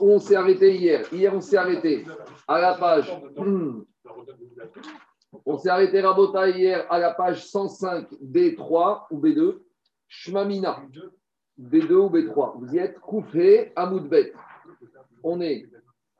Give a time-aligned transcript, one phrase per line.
[0.00, 1.04] où on s'est arrêté hier.
[1.12, 2.04] Hier, on s'est arrêté
[2.48, 3.12] à la page.
[5.44, 9.58] On s'est arrêté Rabota hier à la page 105 B3 ou B2.
[10.08, 10.82] Shmamina.
[11.60, 12.58] B2 ou B3.
[12.58, 14.32] Vous y êtes Koufé Amoudbet.
[15.22, 15.66] On est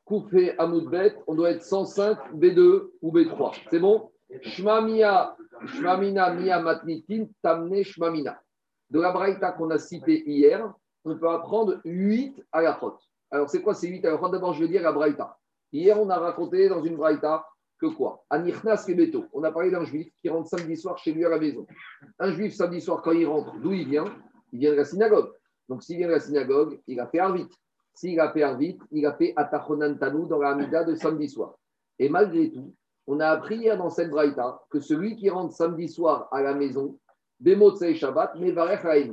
[0.05, 1.17] Koufé Amoudbet.
[1.27, 3.55] On doit être 105 B2 ou B3.
[3.71, 4.11] C'est bon?
[4.41, 5.37] Shmamia.
[5.67, 8.41] Shmamina Mia Matnitin Tamne Shmamina.
[8.91, 10.71] De la braïta qu'on a citée hier,
[11.05, 13.01] on peut apprendre 8 à la faute.
[13.33, 15.39] Alors, c'est quoi ces 8 à la D'abord, je vais dire la braïta.
[15.73, 17.47] Hier, on a raconté dans une braïta
[17.81, 18.23] que quoi?
[18.29, 19.25] Anirnas Kebeto.
[19.33, 21.67] On a parlé d'un juif qui rentre samedi soir chez lui à la maison.
[22.19, 24.05] Un juif, samedi soir, quand il rentre, d'où il vient?
[24.53, 25.33] Il vient de la synagogue.
[25.69, 27.49] Donc, s'il vient de la synagogue, il a fait Arvit.
[27.95, 31.55] S'il a fait Arvit, il a fait Atachonan Tanou dans la Hamida de samedi soir.
[31.99, 32.75] Et malgré tout,
[33.07, 36.55] on a appris hier dans cette braïta que celui qui rentre samedi soir à la
[36.55, 36.99] maison,
[37.43, 38.55] Bemotse Shabbat, mais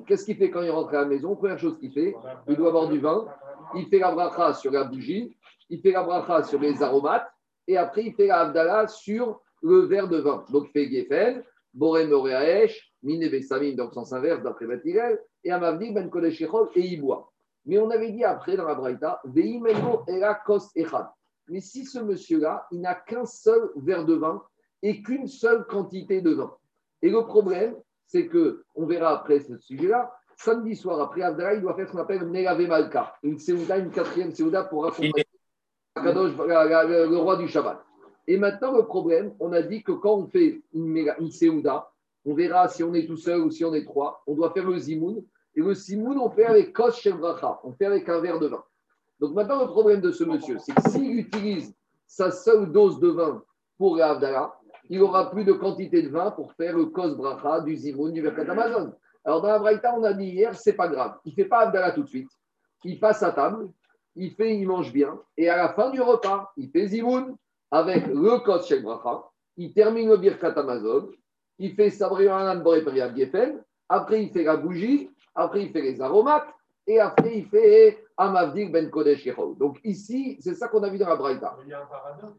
[0.06, 1.36] Qu'est-ce qu'il fait quand il rentre à la maison?
[1.36, 2.16] Première chose qu'il fait,
[2.48, 3.26] il doit avoir du vin,
[3.76, 5.36] il fait la bracha sur la bougie,
[5.70, 7.30] il fait la bracha sur les aromates,
[7.68, 10.46] et après il fait la Abdallah sur le verre de vin.
[10.50, 15.92] Donc il fait Gefen, Boré Moreaesh, Mine Bessamim, donc sens inverse d'après Batirel, et Amavdi
[15.92, 17.32] Ben Kodeshechol, et il boit.
[17.66, 21.08] Mais on avait dit après dans la Braïta, Veimeno Era Kos Echad.
[21.50, 24.42] Mais si ce monsieur-là, il n'a qu'un seul verre de vin
[24.82, 26.56] et qu'une seule quantité de vin.
[27.02, 31.62] Et le problème, c'est que, on verra après ce sujet-là, samedi soir, après Abdallah, il
[31.62, 35.26] doit faire ce qu'on appelle Nelave Malka, une Seouda, une quatrième Seouda pour accompagner
[35.96, 37.84] le roi du Shabbat.
[38.28, 41.92] Et maintenant, le problème, on a dit que quand on fait une, une Seouda,
[42.26, 44.66] on verra si on est tout seul ou si on est trois, on doit faire
[44.66, 45.24] le Zimoun.
[45.56, 48.64] Et le Zimoun, on fait avec Kos Shebracha, on fait avec un verre de vin.
[49.20, 51.74] Donc maintenant, le problème de ce monsieur, c'est que s'il utilise
[52.06, 53.44] sa seule dose de vin
[53.78, 54.54] pour l'Abdallah,
[54.90, 58.22] il n'aura plus de quantité de vin pour faire le kos bracha du zimoun du
[58.22, 58.94] Mercat Amazon.
[59.26, 61.18] Alors dans la Braïta, on a dit hier, c'est pas grave.
[61.26, 62.32] Il fait pas Abdallah tout de suite.
[62.84, 63.70] Il passe à table,
[64.16, 67.36] il fait, il mange bien, et à la fin du repas, il fait zimoun
[67.72, 69.24] avec le kos shel bracha.
[69.58, 71.10] Il termine le birkat Amazon,
[71.58, 73.62] il fait sabriyanan boreperiam gefen.
[73.90, 75.10] Après, il fait la bougie.
[75.36, 76.48] Après, il fait les aromates.
[76.88, 79.28] Et après, il fait Amavdik ben Kodesh
[79.58, 81.56] Donc ici, c'est ça qu'on a vu dans la Braïta.
[81.64, 82.34] Il y a un paradoxe.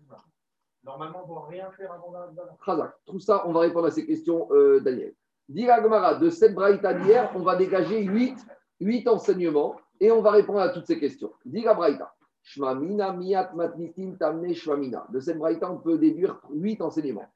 [0.83, 4.07] Normalement, on ne doit rien faire avant la Tout ça, on va répondre à ces
[4.07, 5.15] questions, euh, Daniel.
[5.51, 8.37] Gomara, de cette braïta d'hier, on va dégager 8,
[8.81, 11.33] 8 enseignements et on va répondre à toutes ces questions.
[11.45, 12.15] Dira braïta.
[12.43, 15.07] Shmamina miat matnitin tamne shmamina.
[15.13, 17.27] De cette braïta, on peut déduire 8 enseignements.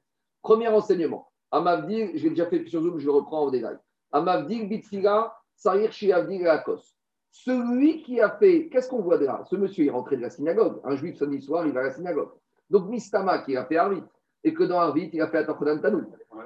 [0.43, 1.29] Premier enseignement.
[1.51, 3.77] Amavdir, j'ai déjà fait sur Zoom, je reprends en détail.
[4.13, 6.95] Amavdir bitfila sarir shiavdir akos.
[7.31, 9.43] Celui qui a fait, qu'est-ce qu'on voit de là?
[9.51, 10.81] Ce monsieur est rentré de la synagogue.
[10.85, 12.31] Un juif samedi soir, il va à la synagogue.
[12.71, 14.03] Donc Mistama qui a fait Arvit,
[14.45, 15.81] et que dans Arvit, il a fait Atachodan.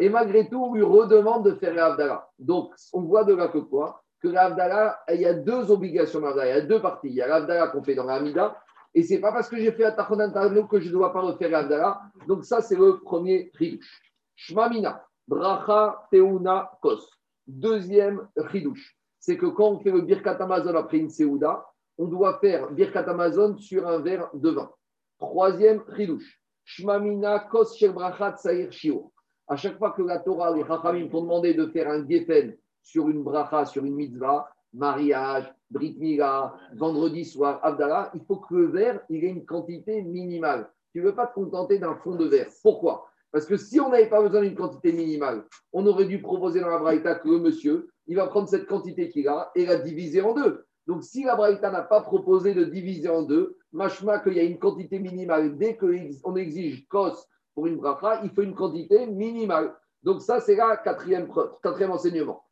[0.01, 2.31] Et malgré tout, on lui redemande de faire l'Avdala.
[2.39, 4.03] Donc on voit de là que quoi?
[4.23, 7.09] Que l'Avdala, il y a deux obligations il y a deux parties.
[7.09, 8.57] Il y a l'Avdala qu'on fait dans l'Amida,
[8.95, 11.51] et c'est pas parce que j'ai fait Atachodan Tanout que je ne dois pas refaire
[11.51, 12.01] l'Avdala.
[12.27, 14.01] Donc ça, c'est le premier ridouche.
[14.37, 17.11] Shmamina, Bracha, Teuna, Kos.
[17.47, 21.67] Deuxième ridouche, c'est que quand on fait le Birkat Amazon après une Seouda,
[21.97, 24.71] on doit faire Birkat Amazon sur un verre de vin.
[25.19, 26.41] Troisième ridouche.
[26.69, 29.11] Shmamina kos brachat saïr shio.
[29.49, 33.09] À chaque fois que la Torah, les Chachamim t'ont demandé de faire un gefen sur
[33.09, 38.67] une bracha, sur une mitzvah, mariage, brit mila, vendredi soir, Abdallah, il faut que le
[38.67, 40.71] verre il ait une quantité minimale.
[40.93, 42.49] Tu ne veux pas te contenter d'un fond de verre.
[42.62, 43.09] Pourquoi?
[43.33, 46.69] Parce que si on n'avait pas besoin d'une quantité minimale, on aurait dû proposer dans
[46.69, 50.21] la braïta que le monsieur, il va prendre cette quantité qu'il a et la diviser
[50.21, 50.67] en deux.
[50.87, 54.45] Donc, si la Braïta n'a pas proposé de diviser en deux, machma qu'il y a
[54.45, 59.75] une quantité minimale, dès qu'on exige kos pour une bracha, il faut une quantité minimale.
[60.03, 61.29] Donc, ça, c'est la quatrième,
[61.62, 62.45] quatrième enseignement.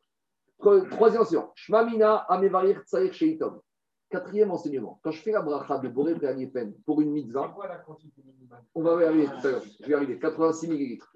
[0.59, 1.51] Troisième enseignement.
[1.55, 3.61] Shmamina amevarir tsair sheitom.
[4.09, 4.99] Quatrième enseignement.
[5.03, 8.63] Quand je fais la bracha de Boré Préanifen pour une mitzvah, quoi la quantité minimale?
[8.73, 9.63] on va y arriver tout à l'heure.
[9.81, 10.17] Je vais arriver.
[10.19, 11.13] 86 millilitres.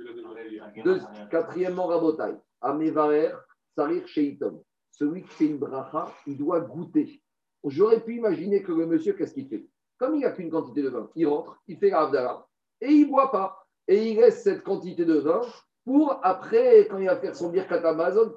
[1.29, 2.35] quatrièmement, Rabotai.
[2.61, 3.31] Amevarer
[3.75, 4.61] tsair sheitom
[5.01, 7.23] celui qui fait une bracha, il doit goûter.
[7.63, 9.65] J'aurais pu imaginer que le monsieur, qu'est-ce qu'il fait?
[10.01, 12.47] Comme il n'a qu'une quantité de vin, il rentre, il fait la
[12.81, 13.67] et il ne boit pas.
[13.87, 15.41] Et il laisse cette quantité de vin
[15.85, 18.33] pour après, quand il va faire son birkat Amazon,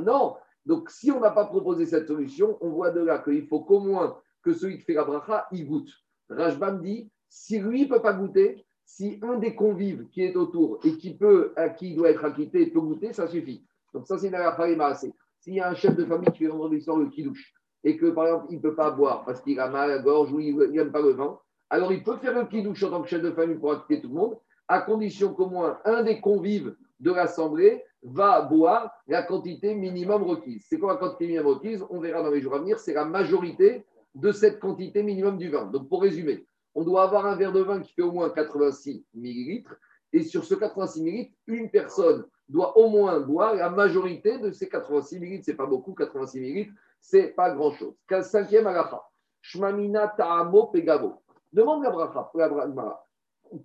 [0.00, 0.34] Non
[0.66, 3.78] Donc, si on n'a pas proposé cette solution, on voit de là qu'il faut qu'au
[3.78, 5.92] moins que celui qui fait la bracha, il goûte.
[6.30, 10.80] Rajbam dit si lui ne peut pas goûter, si un des convives qui est autour
[10.82, 13.64] et qui peut, à qui doit être acquitté peut goûter, ça suffit.
[13.92, 15.14] Donc, ça, c'est une assez.
[15.38, 17.53] S'il y a un chef de famille qui fait vendredi soir le kidouche
[17.84, 20.02] et que, par exemple, il ne peut pas boire parce qu'il a mal à la
[20.02, 21.38] gorge ou il n'aime pas le vin,
[21.70, 24.08] alors il peut faire le kidouche en tant que chef de famille pour acquitter tout
[24.08, 24.38] le monde,
[24.68, 30.64] à condition qu'au moins un des convives de l'Assemblée va boire la quantité minimum requise.
[30.68, 31.84] C'est quoi la quantité minimum requise?
[31.90, 32.78] On verra dans les jours à venir.
[32.78, 33.84] C'est la majorité
[34.14, 35.66] de cette quantité minimum du vin.
[35.66, 39.04] Donc, pour résumer, on doit avoir un verre de vin qui fait au moins 86
[39.14, 39.74] millilitres.
[40.14, 44.68] Et sur ce 86 millilitres, une personne doit au moins boire la majorité de ces
[44.68, 45.46] 86 millilitres.
[45.46, 47.94] Ce n'est pas beaucoup, 86 millilitres, c'est pas grand-chose.
[48.22, 49.02] Cinquième agacha.
[49.42, 51.14] Shmamina ta'amo pegavo.
[51.52, 52.30] Demande la bracha,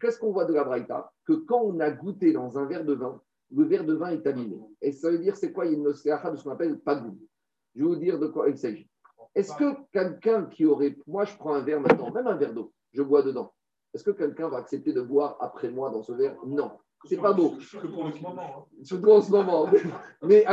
[0.01, 1.13] Qu'est-ce qu'on voit de la braïta?
[1.23, 3.21] Que quand on a goûté dans un verre de vin,
[3.55, 4.59] le verre de vin est abîmé.
[4.81, 5.67] Et ça veut dire, c'est quoi?
[5.67, 7.19] Il y a une de ce qu'on appelle goût.
[7.75, 8.89] Je vais vous dire de quoi il s'agit.
[9.35, 10.97] Est-ce que quelqu'un qui aurait.
[11.05, 13.53] Moi, je prends un verre maintenant, même un verre d'eau, je bois dedans.
[13.93, 16.35] Est-ce que quelqu'un va accepter de boire après moi dans ce verre?
[16.45, 16.71] Non.
[17.05, 17.55] C'est pas beau.
[17.59, 19.67] Surtout en ce moment.
[20.21, 20.45] Mais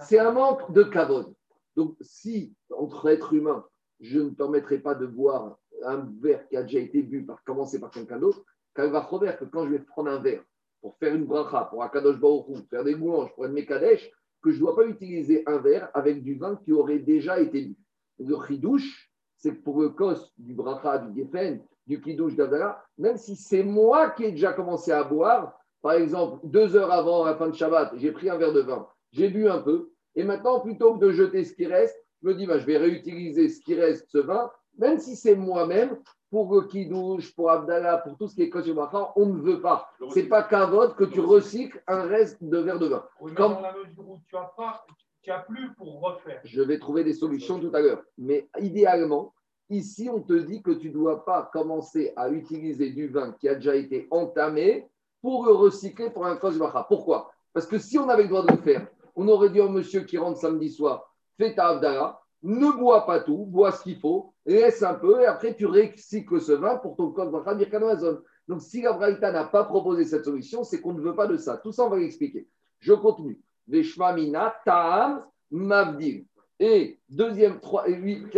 [0.00, 1.34] c'est un manque de cavode.
[1.76, 3.64] Donc, si entre êtres humains,
[4.00, 7.80] je ne permettrai pas de boire un verre qui a déjà été bu par commencer
[7.80, 10.42] par quelqu'un d'autre, quand va Robert que quand je vais prendre un verre
[10.80, 14.10] pour faire une bracha, pour un kadosh pour faire des louanges, pour une mekadesh,
[14.42, 17.62] que je ne dois pas utiliser un verre avec du vin qui aurait déjà été
[17.62, 17.76] bu.
[18.18, 23.34] Le chidouche, c'est pour le cos du bracha, du gefen, du kidouche d'Adara, même si
[23.34, 27.48] c'est moi qui ai déjà commencé à boire, par exemple, deux heures avant la fin
[27.48, 30.94] de Shabbat, j'ai pris un verre de vin, j'ai bu un peu, et maintenant, plutôt
[30.94, 33.74] que de jeter ce qui reste, je me dis, bah, je vais réutiliser ce qui
[33.74, 35.98] reste, ce vin, même si c'est moi-même,
[36.30, 38.74] pour le kidouche, pour Abdallah, pour tout ce qui est kosher
[39.16, 39.90] on ne veut pas.
[40.10, 43.04] C'est pas vote que tu recycles un reste de verre de vin.
[43.18, 43.54] Comme...
[43.54, 44.84] Dans la mesure où tu as pas,
[45.22, 46.40] tu as plus pour refaire.
[46.44, 48.02] Je vais trouver des solutions tout à l'heure.
[48.18, 49.32] Mais idéalement,
[49.70, 53.48] Ici, on te dit que tu ne dois pas commencer à utiliser du vin qui
[53.48, 54.88] a déjà été entamé
[55.20, 56.86] pour le recycler pour un bacha.
[56.88, 57.30] Pourquoi?
[57.52, 60.02] Parce que si on avait le droit de le faire, on aurait dit au monsieur
[60.02, 64.32] qui rentre samedi soir, fais ta avdara, ne bois pas tout, bois ce qu'il faut,
[64.46, 68.20] laisse un peu, et après tu recycles ce vin pour ton bacha birkan Amazon.
[68.46, 71.36] Donc si la Braïta n'a pas proposé cette solution, c'est qu'on ne veut pas de
[71.36, 71.58] ça.
[71.58, 72.48] Tout ça, on va l'expliquer.
[72.78, 73.40] Je continue.
[73.66, 76.24] Veshmamina, Ta'am, Mavdil.
[76.58, 77.84] Et deuxième, trois,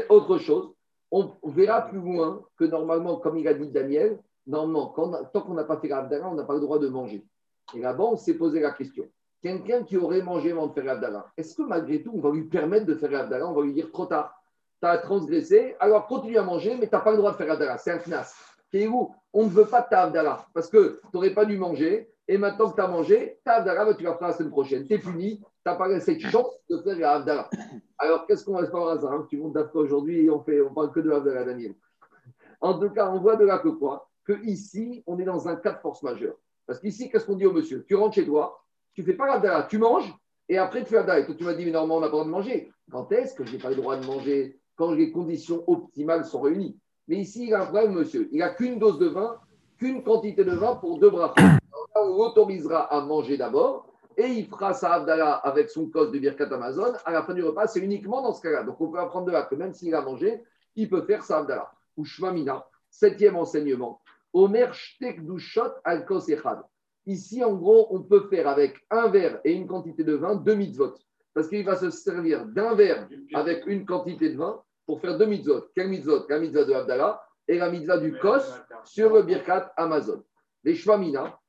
[0.09, 0.73] autre chose,
[1.11, 4.95] on verra plus loin que normalement, comme il a dit Daniel, normalement,
[5.33, 7.25] tant qu'on n'a pas fait l'Abdallah, on n'a pas le droit de manger.
[7.75, 9.09] Et là-bas, on s'est posé la question.
[9.43, 12.45] Quelqu'un qui aurait mangé avant de faire l'Abdallah, est-ce que malgré tout, on va lui
[12.45, 14.35] permettre de faire l'Abdallah On va lui dire trop tard,
[14.81, 17.47] tu as transgressé, alors continue à manger, mais tu n'as pas le droit de faire
[17.47, 17.79] l'Abdallah.
[17.79, 18.35] C'est un knas.
[18.73, 19.11] Où?
[19.33, 22.71] On ne veut pas ta Abdallah parce que tu n'aurais pas dû manger, et maintenant
[22.71, 24.87] que tu as mangé, ta Abdallah, tu la feras la semaine prochaine.
[24.87, 27.51] Tu es puni, tu n'as pas cette chance de faire l'Abdallah.
[27.99, 30.61] Alors, qu'est-ce qu'on va faire par hasard hein, Tu montes d'après aujourd'hui et on fait,
[30.63, 31.75] on parle que de la Daniel.
[32.63, 35.57] En tout cas, on voit de là que quoi Que ici, on est dans un
[35.57, 36.37] cas de force majeure.
[36.67, 37.85] Parce qu'ici, qu'est-ce qu'on dit au monsieur?
[37.87, 38.65] Tu rentres chez toi,
[38.95, 40.15] tu fais pas l'Abdallah, tu manges,
[40.49, 41.21] et après tu fais l'Abdallah.
[41.21, 42.73] Et toi, tu m'as dit, mais normalement, on n'a pas le droit de manger.
[42.91, 44.59] Quand est-ce que je n'ai pas le droit de manger?
[44.77, 46.79] Quand les conditions optimales sont réunies.
[47.07, 48.31] Mais ici, il a un problème, monsieur.
[48.33, 49.37] Il n'a qu'une dose de vin,
[49.77, 51.35] qu'une quantité de vin pour deux bras.
[51.97, 56.53] on l'autorisera à manger d'abord et il fera sa Abdallah avec son cos de Birkat
[56.53, 57.67] Amazon à la fin du repas.
[57.67, 58.63] C'est uniquement dans ce cas-là.
[58.65, 60.43] Donc on peut apprendre de là que même s'il a mangé,
[60.77, 61.71] il peut faire sa Abdallah.
[61.97, 64.01] Ou Shmamina, septième enseignement.
[64.33, 66.63] Omer Shtek Dushot al Echad.
[67.07, 70.55] Ici, en gros, on peut faire avec un verre et une quantité de vin deux
[70.55, 70.95] mitzvot.
[71.35, 75.27] Parce qu'il va se servir d'un verre avec une quantité de vin pour faire deux
[75.27, 75.63] mitzvot.
[75.75, 76.27] Quel mitzvot?
[76.29, 78.43] La mitzvah de Abdallah et la mitzvah du Kos
[78.85, 80.23] sur le Birkat Amazon.
[80.63, 81.40] Les Shmamina,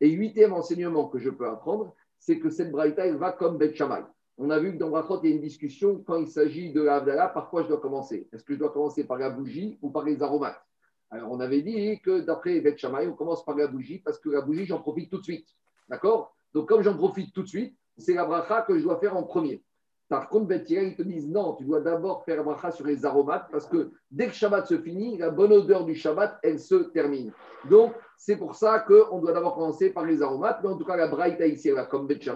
[0.00, 3.74] Et huitième enseignement que je peux apprendre, c'est que cette braïta, elle va comme Bet
[3.74, 4.02] Shammai.
[4.38, 6.80] On a vu que dans Brachot, il y a une discussion quand il s'agit de
[6.80, 8.26] l'Avdala, par quoi je dois commencer?
[8.32, 10.64] Est-ce que je dois commencer par la bougie ou par les aromates?
[11.10, 14.30] Alors, on avait dit que d'après Bet Shammai, on commence par la bougie parce que
[14.30, 15.48] la bougie, j'en profite tout de suite.
[15.90, 16.34] D'accord?
[16.54, 19.24] Donc, comme j'en profite tout de suite, c'est la bracha que je dois faire en
[19.24, 19.62] premier.
[20.10, 23.46] Par contre, Bethia, ils te disent non, tu dois d'abord faire bracha sur les aromates
[23.52, 27.30] parce que dès que Shabbat se finit, la bonne odeur du Shabbat, elle se termine.
[27.70, 30.58] Donc, c'est pour ça qu'on doit d'abord commencer par les aromates.
[30.64, 32.28] Mais en tout cas, la braïta ici, là, comme Beth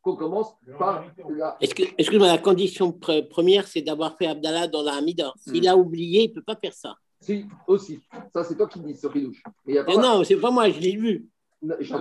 [0.00, 1.58] qu'on commence par la.
[1.60, 5.34] Excuse-moi, la condition première, c'est d'avoir fait Abdallah dans la Hamida.
[5.36, 5.68] S'il hmm.
[5.68, 6.94] a oublié, il ne peut pas faire ça.
[7.20, 8.00] Si, aussi.
[8.32, 9.42] Ça, c'est toi qui dis, ce Ridouche.
[9.66, 11.22] Non, c'est pas moi, je l'ai
[11.62, 11.74] vu.
[11.80, 11.94] Je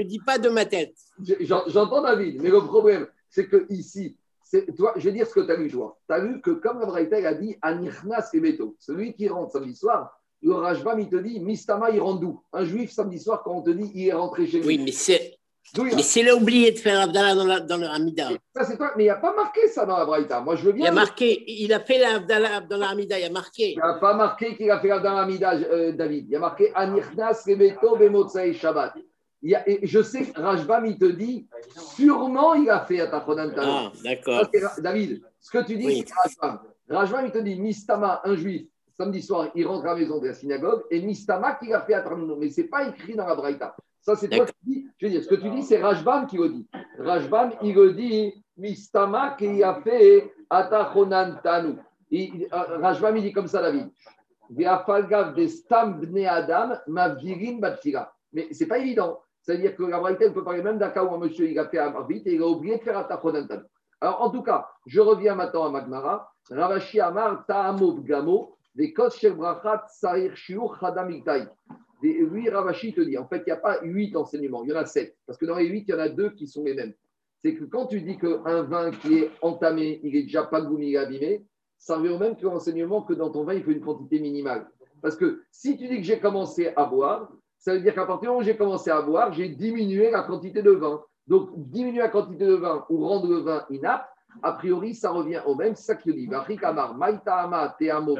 [0.00, 0.94] ne dis pas de ma tête.
[1.40, 4.16] J'entends David, mais le problème, c'est que ici,
[4.76, 5.98] toi, je vais dire ce que tu as lu, toi.
[6.06, 6.86] Tu as lu que comme la
[7.28, 11.90] a dit, Anirnas Kebeto, celui qui rentre samedi soir, le Rajbam, il te dit, Mistama,
[11.90, 12.42] il rentre d'où?
[12.52, 14.66] Un juif samedi soir, quand on te dit, il est rentré chez lui.
[14.66, 15.31] Oui, mais c'est
[15.78, 18.28] mais c'est là oublié de faire Abdallah dans, la, dans le Hamida.
[18.54, 18.92] Ça, c'est toi.
[18.96, 20.40] Mais il n'y a pas marqué ça dans la Braïta.
[20.40, 20.86] Moi, je veux bien.
[20.86, 23.72] Il a marqué, il a fait l'Abdallah dans la Hamida, il a marqué.
[23.72, 26.26] Il n'a pas marqué qu'il a fait l'Abdallah dans la Hamida, euh, David.
[26.28, 28.94] Il y a marqué Anirnas Rebeto Bemotsai Shabbat.
[29.44, 31.48] Il y a, et je sais que Rajbam, il te dit,
[31.96, 34.48] sûrement il a fait Atachonan Ah, d'accord.
[34.78, 36.04] David, ce que tu dis, oui.
[36.06, 36.60] c'est Rajbam.
[36.88, 40.28] Rajbam, il te dit, Mistama, un juif, samedi soir, il rentre à la maison de
[40.28, 42.36] la synagogue, et Mistama, qu'il a fait Atachonan.
[42.38, 43.74] Mais ce n'est pas écrit dans la Braïta.
[44.02, 44.88] Ça, c'est toi qui dis.
[44.98, 46.68] Je veux dire, ce que tu dis, c'est Rajbam qui le dit.
[46.98, 51.76] Rajbam, il le dit, Mistama qui a fait Atachonan Tanu.
[52.12, 53.90] Euh, Rajbam, il dit comme ça, David.
[54.50, 58.12] De stam bne Adam, mavdirin batfila.
[58.32, 59.20] Mais c'est pas évident.
[59.40, 61.68] C'est-à-dire que la Braïta, elle peut parler même d'un cas où un monsieur il a
[61.68, 63.62] fait un vite et il a oublié de faire Atachonan Tanu.
[64.00, 66.32] Alors, en tout cas, je reviens maintenant à Magmara.
[66.50, 70.76] Ravashi Amar Ta'amov Gamo, des Kos Shel Brachat Sarir Shiur
[72.02, 74.72] Des- Lui, Ravashi te dit, en fait, il n'y a pas huit enseignements, il y
[74.72, 75.16] en a sept.
[75.26, 76.92] Parce que dans les huit, il y en a deux qui sont les mêmes.
[77.42, 80.94] C'est que quand tu dis qu'un vin qui est entamé, il est déjà pas il
[80.94, 81.44] est abîmé,
[81.78, 84.68] ça revient au même que l'enseignement que dans ton vin, il faut une quantité minimale.
[85.00, 88.22] Parce que si tu dis que j'ai commencé à boire, ça veut dire qu'à partir
[88.22, 91.02] du moment où j'ai commencé à boire, j'ai diminué la quantité de vin.
[91.26, 94.08] Donc, diminuer la quantité de vin ou rendre le vin inapte,
[94.42, 95.74] a priori, ça revient au même.
[95.74, 96.28] C'est ça qu'il dit.
[96.62, 98.14] Amar, Teamo,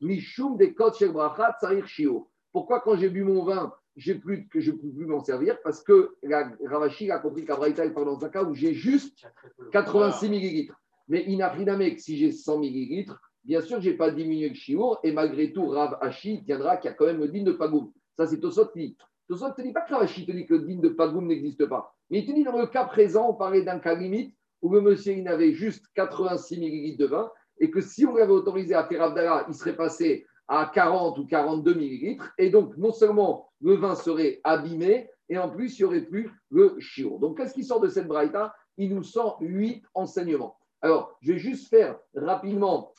[0.00, 0.74] Mishum de
[1.86, 2.29] Shio.
[2.52, 5.58] Pourquoi, quand j'ai bu mon vin, j'ai plus, que je ne peux plus m'en servir?
[5.62, 9.26] Parce que la Ravashi a compris qu'Abraïta, il parle dans un cas où j'ai juste
[9.72, 10.80] 86 millilitres.
[11.08, 15.00] Mais Inafriname, si j'ai 100 millilitres, bien sûr, je n'ai pas diminué le chiour.
[15.02, 17.92] Et malgré tout, Rav Hashi tiendra qu'il y a quand même le digne de Pagoum.
[18.16, 18.96] Ça, c'est Tosot qui dit.
[19.28, 21.26] Tosot ne te dit pas que Rav Hashi te dit que le digne de Pagoum
[21.26, 21.94] n'existe pas.
[22.10, 24.80] Mais il te dit, dans le cas présent, on parlait d'un cas limite où le
[24.80, 27.30] monsieur, il n'avait juste 86 millilitres de vin.
[27.58, 31.26] Et que si on l'avait autorisé à faire Abdallah, il serait passé à 40 ou
[31.26, 32.34] 42 millilitres.
[32.36, 36.28] Et donc, non seulement le vin serait abîmé, et en plus, il n'y aurait plus
[36.50, 37.20] le chiour.
[37.20, 38.52] Donc, qu'est-ce qui sort de cette braïta?
[38.76, 40.58] Il nous sort huit enseignements.
[40.82, 42.92] Alors, je vais juste faire rapidement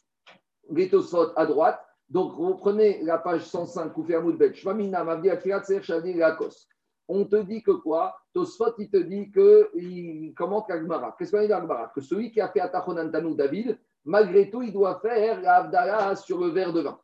[0.70, 0.89] les
[1.36, 1.79] à droite.
[2.10, 6.67] Donc, vous prenez la page 105, Koufer Moudbet, Shvamina, Mavdi Afirat, Ser Shadi, Lakos.
[7.10, 8.15] On te dit que quoi?
[8.34, 11.13] Tosfot, il te dit qu'il commente l'Agmara.
[11.17, 11.91] Qu'est-ce qu'on dit l'Agmara?
[11.93, 16.48] Que celui qui a fait Atachonantanu David, malgré tout, il doit faire la sur le
[16.48, 16.98] verre de vin.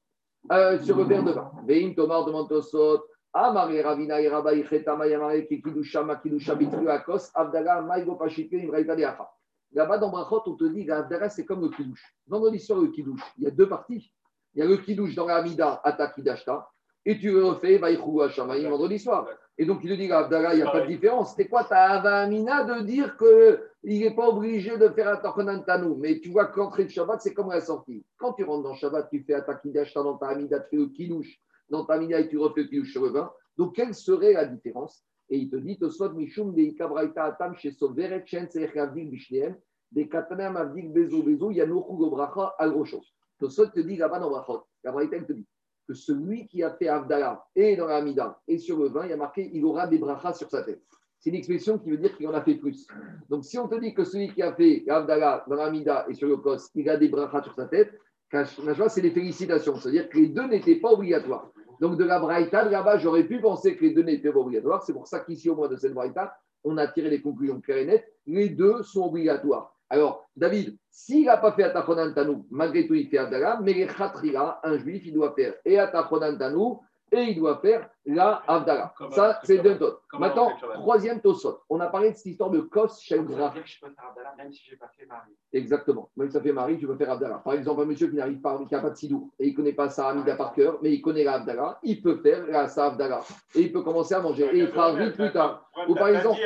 [0.51, 1.51] Euh, sur le verre de vin.
[1.65, 3.03] Veim Tomar demande Tosfot.
[3.33, 9.29] Amare Ravina et Rabba Icheta Mayamare Kikidusha Makidusha Bitru Akos Abdallah Maïgo Pashike Imraïta Deacha.
[9.73, 12.01] Là-bas dans Brachot, on te dit que l'Abdallah, c'est comme le Kiddush.
[12.25, 14.11] Vendredi soir, le Kiddush, il y a deux parties.
[14.55, 16.67] Il y a le Kiddush dans la Amida, Ata Kidashta,
[17.09, 19.29] et tu refais, Vaïchou Hashamaï, vendredi soir.
[19.57, 21.31] Et donc, il te dit qu'Abdallah, il n'y a pas de différence.
[21.31, 26.19] C'était quoi ta Avamina de dire qu'il n'est pas obligé de faire Atakonan Tanou Mais
[26.19, 28.03] tu vois que l'entrée de Shabbat, c'est comme la sortie.
[28.17, 30.87] Quand tu rentres dans Shabbat, tu fais Ata Kidashta dans ta Amida, tu fais le
[30.87, 33.31] Kiddush dans ta Amida et tu refais le sur le vin.
[33.57, 35.05] Donc, quelle serait la différence?
[35.29, 39.55] Et il te dit, Tosot Mishum de Ikabraita Atam chez Soveret Chen Seech Avdik Bishneem
[39.93, 43.05] des Katanam Avdik Bezo Bezo Yanochu Gobracha Al Roshos.
[43.39, 45.47] Tosot te dit là-bas dans Brachot, la Braïta te dit
[45.87, 49.11] que celui qui a fait Avdala et dans la Amida et sur le vin, il
[49.11, 50.81] y a marqué il aura des brachas sur sa tête.
[51.19, 52.87] C'est une expression qui veut dire qu'il en a fait plus.
[53.29, 56.13] Donc si on te dit que celui qui a fait Avdala dans la Amida et
[56.13, 57.91] sur le Kos, il a des brachas sur sa tête,
[58.29, 59.77] c'est des félicitations.
[59.77, 61.49] C'est-à-dire que les deux n'étaient pas obligatoires.
[61.79, 64.83] Donc de la Braïta, là-bas, j'aurais pu penser que les deux n'étaient pas obligatoires.
[64.83, 67.77] C'est pour ça qu'ici, au moins de cette Braïta, on a tiré les conclusions claires
[67.77, 68.13] et nettes.
[68.25, 69.76] Les deux sont obligatoires.
[69.89, 73.87] Alors, David, s'il n'a pas fait Atachonan Tanou, malgré tout, il fait Abdallah, mais les
[73.87, 75.53] Khatrila, un juif, il doit faire.
[75.63, 76.81] Et Atachonan Tanou,
[77.17, 78.93] et il doit faire la Abdallah.
[78.97, 79.77] Comment- Ça, c'est deux
[80.13, 81.59] on Maintenant, troisième tosot.
[81.69, 83.53] On a parlé de cette histoire de Kos Ça Shel veut Graf.
[83.53, 85.33] dire que je peux faire Abdallah même si je n'ai pas fait Marie.
[85.51, 86.09] Exactement.
[86.15, 87.41] Même si ça fait Marie, tu peux faire Abdallah.
[87.43, 89.55] Par exemple, un monsieur qui n'arrive pas, qui n'a pas de sidou et il ne
[89.55, 92.67] connaît pas sa Hamida par cœur, mais il connaît la Abdallah, il peut faire la
[92.67, 93.21] sa Abdallah.
[93.55, 94.49] Et il peut commencer à manger.
[94.53, 95.69] Et il fera vite plus tard.
[95.87, 96.39] Ou par exemple-.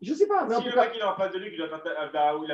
[0.00, 1.60] Je ne sais pas, mais Si le mec il est en face de lui, il
[1.60, 1.68] n'a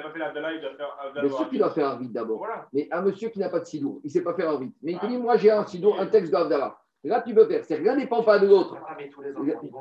[0.03, 1.29] pas fait l'Abdallah, il doit faire Abdallah.
[1.29, 2.47] bien sûr qu'il doit faire un vide d'abord.
[2.73, 4.73] Mais un monsieur qui n'a pas de sidou, il ne sait pas faire un vide.
[4.83, 6.77] Mais il te dit, moi j'ai un sidou, un texte d'Abdallah.
[7.03, 7.65] Là, tu peux faire.
[7.65, 8.77] C'est l'un ne dépend pas de l'autre.
[8.87, 8.97] Ah,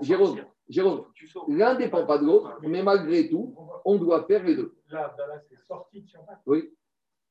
[0.01, 0.39] Jérôme.
[0.69, 1.05] Jérôme,
[1.47, 4.75] l'un ne dépend pas de l'autre, mais malgré tout, on doit faire les deux.
[4.89, 5.13] Là,
[5.49, 6.39] c'est sorti de Shabbat.
[6.45, 6.73] Oui.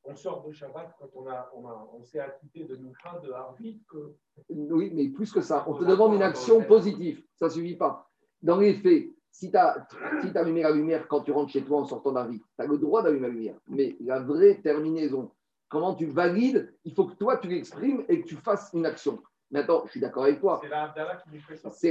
[0.04, 3.30] On sort de Shabbat quand on, a, on, a, on s'est acquitté de Moucha, de
[3.30, 4.14] Harvit, que
[4.48, 7.22] Oui, mais plus que ça, on te demande une action positive.
[7.34, 8.10] Ça ne suffit pas.
[8.42, 9.86] Dans les faits, si tu as,
[10.22, 12.78] si allumé la lumière quand tu rentres chez toi en sortant d'un tu as le
[12.78, 13.56] droit d'allumer la lumière.
[13.68, 15.30] Mais la vraie terminaison,
[15.68, 19.20] comment tu valides, il faut que toi, tu l'exprimes et que tu fasses une action.
[19.50, 20.58] Maintenant, je suis d'accord avec toi.
[20.62, 21.72] c'est la Abdallah qui nous fait sortir.
[21.80, 21.90] C'est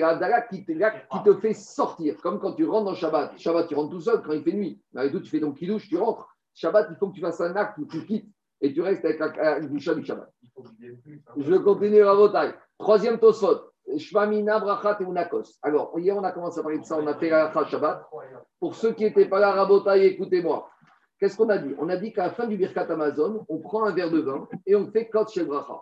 [0.50, 2.16] qui, te- là, qui te fait sortir.
[2.22, 3.38] Comme quand tu rentres dans Shabbat.
[3.38, 4.80] Shabbat, tu rentres tout seul quand il fait nuit.
[4.94, 6.28] Malgré tout, tu fais ton kidouche, tu rentres.
[6.54, 8.30] Shabbat, il faut que tu fasses un acte où tu quittes
[8.62, 10.32] et tu restes avec la, la boucha du Shabbat.
[11.38, 12.54] Je continue à votaille.
[12.78, 13.62] Troisième tosot.
[13.98, 15.58] Shvamina, Brachat et Unakos.
[15.64, 16.98] Alors, hier, on a commencé à parler de ça.
[17.00, 18.06] On a fait la Shabbat.
[18.60, 20.70] Pour ceux qui n'étaient pas là, Rabotaille, écoutez-moi.
[21.20, 21.74] Qu'est-ce qu'on a dit?
[21.80, 24.48] On a dit qu'à la fin du Birkat Amazon, on prend un verre de vin
[24.68, 25.82] et on fait Kot Shel Bracha.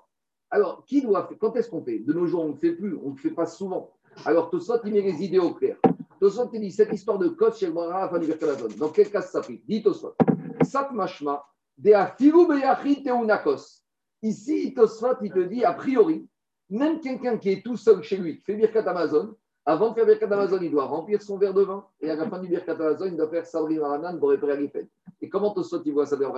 [0.55, 1.99] Alors, qui doit faire Quand est-ce qu'on fait?
[1.99, 3.91] De nos jours, on ne le fait plus, on ne le fait pas souvent.
[4.23, 5.75] Alors, Tosot, il met les idées au clair.
[6.17, 8.69] Tosot, il dit cette histoire de Kot Shel Bracha à la fin du Birkat Amazon.
[8.77, 9.67] Dans quel cas ça s'applique?
[9.67, 10.15] Dit Tosot.
[10.61, 11.43] Sat Mashma,
[11.77, 13.81] de Afiru Beyachid Teunakos.
[14.21, 16.25] Ici, Tosot, il te dit, a priori,
[16.69, 19.35] même quelqu'un qui est tout seul chez lui, qui fait Birkat Amazon,
[19.65, 21.85] Avant de faire Birkat Amazon, il doit remplir son verre de vin.
[21.99, 24.87] Et à la fin du Birkat Amazon, il doit faire Sabri Maranan pour réparer l'Ifed.
[25.19, 26.31] Et comment Tosot il voit ça dans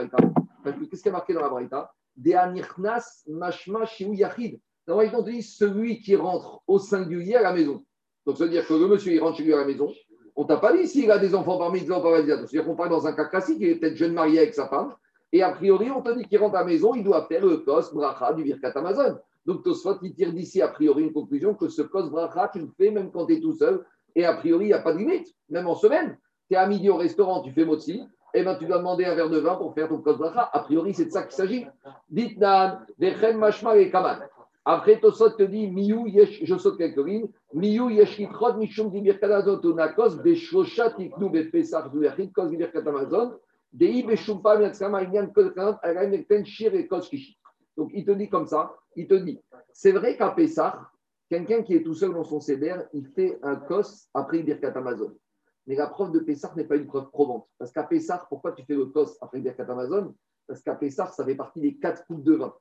[0.89, 1.91] Qu'est-ce qui est marqué dans la Braïta?
[2.15, 4.59] De Anirknas Mashma Shiu Yachid.
[4.87, 7.83] La Braïta, on dit celui qui rentre au singulier à la maison.
[8.25, 9.91] Donc, ça veut dire que le monsieur, il rentre chez lui à la maison.
[10.35, 13.07] On t'a pas dit s'il a des enfants parmi les enfants C'est-à-dire qu'on parle dans
[13.07, 14.93] un cas classique, il est peut-être jeune marié avec sa femme.
[15.31, 17.57] Et a priori, on te dit qu'il rentre à la maison, il doit faire le
[17.57, 19.17] kos bracha du Birkat Amazon.
[19.45, 22.69] Donc Tosfot, il tire d'ici a priori une conclusion que ce kos bracha, tu le
[22.77, 23.83] fais même quand tu es tout seul.
[24.15, 26.17] Et a priori, il n'y a pas de limite, même en semaine.
[26.49, 28.03] Tu es à midi au restaurant, tu fais motzi,
[28.33, 30.49] et ben tu dois demander un verre de vin pour faire ton kos bracha.
[30.53, 31.65] A priori, c'est de ça qu'il s'agit.
[32.09, 34.19] Dit nan, vechen mashma et kaman.
[34.65, 39.01] Après, Tosot te dit, miyu yesh, je saute quelques lignes, miyu yesh litrod mishum di
[39.01, 43.39] birkat amazon tonakos beshosha tiknu bepesach du yachid kos di birkat amazon.
[43.73, 43.91] Donc,
[47.93, 49.39] il te dit comme ça, il te dit,
[49.73, 50.89] c'est vrai qu'à Pessah,
[51.29, 55.13] quelqu'un qui est tout seul dans son CDR, il fait un kos après Birkat Amazon.
[55.67, 57.45] Mais la preuve de Pessah n'est pas une preuve probante.
[57.57, 60.15] Parce qu'à Pessah, pourquoi tu fais le kos après Birkat Amazon?
[60.47, 62.53] Parce qu'à Pessah, ça fait partie des quatre coupes de vin.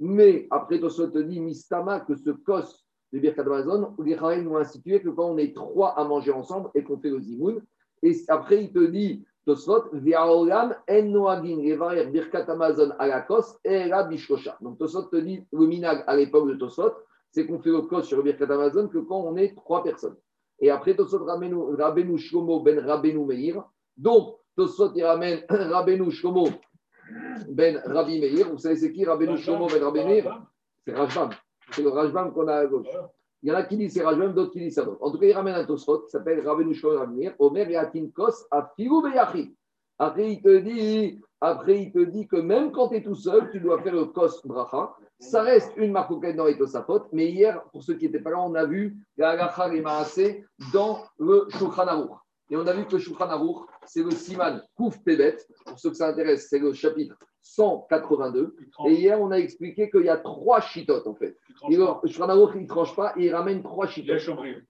[0.00, 4.56] Mais après, Tosot te dit, Mistama, que ce kos de Birkat Amazon, les Rahim ont
[4.56, 7.62] institué que quand on est trois à manger ensemble et qu'on fait le zimoun,
[8.02, 14.04] et après, il te dit, Tosfot, Viaolam, En Noagin, Evarer, Birkat Amazon, Alakos, et la
[14.04, 14.56] Bishkosha.
[14.60, 16.92] Donc Tosfot te dit, le minag à l'époque de Tosfot,
[17.30, 20.16] c'est qu'on fait le kos sur Birkat Amazon que quand on est trois personnes.
[20.60, 23.64] Et après Tosfot, Rabbeinu Shlomo ben Rabbeinu Meir.
[23.96, 26.48] Donc Tosfot, il ramène Rabbeinu Shlomo
[27.48, 28.50] ben Rabbi Meir.
[28.50, 30.42] Vous savez c'est qui Rabbeinu Shlomo ben Rabbi Meir?
[30.86, 31.30] C'est Rajbam.
[31.70, 32.88] C'est le Rajbam qu'on a à gauche.
[33.42, 34.86] Il y en a qui disent c'est Rajbam, d'autres qui disent ça.
[35.00, 38.06] En tout cas, il ramène un Tosfot qui s'appelle Rabbeinu Shlomo Rabbeinu Omer et Atin
[38.14, 39.54] Kos à Filou Beyachid.
[39.98, 43.50] Après, il te dit, après, il te dit que même quand tu es tout seul,
[43.50, 44.96] tu dois faire le Kos Bracha.
[45.20, 48.40] Ça reste une marcoquette dans les Tosafot, mais hier, pour ceux qui n'étaient pas là,
[48.40, 52.18] on a vu la Halacha et Maasé dans le Shulchan Aruch.
[52.50, 55.36] Et on a vu que le Shulchan Aruch, c'est le Siman Kouf Pebet.
[55.64, 58.56] Pour ceux que ça intéresse, c'est le chapitre 182.
[58.86, 61.36] Et hier, on a expliqué qu'il y a trois chitotes, en fait.
[61.70, 64.20] Et le Shulchan Aruch, il ne tranche pas, et il ramène trois chitotes.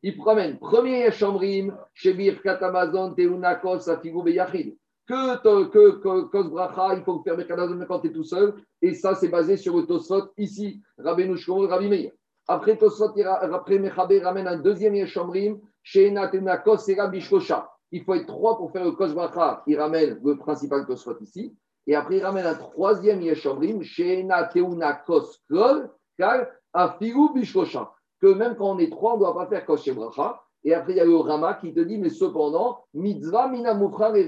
[0.03, 7.37] Il ramène premier Yeshomrim, Shebir Katamazon, Teunakos, Afigou Beyachid que, que, Bracha, il faut faire
[7.37, 8.55] Merkadazon quand tu es tout seul.
[8.81, 12.13] Et ça, c'est basé sur le Tosot ici, Rabbeinu Shlomo, Rabbi Meir.
[12.47, 17.71] Après Tosot, après Mechabé ramène un deuxième Yeshomrim, Sheena Tenakos et Rabbi Shosha.
[17.91, 19.63] Il faut être trois pour faire le Kos Bracha.
[19.67, 21.57] Il ramène le principal Tosot ici.
[21.87, 27.93] Et après, il ramène un troisième Sheena Teunakos Klol, Kal, Afigu Bishosha.
[28.21, 30.41] Que même quand on est trois, on ne doit pas faire Kos Bracha.
[30.65, 33.79] Et après, il y a le Rama qui te dit, mais cependant, mitzvah mina
[34.17, 34.27] et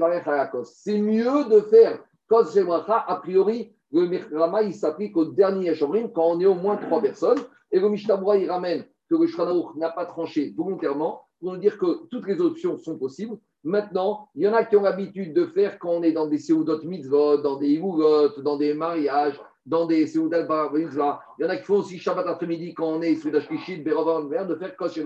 [0.65, 3.05] C'est mieux de faire kos shebracha.
[3.09, 7.01] A priori, le Rama, il s'applique au dernier Yeshomrim quand on est au moins trois
[7.01, 7.39] personnes.
[7.73, 11.79] Et le Mishtabura, il ramène que le Shranaouk n'a pas tranché volontairement pour nous dire
[11.79, 13.39] que toutes les options sont possibles.
[13.65, 16.39] Maintenant, il y en a qui ont l'habitude de faire quand on est dans des
[16.39, 21.49] Seudot mitzvot, dans des Ivugot, dans des mariages, dans des Seoudat Bar Il y en
[21.49, 24.99] a qui font aussi Shabbat après-midi quand on est Soudash Kishit, Berovan, de faire Kosh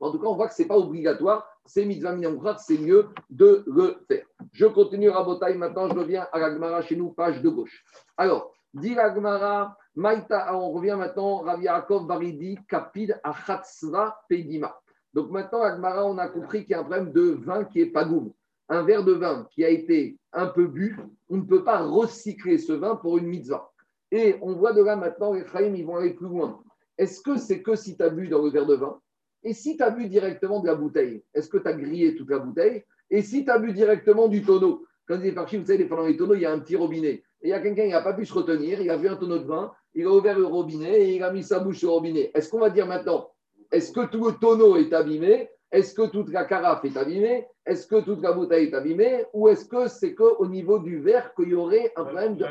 [0.00, 1.46] En tout cas, on voit que ce n'est pas obligatoire.
[1.66, 2.14] C'est mitzvah
[2.58, 4.24] c'est mieux de le faire.
[4.52, 5.54] Je continue Rabotai.
[5.54, 7.84] Maintenant, je reviens à la chez nous, page de gauche.
[8.16, 14.78] Alors, dit la Gemara, Maïta, on revient maintenant, Rav Yaakov Baridi, Kapid, Achatzva, Pedima.
[15.14, 17.80] Donc maintenant, à Gemara, on a compris qu'il y a un problème de vin qui
[17.80, 18.32] est pagoum.
[18.68, 20.96] Un verre de vin qui a été un peu bu,
[21.28, 23.72] on ne peut pas recycler ce vin pour une mitzvah.
[24.12, 26.60] Et on voit de là maintenant, les Chaim, ils vont aller plus loin.
[26.98, 29.00] Est-ce que c'est que si tu as bu dans le verre de vin?
[29.42, 32.30] Et si tu as bu directement de la bouteille, est-ce que tu as grillé toute
[32.30, 32.84] la bouteille?
[33.10, 34.84] Et si tu as bu directement du tonneau?
[35.06, 37.22] Quand il est parti, vous savez, pendant les tonneaux, il y a un petit robinet.
[37.42, 39.16] Et il y a quelqu'un qui n'a pas pu se retenir, il a vu un
[39.16, 41.92] tonneau de vin, il a ouvert le robinet et il a mis sa bouche au
[41.92, 42.30] robinet.
[42.34, 43.30] Est-ce qu'on va dire maintenant,
[43.70, 45.48] est-ce que tout le tonneau est abîmé?
[45.70, 47.46] Est-ce que toute la carafe est abîmée?
[47.64, 49.24] Est-ce que toute la bouteille est abîmée?
[49.32, 52.44] Ou est-ce que c'est qu'au niveau du verre qu'il y aurait un problème de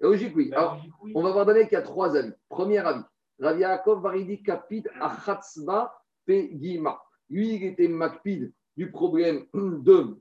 [0.00, 0.50] Logique, oui.
[0.52, 0.78] Alors,
[1.14, 2.32] on va voir donner qu'il y a trois avis.
[2.48, 3.02] Premier avis.
[3.40, 5.94] Rav Yaakov Varidi Kapit Achatzba
[6.26, 7.00] Pegima.
[7.28, 10.16] Lui, il était makpid du problème de,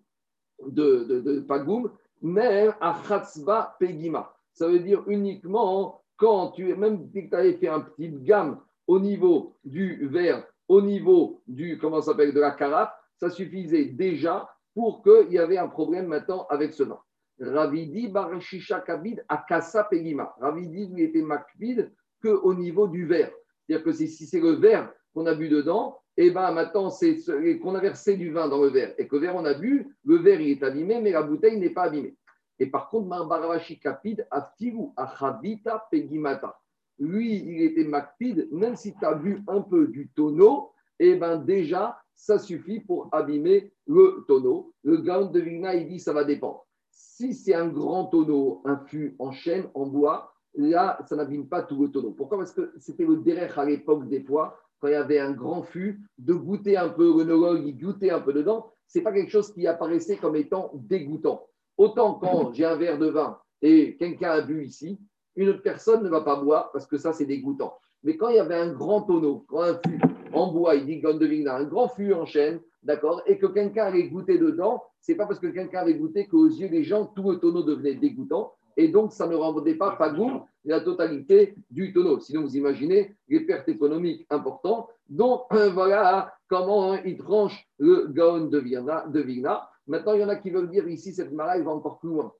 [0.65, 4.33] de, de, de Pagoum, mais Achatzba Pegima.
[4.53, 8.59] Ça veut dire uniquement quand tu es, même si tu avais fait un petit gamme
[8.88, 14.49] au niveau du verre, au niveau du, comment s'appelle, de la carafe, ça suffisait déjà
[14.73, 16.99] pour qu'il y avait un problème maintenant avec ce vin.
[17.39, 20.33] Ravidi Barishisha Kabid Akasa Pegima.
[20.39, 23.31] Ravidi lui était makbid qu'au niveau du verre.
[23.67, 27.17] C'est-à-dire que si c'est le verre qu'on a bu dedans, et eh ben maintenant c'est
[27.61, 29.87] qu'on a versé du vin dans le verre et que le verre on a bu,
[30.05, 32.15] le verre il est abîmé, mais la bouteille n'est pas abîmée.
[32.57, 36.57] Et par contre, Marbaravashi Kapid Achavita Pegimata.
[36.99, 41.37] Lui, il était makpid, même si tu as bu un peu du tonneau, eh bien
[41.37, 44.73] déjà, ça suffit pour abîmer le tonneau.
[44.83, 46.65] Le Gaon de Vigna, il dit ça va dépendre.
[46.97, 51.62] Si c'est un grand tonneau, un fût en chêne, en bois, là, ça n'abîme pas
[51.62, 52.12] tout le tonneau.
[52.12, 52.38] Pourquoi?
[52.38, 55.62] Parce que c'était le derrière à l'époque des fois, quand il y avait un grand
[55.63, 59.53] fût, de goûter un peu, l'onologue, il goûtait un peu dedans, c'est pas quelque chose
[59.53, 61.45] qui apparaissait comme étant dégoûtant.
[61.77, 64.97] Autant quand j'ai un verre de vin et quelqu'un a bu ici,
[65.36, 67.77] une autre personne ne va pas boire parce que ça, c'est dégoûtant.
[68.03, 69.99] Mais quand il y avait un grand tonneau, quand un fût
[70.31, 73.47] en bois, il dit Gond de Vigna, un grand fût en chêne, d'accord, et que
[73.47, 77.05] quelqu'un avait goûté dedans, c'est pas parce que quelqu'un avait goûté qu'aux yeux des gens,
[77.07, 81.93] tout le tonneau devenait dégoûtant, et donc ça ne rendait pas Pagoum la totalité du
[81.93, 82.19] tonneau.
[82.19, 84.89] Sinon, vous imaginez les pertes économiques importantes.
[85.07, 85.43] Donc,
[85.73, 88.47] voilà comment il tranche le Gaon.
[88.47, 89.69] De Vigna.
[89.87, 92.33] Maintenant, il y en a qui veulent dire ici, cette mara, va encore plus loin.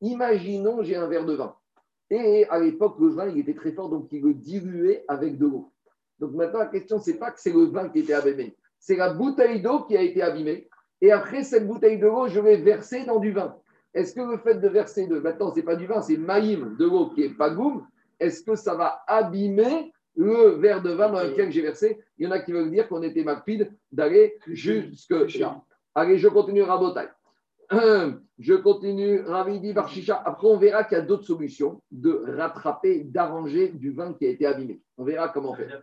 [0.00, 1.54] Imaginons, j'ai un verre de vin.
[2.10, 5.46] Et à l'époque, le vin, il était très fort, donc il le diluait avec de
[5.46, 5.72] l'eau.
[6.18, 9.14] Donc maintenant, la question, c'est pas que c'est le vin qui était abîmé, c'est la
[9.14, 10.68] bouteille d'eau qui a été abîmée.
[11.00, 13.56] Et après, cette bouteille d'eau, je vais verser dans du vin.
[13.94, 16.76] Est-ce que le fait de verser de, maintenant, ce n'est pas du vin, c'est maïm,
[16.76, 17.86] de l'eau qui est pagoum,
[18.18, 22.00] est-ce que ça va abîmer le verre de vin dans lequel j'ai versé?
[22.18, 25.62] Il y en a qui veulent dire qu'on était rapide d'aller jusque là.
[25.94, 27.08] Allez, je continue Rabotai.
[28.38, 30.20] Je continue Ravidi Barchicha.
[30.24, 34.30] Après, on verra qu'il y a d'autres solutions de rattraper, d'arranger du vin qui a
[34.30, 34.80] été abîmé.
[34.98, 35.82] On verra comment faire.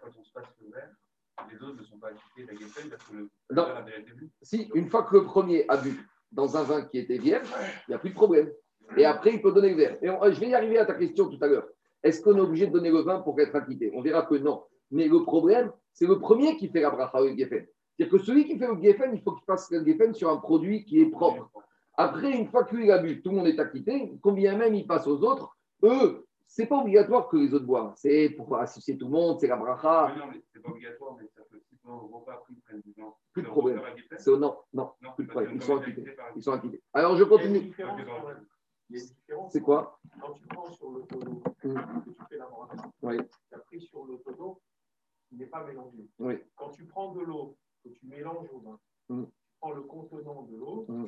[1.51, 3.65] Les autres ne sont pas acquittés de la parce que le Non.
[3.97, 4.29] été bu.
[4.41, 5.99] Si, une fois que le premier a bu
[6.31, 7.47] dans un vin qui était vierge,
[7.87, 8.51] il n'y a plus de problème.
[8.97, 9.97] Et après, il peut donner le verre.
[10.01, 11.67] Et on- je vais y arriver à ta question tout à l'heure.
[12.03, 13.91] Est-ce qu'on est obligé de donner le vin pour être acquitté?
[13.93, 14.63] On verra que non.
[14.91, 17.65] Mais le problème, c'est le premier qui fait la bracha au Geffen.
[17.95, 20.37] C'est-à-dire que celui qui fait le Geffen, il faut qu'il fasse le Geffen sur un
[20.37, 21.49] produit qui est propre.
[21.97, 24.73] Après, une fois que lui il a bu, tout le monde est acquitté, combien même
[24.73, 27.93] il passe aux autres, eux, c'est pas obligatoire que les autres boivent.
[27.95, 30.11] C'est pour associer tout le monde, c'est la bracha.
[30.11, 31.61] Oui, non, mais c'est pas obligatoire, mais ça peut.
[33.31, 33.81] Plus de problème.
[34.17, 35.55] C'est- Non, non, Non, plus de problème.
[35.55, 36.15] Ils sont acquittés.
[36.35, 36.81] Ils sont acquittés.
[36.93, 37.73] Alors, je continue.
[39.49, 41.73] C'est quoi Quand tu prends sur le tonneau, Mm.
[42.03, 43.17] que tu fais la brasse, Oui.
[43.49, 44.59] tu as pris sur le tonneau,
[45.31, 46.07] il n'est pas mélangé.
[46.19, 46.43] Oui.
[46.55, 49.25] Quand tu prends de l'eau, que tu mélanges au vin, Mm.
[49.25, 51.05] tu prends le contenant de l'eau, Mm.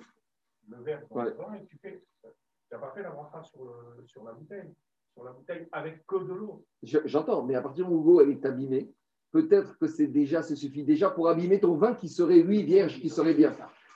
[0.70, 1.26] le verre dans Ouais.
[1.26, 2.04] le vin, et tu fais.
[2.24, 2.30] Tu
[2.72, 4.74] n'as pas fait la bracha sur, le- sur la bouteille.
[5.14, 6.64] Sur la bouteille avec que de l'eau.
[6.84, 8.90] Je- J'entends, mais à partir du moment où l'eau est abîmée,
[9.32, 13.00] peut-être que c'est déjà, ça suffit déjà pour abîmer ton vin qui serait, lui, vierge,
[13.00, 13.54] qui serait bien.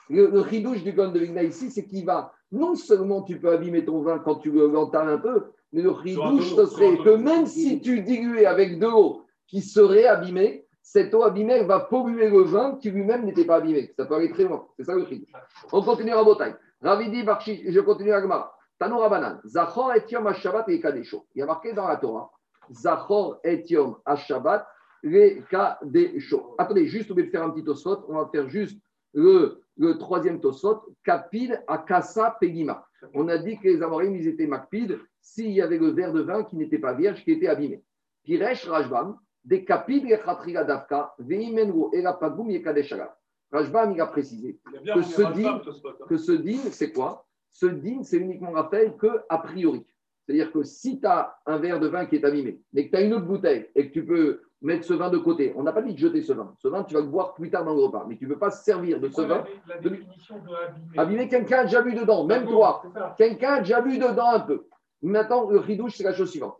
[0.08, 3.50] Le, le ridouche du Gon de Vigna ici, c'est qu'il va, non seulement tu peux
[3.50, 7.10] abîmer ton vin quand tu le- l'entames un peu, mais le ridouche, ce serait que
[7.16, 12.30] même si tu diluais avec de l'eau qui serait abîmée, cette eau abîmée va polluer
[12.30, 13.92] le vin qui lui-même n'était pas abîmé.
[13.96, 14.68] Ça peut aller très loin.
[14.76, 15.32] C'est ça le ridouche.
[15.72, 16.54] On continue à Botaï.
[16.80, 18.55] Ravidi Barchi, je continue à Gemara.
[18.78, 19.40] Tano Rabanan.
[19.44, 21.26] Zachor et Yom HaShabbat et Kadesho.
[21.34, 22.30] Il y a marqué dans la Torah.
[22.70, 24.66] Zachor et Yom HaShabbat
[25.02, 26.54] les Kadesho.
[26.58, 28.78] Attendez, juste lieu de faire un petit tosfot, on va faire juste
[29.14, 30.82] le, le troisième tosfot.
[31.04, 32.86] Kapil Akasa Pegima.
[33.14, 36.22] On a dit que les Amorim, ils étaient makpid s'il y avait le verre de
[36.22, 37.82] vin qui n'était pas vierge, qui était abîmé.
[38.24, 43.16] Piresh Rajbam, des Kapil Yechatriga Davka, Veimenru Elapagum Yekadeshara.
[43.52, 45.60] Rajbam, il a précisé Il a bien Que on ce hein.
[46.08, 47.26] que ce din, c'est quoi?
[47.58, 49.86] Ce din, c'est uniquement rappel que a priori.
[50.26, 52.96] C'est-à-dire que si tu as un verre de vin qui est abîmé, mais que tu
[52.96, 55.72] as une autre bouteille et que tu peux mettre ce vin de côté, on n'a
[55.72, 56.52] pas dit de jeter ce vin.
[56.58, 58.38] Ce vin, tu vas le boire plus tard dans le repas, mais tu ne peux
[58.38, 59.44] pas se servir de ce vin.
[59.68, 62.82] la, la de- définition de abîmer Abîmer, quelqu'un a déjà bu dedans, même toi.
[63.16, 64.66] Quelqu'un a déjà bu dedans un peu.
[65.00, 66.56] Maintenant, le ridouche, c'est la chose suivante.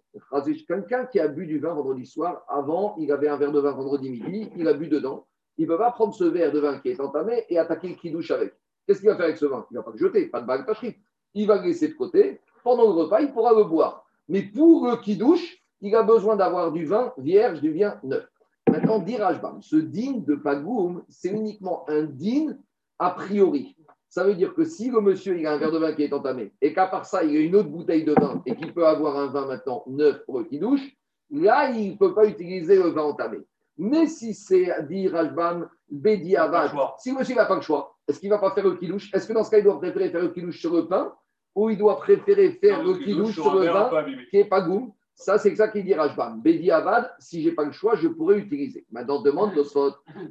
[0.68, 3.72] Quelqu'un qui a bu du vin vendredi soir, avant, il avait un verre de vin
[3.72, 5.26] vendredi midi, il a bu dedans.
[5.58, 7.96] Il ne peut pas prendre ce verre de vin qui est entamé et attaquer le
[8.00, 8.54] ridouche avec.
[8.86, 9.66] Qu'est-ce qu'il va faire avec ce vin?
[9.70, 10.96] Il ne va pas le jeter, pas de bague tachrit.
[11.34, 12.40] Il va le laisser de côté.
[12.62, 14.06] Pendant le repas, il pourra le boire.
[14.28, 18.26] Mais pour le kidouche, il a besoin d'avoir du vin vierge, du vin neuf.
[18.68, 22.56] Maintenant, dit Rajbam, ce din de Pagoum, c'est uniquement un din
[22.98, 23.76] a priori.
[24.08, 26.12] Ça veut dire que si le monsieur il a un verre de vin qui est
[26.12, 28.86] entamé et qu'à part ça, il a une autre bouteille de vin et qu'il peut
[28.86, 30.96] avoir un vin maintenant neuf pour le kidouche,
[31.30, 33.38] là, il ne peut pas utiliser le vin entamé.
[33.78, 36.96] Mais si c'est, dit Rajbam, Bedi Pas Avad, le choix.
[36.98, 39.12] si le monsieur n'a pas le choix, est-ce qu'il ne va pas faire le kidouche?
[39.12, 41.12] Est-ce que dans ce cas, il doit préférer faire le kidouche sur le pain?
[41.54, 43.90] Ou il doit préférer faire le kidouche sur le vin
[44.30, 44.92] qui est pas goum.
[45.14, 46.42] Ça, c'est ça qu'il dit Rajbam.
[46.42, 48.84] Bedi Avad, si j'ai pas le choix, je pourrais utiliser.
[48.90, 49.52] Maintenant, demande.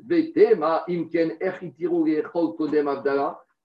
[0.08, 1.34] Vete ma imken
[2.32, 2.90] kodem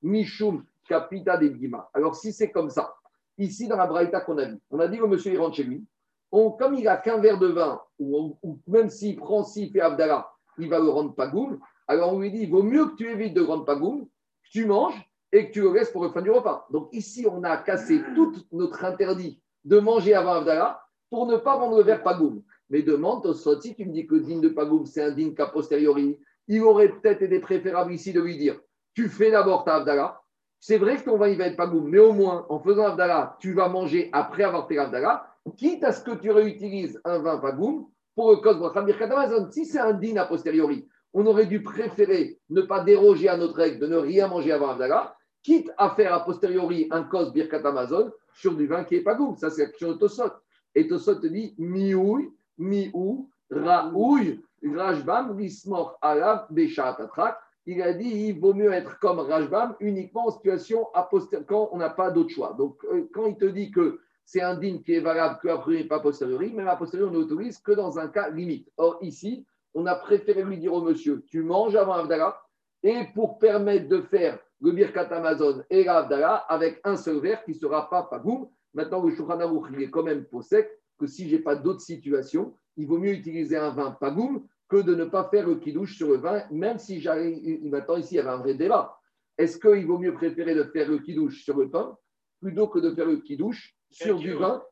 [0.03, 1.77] mishum de.
[1.95, 2.95] Alors, si c'est comme ça,
[3.39, 5.65] ici dans la Braïta qu'on a vu, on a dit que monsieur il rentre chez
[5.65, 5.85] lui.
[6.31, 10.69] Comme il a qu'un verre de vin, ou, même s'il prend, s'il fait Abdallah, il
[10.69, 11.59] va le rendre pas goum.
[11.89, 14.51] Alors, on lui dit il vaut mieux que tu évites de rendre pas goum, que
[14.51, 15.01] tu manges
[15.33, 16.67] et que tu le laisses pour le fin du repas.
[16.71, 21.57] Donc, ici, on a cassé tout notre interdit de manger avant Abdallah pour ne pas
[21.57, 22.43] vendre le verre pagoum.
[22.69, 26.19] Mais demande si tu me dis que digne de pagoum, c'est un digne qu'a posteriori,
[26.47, 28.61] il aurait peut-être été préférable ici de lui dire
[28.95, 30.21] tu fais d'abord ta Avdala.
[30.59, 32.85] C'est vrai que ton vin il va être pas goût, mais au moins en faisant
[32.85, 37.19] Avdala, tu vas manger après avoir fait Avdala, quitte à ce que tu réutilises un
[37.19, 41.63] vin pas goût pour le cause Si c'est un din a posteriori, on aurait dû
[41.63, 45.91] préférer ne pas déroger à notre règle de ne rien manger avant Avdala, quitte à
[45.91, 49.35] faire a posteriori un cause birkat Amazon sur du vin qui n'est pas goût.
[49.37, 50.33] Ça, c'est l'action de Tosot.
[50.75, 57.39] Et Tosot te dit miouï, miou, raouï, rajbam, lismor, alav, beshat, atrak.
[57.67, 61.09] Il a dit il vaut mieux être comme Rajbam uniquement en situation a
[61.47, 62.55] quand on n'a pas d'autre choix.
[62.57, 65.83] Donc, euh, quand il te dit que c'est un din qui est valable que priori
[65.89, 68.71] pas a posteriori, même a posteriori, on n'autorise que dans un cas limite.
[68.77, 72.41] Or, ici, on a préféré lui dire au monsieur tu manges avant Avdala,
[72.85, 77.51] et pour permettre de faire le Birkat Amazon et l'Avdala avec un seul verre qui
[77.51, 78.49] ne sera pas pagoum.
[78.73, 81.81] Maintenant, le Shulchan il est quand même pour sec que si je n'ai pas d'autres
[81.81, 85.97] situations, il vaut mieux utiliser un vin pagoum que de ne pas faire le kidouche
[85.97, 87.65] sur le vin, même si j'arrive.
[87.65, 88.97] Maintenant, ici, il y avait un vrai débat.
[89.37, 91.97] Est-ce qu'il vaut mieux préférer de faire le kidouche sur le pain
[92.41, 94.63] plutôt que de faire le kidouche sur du vin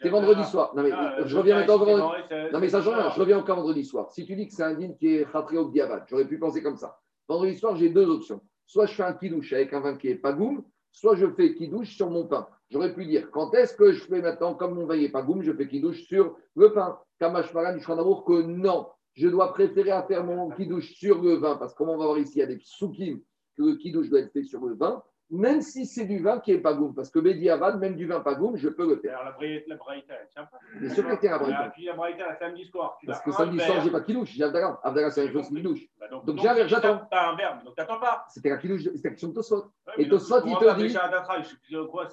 [0.00, 0.72] C'est vendredi soir.
[0.74, 0.90] Non, mais
[1.24, 2.24] je reviens encore vendredi.
[2.52, 3.10] Non, mais ça change rien.
[3.10, 4.10] Je reviens encore vendredi soir.
[4.10, 6.76] Si tu dis que c'est un dîner qui est au diabat, j'aurais pu penser comme
[6.76, 6.98] ça.
[7.28, 8.40] Vendredi soir, j'ai deux options.
[8.66, 11.96] Soit je fais un kidouche avec un vin qui est pagoum, soit je fais kidouche
[11.96, 12.48] sur mon pain.
[12.70, 15.42] J'aurais pu dire, quand est-ce que je fais maintenant, comme mon vin n'est pas goum,
[15.42, 16.98] je fais kidouche sur le pain?
[17.18, 21.56] Kamashmaran, du d'amour que non, je dois préférer à faire mon kidouche sur le vin,
[21.56, 23.20] parce que comme on va voir ici, il y a des soukim
[23.56, 26.52] que le kidouche doit être fait sur le vin même si c'est du vin qui
[26.52, 26.94] n'est pas goum.
[26.94, 29.18] Parce que Bédiavad, même du vin pas goum, je peux le faire.
[29.18, 30.58] Alors la braïta, elle tient pas.
[30.78, 31.70] Bien sûr qu'elle tient la braïta.
[31.74, 32.98] Puis la braïta, samedi soir.
[33.06, 34.80] Parce que samedi soir, je n'ai pas kidouche, j'ai Abdallah.
[34.82, 35.86] Abdallah, c'est la chose qui douche.
[36.10, 36.98] Donc, donc, donc j'attends.
[37.10, 38.24] Tu as un verbe, donc tu n'attends pas.
[38.28, 39.64] C'était la kidouche, c'était la question de Tosfot.
[39.98, 40.96] Et Tosfot, il te dit.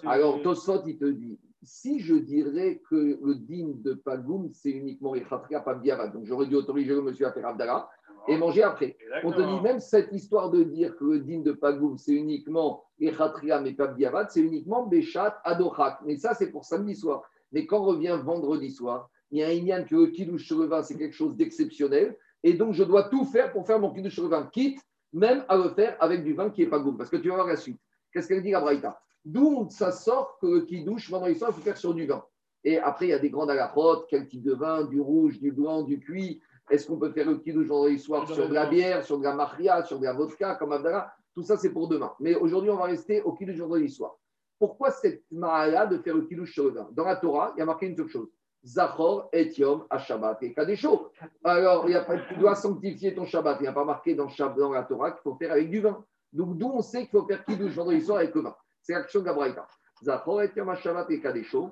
[0.06, 5.14] Alors, Tosfot, il te dit si je dirais que le din de Pagoum, c'est uniquement
[5.14, 7.90] les Khatria, pas donc j'aurais dû autoriser le monsieur à faire Abdallah
[8.28, 8.98] et manger après.
[9.24, 12.84] On te dit même cette histoire de dire que le din de Pagoum, c'est uniquement
[13.02, 16.00] Echatria, mais pas Biavad, c'est uniquement Béchat, Adochak.
[16.06, 17.24] Mais ça, c'est pour samedi soir.
[17.52, 20.66] Mais quand revient vendredi soir, il y a un Inyan que le kidouche sur le
[20.66, 22.18] vin, c'est quelque chose d'exceptionnel.
[22.44, 24.80] Et donc, je dois tout faire pour faire mon kidouche sur le vin, quitte
[25.12, 26.94] même à le faire avec du vin qui n'est pas goût.
[26.94, 27.80] Parce que tu vas voir la suite.
[28.12, 29.00] Qu'est-ce qu'elle dit, la Braïta?
[29.26, 32.24] D'où ça sort que le kidouche, vendredi soir, il faut faire sur du vin.
[32.64, 35.52] Et après, il y a des grandes alachotes, quel type de vin, du rouge, du
[35.52, 39.04] blanc, du cuit, est-ce qu'on peut faire le kidouche vendredi soir sur de la bière,
[39.04, 41.14] sur de la maria, sur de la vodka, comme Abdallah?
[41.34, 42.14] Tout ça, c'est pour demain.
[42.20, 44.16] Mais aujourd'hui, on va rester au kidouche vendredi soir.
[44.60, 46.88] Pourquoi cette maria de faire le kidouche sur le vin?
[46.92, 48.30] Dans la Torah, il y a marqué une seule chose.
[48.66, 51.12] Zachor et Yom à Shabbat et Kadesho.
[51.44, 53.58] Alors, il tu dois sanctifier ton Shabbat.
[53.60, 54.30] Il n'y a pas marqué dans,
[54.72, 56.04] la Torah qu'il faut faire avec du vin.
[56.32, 58.56] Donc, d'où on sait qu'il faut faire kidouche vendredi soir avec le vin?
[58.82, 59.68] C'est l'action de la
[60.02, 61.72] Zachor et Yom à Shabbat et Kadesho.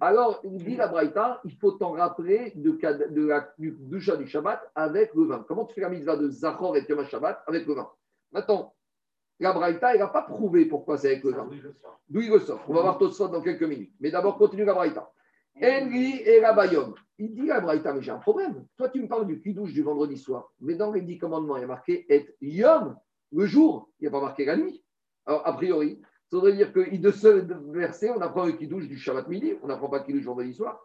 [0.00, 5.14] Alors, il dit la Braïta, il faut t'en rappeler de, la du, du Shabbat avec
[5.14, 5.44] le vin.
[5.46, 7.88] Comment tu fais la mitzvah de Zachor et Yom Shabbat avec le vin?
[8.32, 8.74] Maintenant,
[9.40, 11.48] la Braïta, il n'a pas prouvé pourquoi c'est avec le vin.
[12.08, 13.92] D'où il ressort On va voir tout ça dans quelques minutes.
[14.00, 15.10] Mais d'abord, continue la Braïta.
[15.62, 16.94] Enri et Rabayom.
[17.18, 18.66] Il dit la Braïta, mais j'ai un problème.
[18.76, 20.52] Toi, tu me parles du kidouche du vendredi soir.
[20.60, 22.96] Mais dans les dix commandements, il y a marqué et Yom,
[23.32, 23.88] le jour.
[24.00, 24.84] Il n'y a pas marqué la nuit.
[25.26, 26.00] Alors, a priori,
[26.40, 27.28] ça veut dire que de ce
[27.72, 30.80] verset, on apprend le kidouche du Shabbat midi, on n'apprend pas le kidouche vendredi soir.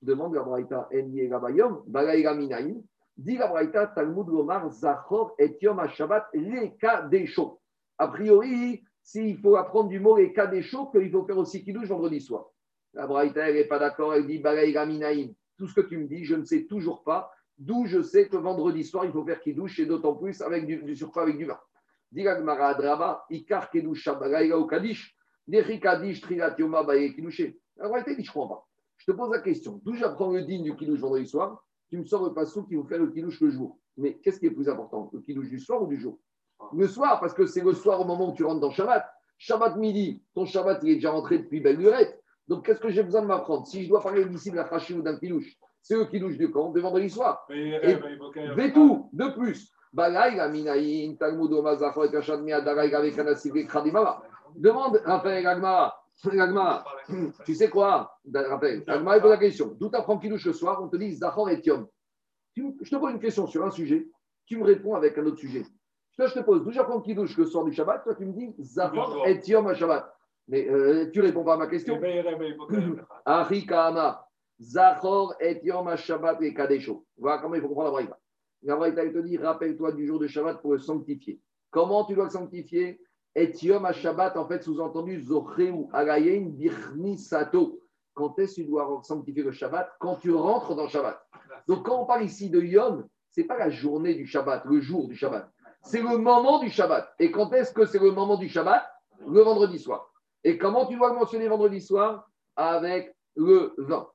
[0.00, 2.82] Demande la Braïta Enye Gabayom, Balaïra Minaïm,
[3.16, 7.60] dit la Braïta Talmud Lomar, Zachor et Yom HaShabbat, les cas des chauds.
[7.98, 11.62] A priori, s'il faut apprendre du mot les cas des chauds, il faut faire aussi
[11.62, 12.46] kidouche vendredi soir.
[12.94, 15.34] La Braïta, elle n'est pas d'accord, elle dit Balaïra Minaïm.
[15.58, 18.36] Tout ce que tu me dis, je ne sais toujours pas, d'où je sais que
[18.36, 21.44] vendredi soir, il faut faire kidouche et d'autant plus avec du, du surcroît avec du
[21.44, 21.58] vin.
[22.14, 23.70] Ikar
[24.68, 25.16] Kadish,
[25.80, 28.66] Kadish, réalité, je ne comprends pas.
[28.96, 32.04] Je te pose la question d'où j'apprends le digne du Kidouche vendredi soir Tu me
[32.04, 33.78] sors le passou qui vous fait le Kidouche le jour.
[33.96, 36.18] Mais qu'est-ce qui est plus important Le Kidouche du soir ou du jour?
[36.72, 39.04] Le soir, parce que c'est le soir au moment où tu rentres dans Shabbat.
[39.38, 42.22] Shabbat midi, ton Shabbat il est déjà rentré depuis belle lurette.
[42.48, 43.66] Donc qu'est-ce que j'ai besoin de m'apprendre?
[43.66, 46.50] Si je dois parler d'ici de la ou d'un Kidouche, c'est eux qui douchent du
[46.50, 47.46] camp de vendredi soir.
[47.50, 49.73] Et, tout, de plus.
[54.56, 55.96] Demande, Raphaël Agmara.
[57.44, 59.76] Tu sais quoi, Raphaël Agmara pose la question.
[59.78, 60.80] D'où t'apprends qu'il douche le soir?
[60.82, 61.86] On te dit Zachor et Tiom.
[62.56, 64.08] Je te pose une question sur un sujet.
[64.46, 65.64] Tu me réponds avec un autre sujet.
[66.16, 68.04] Toi, je te pose d'où j'apprends qu'il douche le soir du Shabbat?
[68.04, 70.12] Toi, tu me dis Zachor et Tiom à Shabbat.
[70.48, 72.00] Mais euh, tu réponds pas à ma question.
[73.24, 74.28] Arikama.
[74.60, 77.04] Zachor et Yom Shabbat et Kadesho.
[77.16, 78.18] Voilà comment il faut comprendre la braïta.
[78.64, 81.38] La braïta te dit rappelle-toi du jour de Shabbat pour le sanctifier.
[81.70, 82.98] Comment tu dois le sanctifier?
[83.34, 87.80] Et Yom Shabbat, en fait, sous-entendu, Zocheu Agayen Birni Sato.
[88.14, 89.90] Quand est-ce que tu dois sanctifier le Shabbat?
[90.00, 91.20] Quand tu rentres dans Shabbat.
[91.68, 95.08] Donc, quand on parle ici de Yom, c'est pas la journée du Shabbat, le jour
[95.08, 95.50] du Shabbat.
[95.82, 97.12] C'est le moment du Shabbat.
[97.18, 98.82] Et quand est-ce que c'est le moment du Shabbat?
[99.26, 100.10] Le vendredi soir.
[100.42, 102.30] Et comment tu dois le mentionner vendredi soir?
[102.56, 104.08] Avec le vin.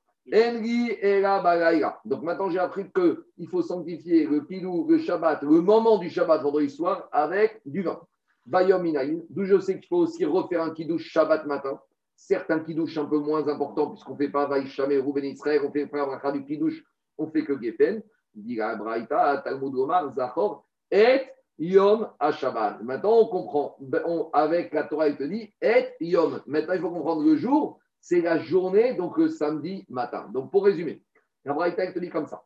[2.04, 6.42] Donc maintenant, j'ai appris qu'il faut sanctifier le pilou, le Shabbat, le moment du Shabbat
[6.42, 8.00] vendredi soir avec du vin.
[8.46, 11.80] Bayom inaïn, d'où je sais qu'il faut aussi refaire un kidouche Shabbat matin.
[12.16, 15.72] Certains kidouches un peu moins importants, puisqu'on ne fait pas Vaïcham et Rouben Israël, on
[15.72, 16.84] fait pas du kidouche,
[17.18, 18.02] on fait que Geffen.
[18.34, 21.22] Dit la Braïta, Talmud Omar, Zachor, et
[21.58, 22.82] Yom à Shabbat.
[22.82, 23.76] Maintenant, on comprend.
[23.80, 26.40] Ben, on- avec la Torah, il te dit et Yom.
[26.46, 30.28] Maintenant, il faut comprendre le jour, c'est la journée, donc le samedi matin.
[30.32, 31.02] Donc, pour résumer,
[31.44, 32.44] la Braïta, te dit comme ça.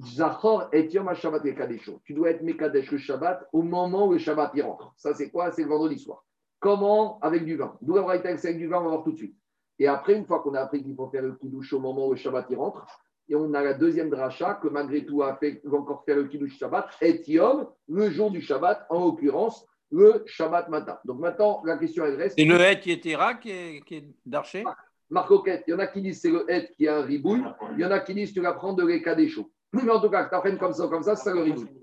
[0.00, 2.00] Zachor et Yom Shabbat et Kadesho.
[2.04, 4.92] Tu dois être Mekadesh le Shabbat au moment où le Shabbat y rentre.
[4.96, 5.50] Ça, c'est quoi?
[5.50, 6.24] C'est le vendredi soir.
[6.60, 7.18] Comment?
[7.20, 7.76] Avec du vin.
[7.80, 9.36] D'où la Braïta, c'est avec du vin, on va voir tout de suite.
[9.80, 12.10] Et après, une fois qu'on a appris qu'il faut faire le kidouche au moment où
[12.12, 12.86] le Shabbat y rentre,
[13.28, 16.24] et on a la deuxième dracha que malgré tout a fait, va encore faire le
[16.24, 20.98] kiddush Shabbat, et Yom, le jour du Shabbat, en l'occurrence, le Shabbat matin.
[21.04, 22.38] Donc maintenant, la question elle reste.
[22.38, 24.64] C'est le Yetera qui est, qui est d'Archer
[25.10, 27.80] Marcoquette, il y en a qui disent c'est le het qui a un ribouille, il
[27.80, 29.50] y en a qui disent tu vas prendre de l'éca des chauds.
[29.72, 31.80] Mais en tout cas, que tu apprennes comme ça, comme ça, c'est ça le ribouille.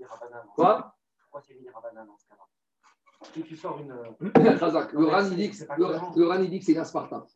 [0.54, 3.92] Quoi Pourquoi c'est Mini Rabbanan dans ce cas-là Si tu sors une.
[4.58, 7.26] Razak, Le Ran, il dit que le, le Ran, il dit que c'est un Spartan.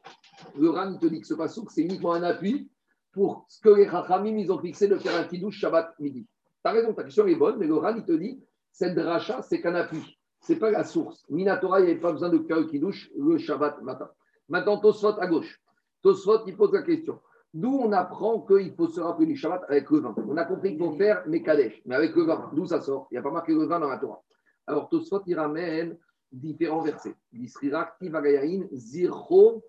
[0.57, 2.71] Le Ran, il te dit que ce pasouk, c'est uniquement un appui
[3.13, 6.27] pour ce que les Rachamim, ils ont fixé de faire un kidouche Shabbat midi.
[6.65, 9.43] Tu as raison, ta question est bonne, mais le Ran, il te dit, cette dracha,
[9.43, 10.19] c'est qu'un appui.
[10.41, 11.25] Ce n'est pas la source.
[11.29, 14.11] Minatora, il n'y avait pas besoin de faire le kidouche le Shabbat matin.
[14.49, 15.61] Maintenant, Tosfot à gauche.
[16.03, 17.21] Tosfot, il pose la question.
[17.53, 20.15] D'où on apprend qu'il faut se rappeler du Shabbat avec le vin?
[20.29, 22.51] On a compris faut faire Mekadesh, mais avec le vin.
[22.55, 23.09] D'où ça sort?
[23.11, 24.23] Il n'y a pas marqué le vin dans la Torah.
[24.67, 25.99] Alors, Tosfot, il ramène
[26.31, 27.17] différents versets.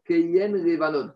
[0.05, 1.11] Keyen, Levanon.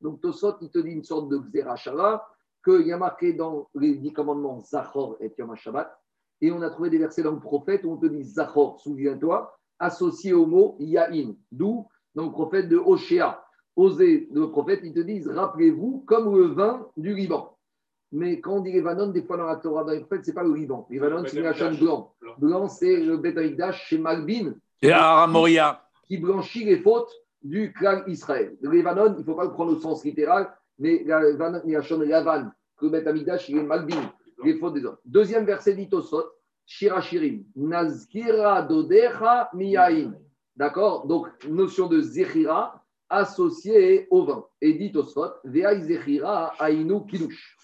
[0.00, 2.28] Donc, Tosfot, il te dit une sorte de Xerashara,
[2.64, 5.96] qu'il y a marqué dans les dix commandements Zachor et Yom Shabbat.
[6.40, 9.56] Et on a trouvé des versets dans le prophète où on te dit Zachor, souviens-toi,
[9.78, 11.34] associé au mot Yahin.
[11.52, 13.44] D'où, dans le prophète de Oshéa,
[13.80, 17.56] Osé, le prophète, ils te disent rappelez-vous comme le vin du Liban.
[18.12, 20.34] Mais quand on dit Levanon, des fois dans la Torah, dans les prophètes, ce n'est
[20.34, 20.86] pas le Liban.
[20.90, 22.12] Levanon, c'est la chaîne blanc.
[22.38, 25.82] Blanc, c'est le Beth Amikdash chez Malbin, Et Aramoria.
[26.06, 27.10] qui blanchit les fautes
[27.42, 28.56] du clan Israël.
[28.60, 32.50] Le Levanon, il ne faut pas le prendre au sens littéral, mais la Shon Lavan,
[32.76, 34.12] que le Beth Amikdash, il est Malbin,
[34.44, 34.96] les fautes des hommes.
[35.04, 36.24] Deuxième verset dit Tosot,
[36.66, 40.12] Shirachirim, Nazkira Dodecha Miyain.
[40.56, 41.06] D'accord?
[41.06, 42.79] Donc, notion de Zechira
[43.10, 44.44] associée au vin.
[44.60, 47.56] Et dit Tosot, Veai Zechira Ainu Kidush.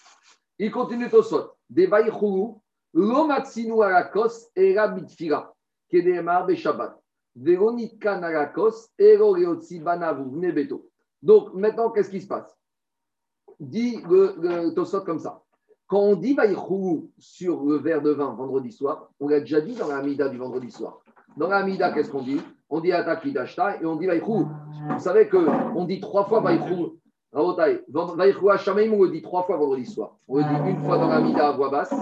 [0.59, 2.55] Il continue Tosot, Devai Chulu,
[2.93, 5.53] Lomatsinu Arakos Era Mitfira,
[5.89, 6.99] Kedemar Beshabbat.
[7.35, 10.89] Véronica Narakos, Ero Reotsi Banavu, Nebeto.
[11.21, 12.57] Donc maintenant, qu'est-ce qui se passe?
[13.59, 15.43] Dit le, comme ça.
[15.87, 19.75] Quand on dit Vaïchou sur le verre de vin vendredi soir, on l'a déjà dit
[19.75, 20.99] dans la du vendredi soir.
[21.37, 22.41] Dans la qu'est-ce qu'on dit?
[22.69, 24.47] On dit Ataki Dashta et on dit Vaïchou.
[24.89, 26.97] Vous savez qu'on dit trois fois Vaïchou.
[27.31, 30.17] Rabotai, Vaïchou Hachamim, on le dit trois fois vendredi soir.
[30.27, 31.93] On le dit une fois dans la Mida à voix basse.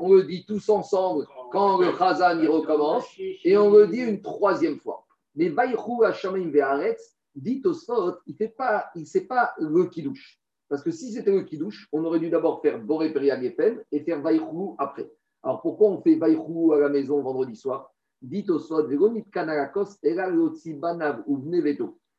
[0.00, 3.06] On le dit tous ensemble quand le Khazan y recommence.
[3.44, 5.04] Et on le dit une troisième fois.
[5.34, 10.38] Mais Vaïchou Hachamim Ve'aretz, dit au Sot, il ne pas, il sait pas le kidouche.
[10.68, 14.20] Parce que si c'était le kidouche, on aurait dû d'abord faire Boré Geffen et faire
[14.20, 15.10] Vaïchou après.
[15.42, 17.93] Alors pourquoi on fait Vaïchou à la maison vendredi soir?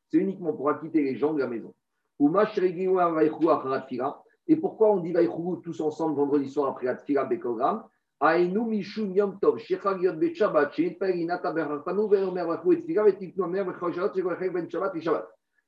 [0.08, 1.74] C'est uniquement pour acquitter les gens de la maison.
[4.48, 6.98] Et pourquoi on dit Vaïchou tous ensemble vendredi soir après la.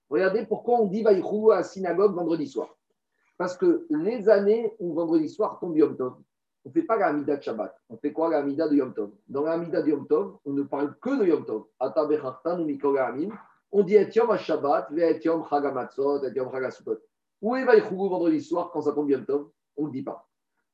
[0.10, 2.78] Regardez pourquoi on dit Vaïchou à la synagogue vendredi soir.
[3.38, 6.16] Parce que les années où vendredi soir tombe Yom Tov,
[6.68, 7.74] on ne fait pas la Hamida de Shabbat.
[7.90, 9.12] On fait quoi la Hamida de Yom Tov?
[9.30, 11.64] Dans la Hamida de Yom Tov, on ne parle que de Yom Tov.
[13.72, 16.98] On dit Et Yom Shabbat, Et Yom Chagamatzot, Et Yom Chagasukot.
[17.42, 19.48] Où est Vaïchou vendredi soir quand ça tombe Yom Tov?
[19.78, 20.28] On ne le dit pas.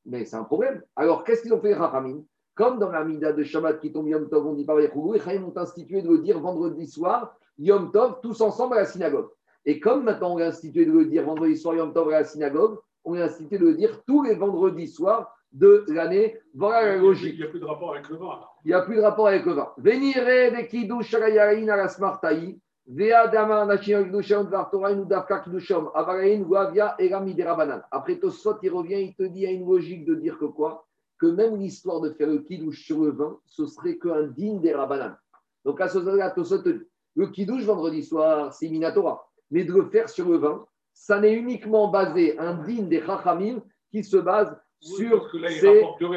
[0.06, 0.82] Mais c'est un problème.
[0.96, 2.24] Alors, qu'est-ce qu'ils ont fait les Rachamim?
[2.56, 5.14] Comme dans la Mida de Shabbat qui tombe Yom Tov, on ne dit pas Vaïchou,
[5.14, 8.86] les Rachamim ont institué de le dire vendredi soir, Yom Tov, tous ensemble à la
[8.86, 9.30] synagogue.
[9.64, 12.24] Et comme maintenant on a institué de le dire vendredi soir Yom Tov à la
[12.24, 16.40] synagogue, on a institué de le dire tous les vendredis soirs de l'année.
[16.54, 17.36] Voilà la logique.
[17.36, 18.40] Il n'y a plus de rapport avec le vin.
[18.66, 19.70] Il n'y a plus de rapport avec le vin.
[19.78, 22.60] Venire de kiddush shagayarin à la smartaï.
[22.86, 24.50] Vea damar nashim kiddusham
[24.90, 25.90] inu davka kiddusham.
[25.94, 27.82] Avarain guavia erami derabanan.
[27.92, 30.46] Après Tosfot, il revient, il te dit, il y a une logique de dire que
[30.46, 30.86] quoi?
[31.20, 34.74] Que même l'histoire de faire le kiddush sur le vin, ce serait qu'un digne des
[34.74, 35.16] rabanan.
[35.64, 36.86] Donc à ce stade-là, Tosfot te dit,
[37.16, 39.26] le kiddush vendredi soir, c'est Minatora.
[39.52, 43.62] Mais de le faire sur le vin, ça n'est uniquement basé, un digne des chachamim
[43.92, 45.62] qui se base sur là, ces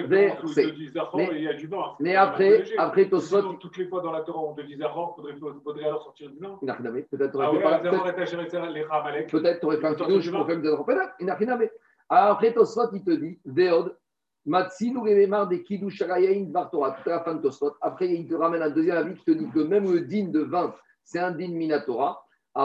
[0.08, 0.74] versets.
[0.92, 1.16] Zahor
[2.00, 5.38] Mais- après- après, Tosfot- Toutes les fois dans la Torah, on te dit Zahor, il
[5.38, 6.38] faudrait, faudrait alors sortir du.
[6.62, 7.02] Inachiname.
[7.10, 8.04] Peut-être t'aurais Ah fait pas- peut-être-
[9.30, 10.86] peut-être t'aurais fait un du pour faire enfants.
[11.20, 11.66] Inachiname.
[12.08, 13.96] Après, Tosfot, il te dit Veod,
[14.44, 17.72] Matsinou Rememar des Kiddush Arayain Vartora, tout à la fin de Tosfot.
[17.80, 20.40] Après, il te ramène un deuxième avis qui te dit que même le din de
[20.40, 22.22] vin, c'est un din Minatora.
[22.58, 22.62] De.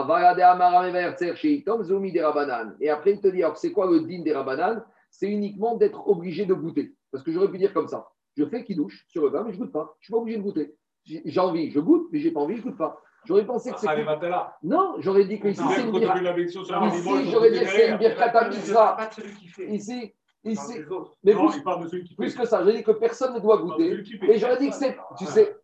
[2.80, 4.82] Et après, il te dit alors, c'est quoi le din des Rabanan
[5.12, 6.96] C'est uniquement d'être obligé de goûter.
[7.12, 9.58] Parce que j'aurais pu dire comme ça je fais Kiddush sur le vin, mais je
[9.58, 9.96] goûte pas.
[10.00, 10.74] Je suis pas obligé de goûter.
[11.04, 13.00] J'ai envie, je goûte, mais j'ai pas envie, je goûte pas.
[13.24, 13.88] J'aurais pensé que c'est.
[13.88, 14.56] Allez, Vatala.
[14.62, 17.98] Non, j'aurais dit que ici, c'est une la sur Ici, j'aurais dit que c'est une
[17.98, 18.96] mitzvah.
[18.96, 19.68] Pas celui qui fait.
[19.68, 20.12] Ici,
[20.44, 20.80] ici.
[21.22, 22.42] Mais Non, plus, parle de celui qui plus fait.
[22.42, 24.02] que ça, j'aurais dit que personne ne doit goûter.
[24.02, 24.18] qui.
[24.28, 25.56] Et j'aurais dit que c'est, tu sais,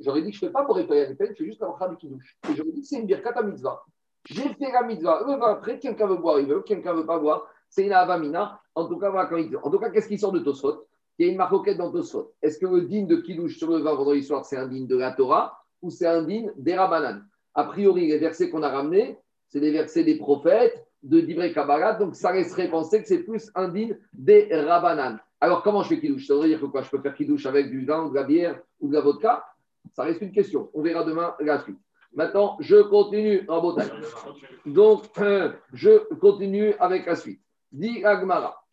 [0.00, 1.68] j'aurais dit que je ne fais pas pour réparer les peines, je fais juste la
[1.68, 2.38] bracha du kiddush.
[2.50, 3.82] Et j'aurais dit que c'est une à mitzvah.
[4.24, 5.22] J'ai fait la mitzvah.
[5.26, 7.46] Le vin après, quelqu'un veut boire, il veut, quelqu'un ne veut pas boire.
[7.68, 8.60] C'est une avamina.
[8.76, 10.86] En tout cas, qu'est-ce qui sort de Tosfot?
[11.18, 12.34] Il y a une marcoquette dans Tosfot.
[12.42, 14.96] Est-ce que le din de kiddush sur le vin vendredi soir, c'est un din de
[14.96, 17.24] la Torah ou c'est un din des Rabbanan?
[17.54, 19.18] A priori, les versets qu'on a ramenés,
[19.48, 23.50] c'est des versets des prophètes, de Divrei Kabbalah, donc ça laisserait penser que c'est plus
[23.54, 25.18] un din des Rabbanan.
[25.40, 26.82] Alors, comment je fais kiddush Ça veut dire que quoi?
[26.82, 29.44] Je peux faire kiddush avec du vin, de la bière ou de la vodka?
[29.94, 30.68] Ça reste une question.
[30.74, 31.78] On verra demain la suite.
[32.12, 33.92] Maintenant, je continue en botanique.
[34.64, 35.04] Donc,
[35.72, 37.40] je continue avec la suite.
[37.72, 38.65] Dit Agmara.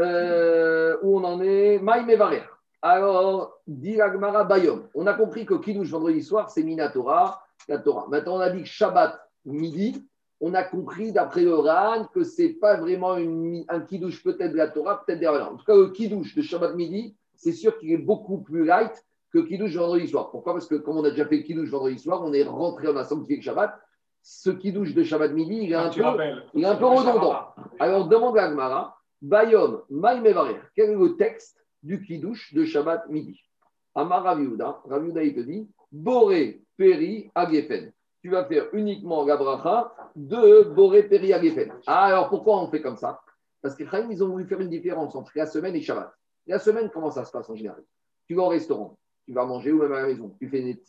[0.00, 1.78] Euh, où on en est?
[1.78, 2.42] Maïm et Varer.
[2.82, 4.82] Alors, dit Agmara Bayom.
[4.94, 8.06] On a compris que Kiddush vendredi soir, c'est Minatora, la Torah.
[8.10, 10.04] Maintenant, on a dit que Shabbat midi.
[10.40, 14.56] On a compris d'après le RAN que c'est pas vraiment une- un Kiddush peut-être de
[14.56, 15.54] la Torah, peut-être Rabbanan.
[15.54, 18.92] En tout cas, le Kiddush de Shabbat midi, c'est sûr qu'il est beaucoup plus light
[19.32, 20.30] que Kiddush vendredi soir.
[20.30, 20.52] Pourquoi?
[20.52, 23.04] Parce que comme on a déjà fait Kiddush vendredi soir, on est rentré, on a
[23.04, 23.78] sanctifié le Shabbat.
[24.22, 26.06] Ce Kiddush de Shabbat midi, il est un Tu peu,
[26.54, 27.46] il est un peu redondant.
[27.78, 33.40] Alors, demande à Agmara, Bayom, Maïmevarer, quel est le texte du Kiddush de Shabbat midi?
[33.94, 37.90] Amar Raviuda, Raviuda, il te dit, Boré, Peri, Agefen.
[38.20, 41.72] Tu vas faire uniquement la bracha de Boré, Peri, Agefen.
[41.86, 43.18] Ah, alors pourquoi on fait comme ça?
[43.62, 46.12] Parce que Chaim, ils ont voulu faire une différence entre la semaine et Shabbat.
[46.46, 47.82] La semaine, comment ça se passe en général?
[48.28, 50.82] Tu vas au restaurant, tu vas manger ou même à la maison, tu fais des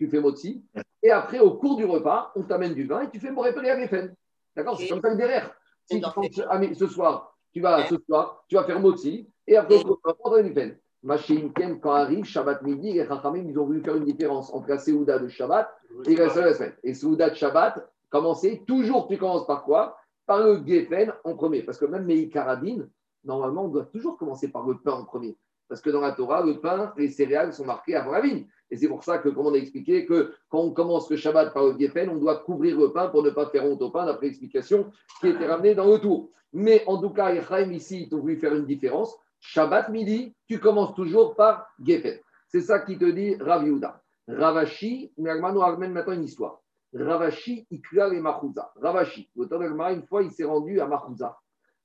[0.00, 0.64] tu fais motzi,
[1.00, 3.70] et après, au cours du repas, on t'amène du vin et tu fais Boré, Peri,
[3.70, 4.16] Agefen.
[4.56, 4.76] D'accord?
[4.78, 5.54] C'est comme ça le derrière.
[5.84, 9.76] Si tu penses, ce soir, tu vas ce soir, tu vas faire motzi, et après,
[9.76, 10.70] Et- repas, on t'amène du vin.
[11.02, 14.78] Machine quand arrive Shabbat midi, les Chachamim, ils ont voulu faire une différence entre la
[14.78, 15.68] Séouda de Shabbat
[16.06, 16.74] et la seule semaine.
[16.82, 19.96] Et Séouda de Shabbat, commencer, toujours tu commences par quoi?
[20.26, 21.62] Par le Geffen en premier.
[21.62, 22.88] Parce que même Karadine,
[23.24, 25.36] normalement, on doit toujours commencer par le pain en premier.
[25.68, 28.46] Parce que dans la Torah, le pain, les céréales sont marqués avant la vigne.
[28.70, 31.54] Et c'est pour ça que, comme on a expliqué, que quand on commence le Shabbat
[31.54, 34.04] par le Geffen, on doit couvrir le pain pour ne pas faire honte au pain,
[34.06, 34.90] d'après l'explication
[35.20, 36.30] qui était ramenée dans le tour.
[36.52, 39.16] Mais en tout cas, Ephraim, ici, ils ont voulu faire une différence.
[39.40, 42.18] Shabbat midi, tu commences toujours par Geffen.
[42.48, 44.02] C'est ça qui te dit Rav Yehuda.
[44.28, 46.60] Ravashi, Nagman nous ramène maintenant une histoire.
[46.94, 48.72] Ravashi, Ikra et Mahouza.
[48.80, 51.38] Ravashi, l'auteur d'Agmara, une fois, il s'est rendu à Mahouza.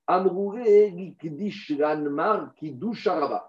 [0.06, 2.52] Amrouré, Likdish, Ranmar.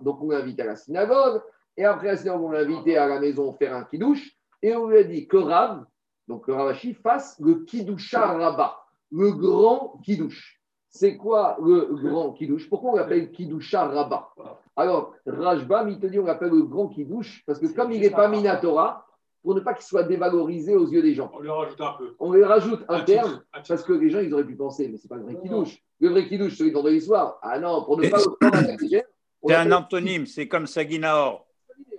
[0.01, 1.41] Donc, on l'a invité à la synagogue.
[1.77, 4.31] Et après la synagogue, on l'a invité à la maison faire un Kiddush.
[4.61, 5.85] Et on lui a dit que Rav,
[6.27, 8.77] donc le Ravashi, fasse le Kiddush Araba,
[9.11, 10.61] le grand Kiddush.
[10.89, 14.29] C'est quoi le grand Kiddush Pourquoi on l'appelle Kiddush Araba
[14.77, 18.09] alors, Rajbam, il te dit on l'appelle le grand Kiddush parce que comme il n'est
[18.09, 19.05] pas Minatora,
[19.41, 22.15] pour ne pas qu'il soit dévalorisé aux yeux des gens, On lui rajoute un peu.
[22.19, 23.67] on lui rajoute un Un terme titre, un titre.
[23.69, 25.81] parce que les gens, ils auraient pu penser, mais c'est pas le vrai Kiddush.
[26.01, 27.39] Le vrai Kiddush, celui de vendredi soir.
[27.41, 28.17] Ah non, pour ne pas
[29.47, 31.44] C'est un antonyme, c'est comme Saginaor.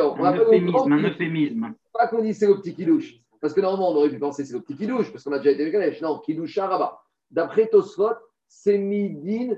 [0.01, 1.13] On Un euphémisme, un Kiddush.
[1.13, 1.75] euphémisme.
[1.93, 3.21] Pas qu'on dit c'est le petit Kiddush.
[3.41, 5.51] Parce que normalement, on aurait pu penser c'est le petit Kiddush, parce qu'on a déjà
[5.51, 6.01] été avec Kadesh.
[6.01, 7.01] Non, Kiddush Araba.
[7.31, 8.15] D'après Tosfot,
[8.49, 9.57] c'est Midin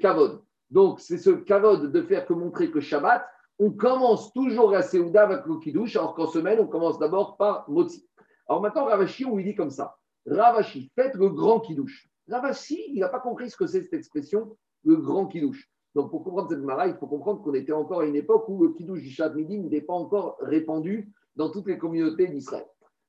[0.00, 0.42] Kavod.
[0.70, 3.24] Donc, c'est ce Kavod de faire que montrer que Shabbat,
[3.58, 7.68] on commence toujours la Séouda avec le Kiddush, alors qu'en semaine, on commence d'abord par
[7.70, 8.06] Motzi.
[8.48, 9.96] Alors maintenant, Ravashi, on lui dit comme ça
[10.26, 12.08] Ravashi, faites le grand Kiddush.
[12.28, 15.68] Ravashi, il n'a pas compris ce que c'est cette expression, le grand Kiddush.
[15.94, 18.62] Donc, pour comprendre cette mara, il faut comprendre qu'on était encore à une époque où
[18.64, 22.66] le Kiddush du midi n'était pas encore répandu dans toutes les communautés d'Israël.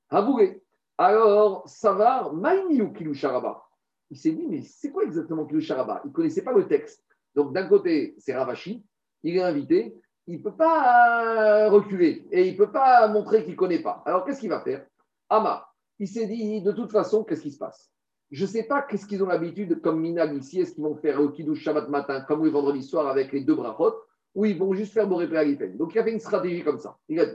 [0.08, 0.62] Havouré.
[0.98, 3.26] Alors, Savar, Maïniou Kiddush.
[4.10, 7.04] Il s'est dit, mais c'est quoi exactement Kiddush Il ne connaissait pas le texte.
[7.34, 8.84] Donc, d'un côté, c'est Ravashi,
[9.24, 13.52] il est invité, il ne peut pas reculer et il ne peut pas montrer qu'il
[13.52, 14.02] ne connaît pas.
[14.06, 14.86] Alors, qu'est-ce qu'il va faire?
[15.28, 15.68] Ama,
[15.98, 17.90] il s'est dit, de toute façon, qu'est-ce qui se passe?
[18.30, 21.20] Je ne sais pas qu'est-ce qu'ils ont l'habitude, comme Minag ici, est-ce qu'ils vont faire
[21.20, 23.94] au Kiddush Shabbat matin, comme le vendredi soir avec les deux brachot,
[24.34, 25.26] ou ils vont juste faire Boré.
[25.74, 26.98] Donc, il a fait une stratégie comme ça.
[27.08, 27.32] Il a dit.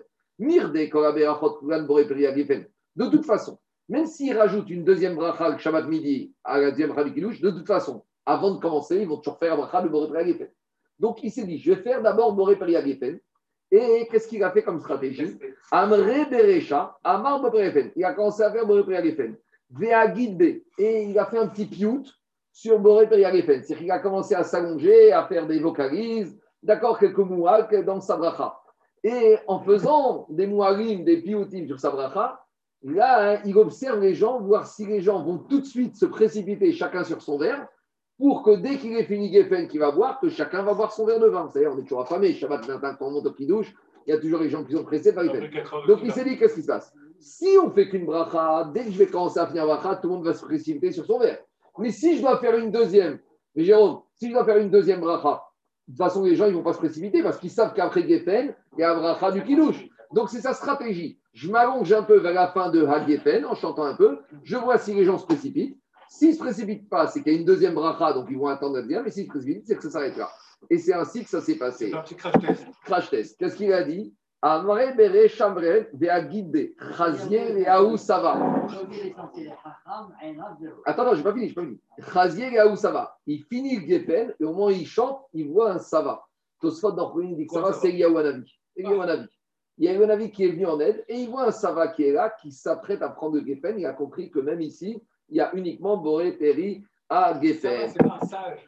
[2.95, 6.91] De toute façon, même s'ils rajoutent une deuxième bracha le Shabbat midi à la deuxième
[6.91, 9.89] bracha Kiddush, de toute façon, avant de commencer, ils vont toujours faire la bracha de
[9.89, 10.51] Boré.
[10.99, 12.57] Donc il s'est dit, je vais faire d'abord Boré.
[13.71, 15.37] Et qu'est-ce qu'il a fait comme stratégie?
[15.71, 18.83] Amre Berecha, Amar Boré Il a commencé à faire Boré
[19.79, 22.03] Et il a fait un petit piout
[22.51, 23.61] sur Boré Peria Geffen.
[23.61, 28.17] C'est-à-dire qu'il a commencé à s'allonger, à faire des vocalises, d'accord, quelques mouaks dans sa
[28.17, 28.57] bracha.
[29.03, 32.43] Et en faisant des mouarim, des pioutim sur sa bracha,
[32.83, 36.05] là, hein, il observe les gens, voir si les gens vont tout de suite se
[36.05, 37.67] précipiter chacun sur son verre,
[38.19, 41.05] pour que dès qu'il ait fini Geffen, qu'il va boire, que chacun va boire son
[41.05, 41.49] verre de vin.
[41.51, 43.73] C'est-à-dire, on est toujours affamé, Shabbat matin, quand on monte au douche,
[44.05, 45.49] il y a toujours les gens qui sont pressés par Geffen.
[45.87, 46.93] Donc il s'est dit, qu'est-ce qui se passe?
[47.21, 50.15] Si on fait qu'une bracha, dès que je vais commencer à finir bracha, tout le
[50.15, 51.39] monde va se précipiter sur son verre.
[51.77, 53.19] Mais si je dois faire une deuxième,
[53.55, 55.43] mais Jérôme, si je dois faire une deuxième bracha,
[55.87, 58.55] de toute façon, les gens ils vont pas se précipiter parce qu'ils savent qu'après Geffen,
[58.77, 59.87] il y a un bracha du Kiddush.
[60.13, 61.19] Donc, c'est sa stratégie.
[61.33, 64.19] Je m'allonge un peu vers la fin de Hagefen en chantant un peu.
[64.43, 65.77] Je vois si les gens se précipitent.
[66.09, 68.47] S'ils ne se précipitent pas, c'est qu'il y a une deuxième bracha, donc ils vont
[68.47, 69.03] attendre la deuxième.
[69.03, 70.29] Mais s'ils se précipitent, c'est que ça s'arrête là.
[70.69, 71.89] Et c'est ainsi que ça s'est passé.
[71.89, 72.65] C'est un petit crash test.
[72.83, 73.37] Crash test.
[73.39, 74.13] Qu'est-ce qu'il a dit?
[74.43, 78.33] Amre bere shamret ve'agidbe chazier ve'aou sava.
[80.83, 81.79] Attends, non, j'ai pas fini, j'ai pas fini.
[82.11, 83.19] Chazier ve'aou sava.
[83.27, 86.25] Il finit le gefen et au moment où il chante, il voit un sava.
[86.59, 88.51] Tosfot dans dit que sava, c'est Eliyahu Hanavi.
[88.75, 89.27] Eliyahu Hanavi.
[89.77, 92.03] Il y a Hanavi qui est venu en aide et il voit un sava qui
[92.03, 93.77] est là, qui s'apprête à prendre le gefen.
[93.77, 97.91] Il a compris que même ici, il y a uniquement Boré Peri à sage.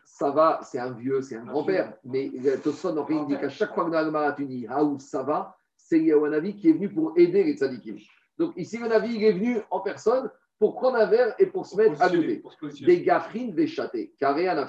[0.05, 1.93] Ça va, c'est un vieux, c'est un grand-père.
[2.03, 2.29] Mais
[2.63, 6.55] Tosfot dans dit qu'à chaque fois que dans tu dis Haou Sava, c'est Eliyahu Hanavi
[6.55, 7.97] qui est venu pour aider les tzadikim.
[8.37, 10.29] Donc ici, le Navi, il est venu en personne
[10.59, 12.41] pour prendre un verre et pour se mettre à positionner.
[12.85, 14.67] Des gafrines, des châtés, carré à.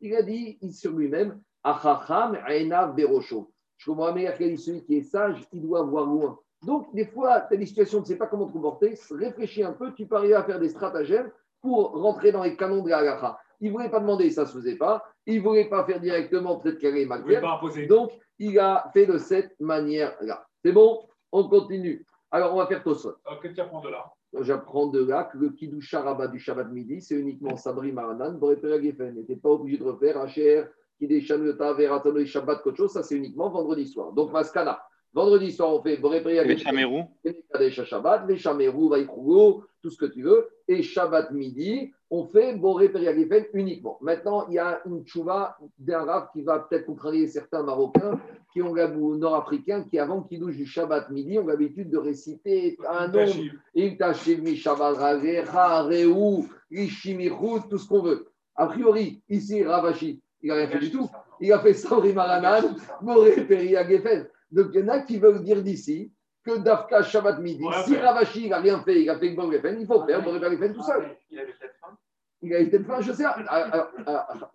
[0.00, 3.50] Il a dit il- sur lui-même Achacham Einav Berosho.
[3.76, 6.38] Je comprends meilleur qu'il a dit celui qui est sage, il doit voir loin.
[6.66, 9.62] Donc, des fois, tu as des situations, tu ne sais pas comment te comporter, réfléchis
[9.62, 11.30] un peu, tu peux arriver à faire des stratagèmes
[11.62, 13.38] pour rentrer dans les canons de la.
[13.60, 15.04] Il ne voulait pas demander, ça ne se faisait pas.
[15.26, 17.44] Il ne voulait pas faire directement, peut-être qu'elle est mal Vous pouvez faite.
[17.44, 17.86] pas imposer.
[17.86, 20.47] Donc, il a fait de cette manière-là.
[20.68, 21.00] C'est bon
[21.32, 22.04] On continue.
[22.30, 23.14] Alors, on va faire Tosfot.
[23.24, 24.04] Alors, Qu'est-ce qu'il y a à prendre de là?
[24.42, 28.78] J'apprends de là que le Kiddush Sharaba du Shabbat midi, c'est uniquement Sabri Maranan, Borépéra
[28.78, 29.14] Geffen.
[29.14, 30.64] n'était pas obligé de refaire Hacher,
[30.98, 32.92] Kideshan Yota, Veratano et Shabbat, chose.
[32.92, 34.12] Ça, c'est uniquement vendredi soir.
[34.12, 34.78] Donc, Maskana.
[35.14, 36.58] Vendredi soir, on fait Geffen.
[36.58, 37.04] Chamerou
[37.52, 40.48] Kadesh Shabbat, Veshameru, Vaikrugo, tout ce que tu veux.
[40.68, 43.98] Et Shabbat midi, on fait Boré Periagefen uniquement.
[44.00, 48.20] Maintenant, il y a une tchouva d'un rave qui va peut-être contrarier certains Marocains
[48.52, 52.78] qui ont ou Nord-Africains qui, avant qu'ils douchent du Shabbat midi, ont l'habitude de réciter
[52.88, 53.08] un.
[53.08, 53.58] Tachiv.
[53.76, 58.26] Imtashimi Shabbat Ragecha, Reu, Ishimichut, tout ce qu'on veut.
[58.54, 61.08] A priori, ici, Ravashi, il n'a rien fait du tout.
[61.40, 64.28] Il a fait Sabri Maranan, Boré Periagefen.
[64.50, 67.96] Donc, il y en a qui veulent dire d'ici que Dafka Shabbat midi, Ouais, si.
[67.96, 70.82] Ravashi n'a rien fait, il a fait que Geffen, il faut faire Boré Geffen tout
[70.82, 71.16] seul.
[71.30, 71.98] Il avait peut-être faim.
[72.40, 73.24] Il a été faim, je sais.
[73.24, 74.52] Alors, alors, alors,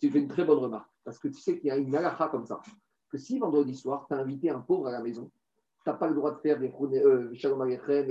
[0.00, 0.90] tu fais une très bonne remarque.
[1.04, 2.60] Parce que tu sais qu'il y a une halakha comme ça.
[3.10, 5.30] Que si vendredi soir, tu as invité un pauvre à la maison,
[5.82, 8.10] tu n'as pas le droit de faire des euh, Shalom Aleichem,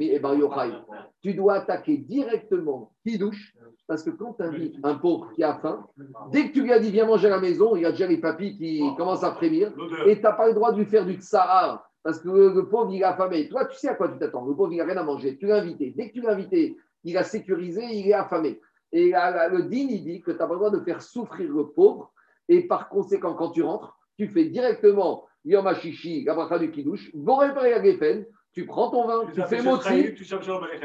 [0.00, 0.86] et Bar.
[1.20, 3.54] Tu dois attaquer directement qui douche.
[3.86, 5.86] Parce que quand tu invites un pauvre qui a faim,
[6.30, 8.06] dès que tu lui as dit viens manger à la maison, il y a déjà
[8.06, 9.72] les papis qui commencent à frémir.
[10.06, 11.90] Et tu n'as pas le droit de lui faire du tsahar.
[12.02, 13.48] Parce que le, le pauvre, il est affamé.
[13.48, 14.44] Toi, tu sais à quoi tu t'attends.
[14.46, 15.36] Le pauvre, il n'a rien à manger.
[15.36, 15.92] Tu l'as invité.
[15.96, 18.60] Dès que tu l'as invité, il a sécurisé, il est affamé.
[18.92, 21.66] Et le din, il dit que tu n'as pas le droit de faire souffrir le
[21.66, 22.12] pauvre.
[22.48, 27.10] Et par conséquent, quand tu rentres, tu fais directement Yom HaShishi, la bracha du Kiddush,
[27.14, 27.48] Boré
[27.82, 28.24] Geffen,
[28.54, 30.24] tu prends ton vin, tu fais Shechaïm, Tu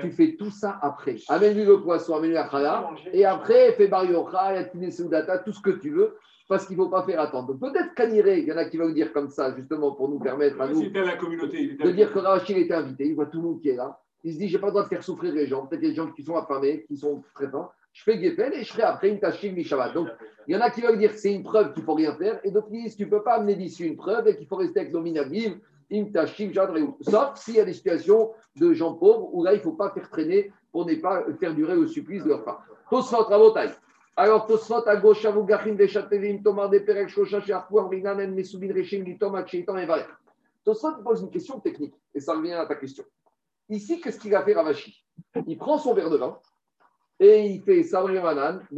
[0.02, 1.18] tu fais tout ça après.
[1.28, 5.62] Amène-lui le poisson, amène-lui la chala, et après, fais Bar Yochai, Atine Soudata, tout ce
[5.62, 6.18] que tu veux,
[6.48, 7.54] parce qu'il ne faut pas faire attendre.
[7.54, 10.18] Donc, Peut-être qu'Aniré, il y en a qui veulent dire comme ça, justement, pour nous
[10.18, 11.78] permettre à nous à la communauté.
[11.80, 14.00] de dire que Ravachi était invité, il voit tout le monde qui est là.
[14.24, 15.68] Il se dit, j'ai pas le droit de faire souffrir les gens.
[15.68, 17.70] Peut-être des gens qui sont affamés, qui sont très faim.
[17.94, 19.94] Je fais Geffen et je ferai après une tachim Shabbat.
[19.94, 20.10] Donc,
[20.48, 22.40] il y en a qui veulent dire que c'est une preuve qu'il faut rien faire,
[22.44, 24.92] et d'autres disent, tu peux pas amener d'ici une preuve et qu'il faut rester avec
[24.92, 25.60] Jadreu.
[25.92, 30.10] Sauf s'il y a des situations de gens pauvres où là, il faut pas faire
[30.10, 32.64] traîner pour ne pas faire durer le supplice de leur part.
[32.90, 33.70] Tosfot, Rabotai.
[34.16, 39.78] Alors, Tosfot, à gauche, Avugachim, Veshatevim, Tomar, Deperek, Shosha, Shearkou, Amrinanen, Mesubin, Reshim, Gitomat, Shaitan,
[39.78, 40.06] et Valer.
[40.64, 43.04] Tosfot pose une question technique, et ça revient à ta question.
[43.70, 45.06] Ici, qu'est-ce qu'il a fait Ravashi?
[45.48, 46.38] Il prend son verre de vin
[47.20, 48.76] et il fait Sabri Manan, il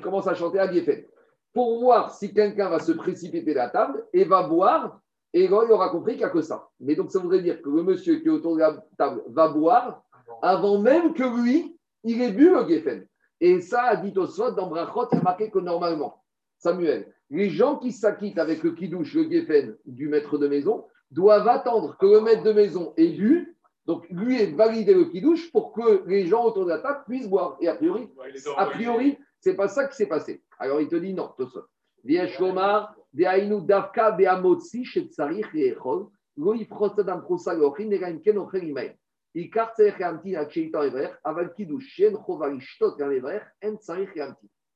[0.00, 1.04] commence à chanter Agéfen.
[1.52, 5.00] Pour voir si quelqu'un va se précipiter de la table et va boire,
[5.32, 6.68] et il aura compris qu'il n'y a que ça.
[6.80, 9.48] Mais donc, ça voudrait dire que le monsieur qui est autour de la table va
[9.48, 10.02] boire
[10.42, 13.06] avant même que lui, il ait bu le Geffen.
[13.40, 16.22] Et ça, a dit Tosfot, dans Brachot, il a marqué que normalement,
[16.58, 21.48] Samuel, les gens qui s'acquittent avec le kidouche, le Geffen du maître de maison, doivent
[21.48, 23.56] attendre que le maître de maison ait bu,
[23.88, 27.26] donc lui ait validé le kidouche pour que les gens autour de la table puissent
[27.26, 27.56] boire.
[27.62, 30.42] Et a priori, Ouais, a priori C'est pas ça qui s'est passé.
[30.58, 31.64] Alors il te dit non, Tosot.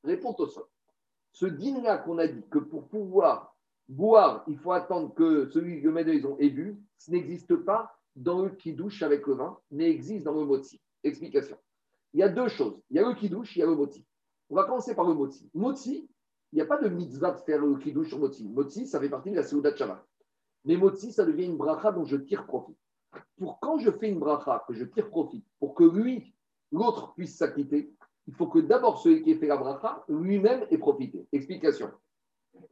[0.05, 0.69] Réponds Tosot.
[1.33, 3.55] Ce dîner-là qu'on a dit que pour pouvoir
[3.89, 8.51] boire, il faut attendre que celui de maison ait bu, ce n'existe pas dans le
[8.51, 10.81] kidouche avec le vin, mais existe dans le moti.
[11.05, 11.57] Explication.
[12.13, 12.81] Il y a deux choses.
[12.91, 14.05] Il y a le kidouche, il y a le moti.
[14.51, 15.51] On va commencer par le moti.
[15.55, 16.09] Moti,
[16.53, 18.49] il n'y a pas de mitzvah de faire le kidouche sur moti.
[18.49, 20.05] Moti, ça fait partie de la Seudat Shabbat.
[20.65, 22.77] Mais moti, ça devient une bracha dont je tire profit.
[23.39, 26.35] Pour quand je fais une bracha, que je tire profit, pour que lui,
[26.71, 27.93] l'autre, puisse s'acquitter,
[28.27, 31.27] il faut que d'abord celui qui ait fait la bracha, lui-même ait profité.
[31.33, 31.91] Explication.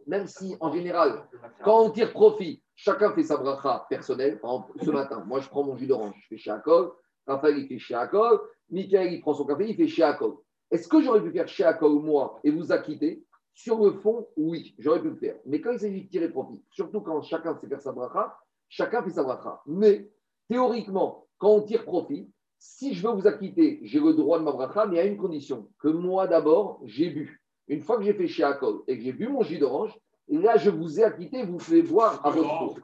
[0.06, 1.26] Même si, en général,
[1.64, 4.40] quand on tire profit, chacun fait sa bracha personnelle.
[4.82, 6.92] Ce matin, moi, je prends mon jus d'orange, je fais chez Akol.
[7.26, 8.40] Raphaël, il fait chez Akol.
[8.70, 10.36] Michael, il prend son café, il fait chez Akol.
[10.70, 13.22] Est-ce que j'aurais pu faire chez Akol, moi, et vous acquitter
[13.52, 15.36] Sur le fond, oui, j'aurais pu le faire.
[15.44, 18.34] Mais quand il s'agit de tirer profit, surtout quand chacun sait faire sa bracha,
[18.68, 19.60] chacun fait sa bracha.
[19.66, 20.08] Mais,
[20.48, 24.52] théoriquement, quand on tire profit, si je veux vous acquitter, j'ai le droit de ma
[24.52, 27.42] bracha, mais à une condition, que moi d'abord, j'ai bu.
[27.68, 29.92] Une fois que j'ai fait chez Akol et que j'ai bu mon jus d'orange,
[30.38, 32.78] là, je vous ai acquitté, vous pouvez boire à votre tour.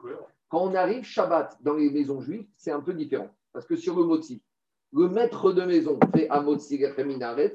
[0.49, 3.29] Quand on arrive Shabbat dans les maisons juives, c'est un peu différent.
[3.53, 4.41] Parce que sur le motif,
[4.93, 7.53] le maître de maison fait un motzi minaret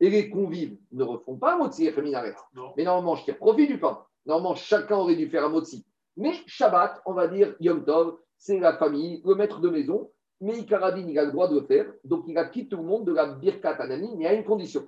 [0.00, 2.34] et les convives ne refont pas un motzi minaret.
[2.76, 4.04] Mais normalement, je tire profit du pain.
[4.26, 5.86] Normalement, chacun aurait dû faire un motzi.
[6.16, 10.10] Mais Shabbat, on va dire Yom Tov, c'est la famille, le maître de maison.
[10.40, 11.86] Mais Ikaradin, il a le droit de le faire.
[12.04, 14.86] Donc, il acquitte tout le monde de la Birkat Anani, mais à une condition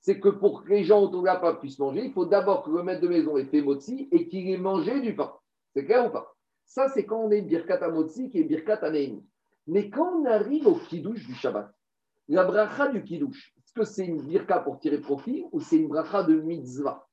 [0.00, 2.62] c'est que pour que les gens autour de la table puissent manger, il faut d'abord
[2.62, 5.32] que le maître de maison ait fait motzi et qu'il ait mangé du pain.
[5.74, 6.34] C'est clair ou pas?
[6.64, 8.90] Ça, c'est quand on est birkat à motzi qui est birkat à
[9.66, 11.72] Mais quand on arrive au kidouche du Shabbat,
[12.28, 15.88] la bracha du kidouche, est-ce que c'est une birka pour tirer profit ou c'est une
[15.88, 17.06] bracha de mitzvah?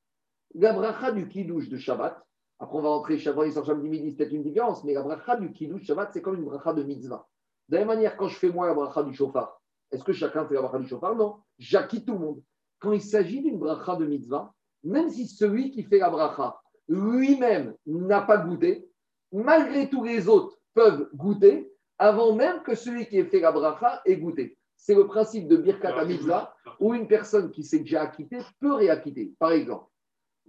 [0.54, 2.22] La bracha du kidouche de Shabbat,
[2.60, 5.38] après on va rentrer Shabbat et du midi, c'est peut-être une différence, mais la bracha
[5.38, 7.28] du kidouche Shabbat, c'est comme une bracha de mitzvah.
[7.70, 9.62] De la même manière, quand je fais moi la bracha du chauffard,
[9.92, 11.16] est-ce que chacun fait la bracha du chauffard?
[11.16, 12.42] Non, j'acquitte tout le monde
[12.86, 17.74] quand il s'agit d'une bracha de mitzvah, même si celui qui fait la bracha lui-même
[17.88, 18.88] n'a pas goûté,
[19.32, 24.02] malgré tous les autres peuvent goûter avant même que celui qui ait fait la bracha
[24.06, 24.56] ait goûté.
[24.76, 29.34] C'est le principe de Birkat Mitzvah où une personne qui s'est déjà acquittée peut réacquitter.
[29.40, 29.90] Par exemple,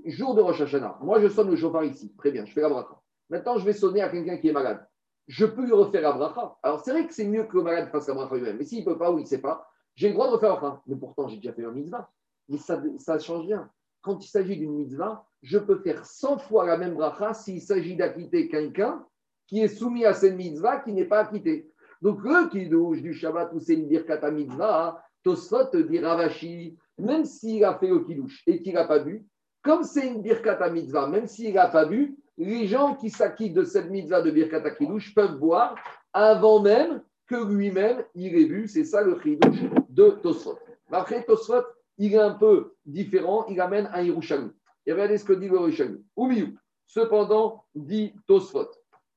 [0.04, 2.68] jour de Rosh Hashanah, moi je sonne le chauffard ici, très bien, je fais la
[2.68, 3.00] bracha.
[3.30, 4.86] Maintenant, je vais sonner à quelqu'un qui est malade.
[5.26, 6.58] Je peux lui refaire la bracha.
[6.62, 8.80] Alors, c'est vrai que c'est mieux que le malade fasse la bracha lui-même, mais s'il
[8.80, 10.82] ne peut pas ou il ne sait pas, j'ai le droit de refaire la bracha.
[10.86, 12.10] Mais pourtant, j'ai déjà fait un mitzvah.
[12.48, 13.68] Mais ça, ça change rien.
[14.02, 17.96] Quand il s'agit d'une mitzvah, je peux faire 100 fois la même bracha s'il s'agit
[17.96, 19.04] d'acquitter quelqu'un
[19.46, 21.70] qui est soumis à cette mitzvah qui n'est pas acquitté.
[22.02, 27.64] Donc, le kiddush du Shabbat ou c'est une birkata mitzvah, Tosfot dit Ravashi, même s'il
[27.64, 29.26] a fait le kiddush et qu'il n'a pas bu,
[29.62, 33.64] comme c'est une birkata mitzvah, même s'il n'a pas bu, les gens qui s'acquittent de
[33.64, 35.74] cette mitzvah de birkata kiddush peuvent boire
[36.12, 38.68] avant même que lui-même il ait bu.
[38.68, 40.58] C'est ça le kiddush de Tosfot.
[40.92, 41.64] Après, Tosfot,
[41.98, 44.50] il est un peu différent, il amène un Yerushalmi.
[44.86, 46.04] Et regardez ce que dit le Yerushalmi.
[46.16, 46.56] Oumiou.
[46.86, 48.70] Cependant, dit Tosfot.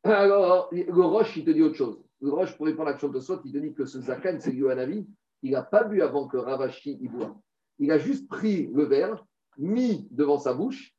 [0.03, 2.01] Alors, le Roche, il te dit autre chose.
[2.21, 4.53] Le Roche, pour répondre à l'action de Tosfot, il te dit que ce Zakan, c'est
[4.53, 5.07] Yohanavi,
[5.43, 7.35] il n'a pas bu avant que Ravashi y boit.
[7.77, 9.23] Il a juste pris le verre,
[9.57, 10.93] mis devant sa bouche.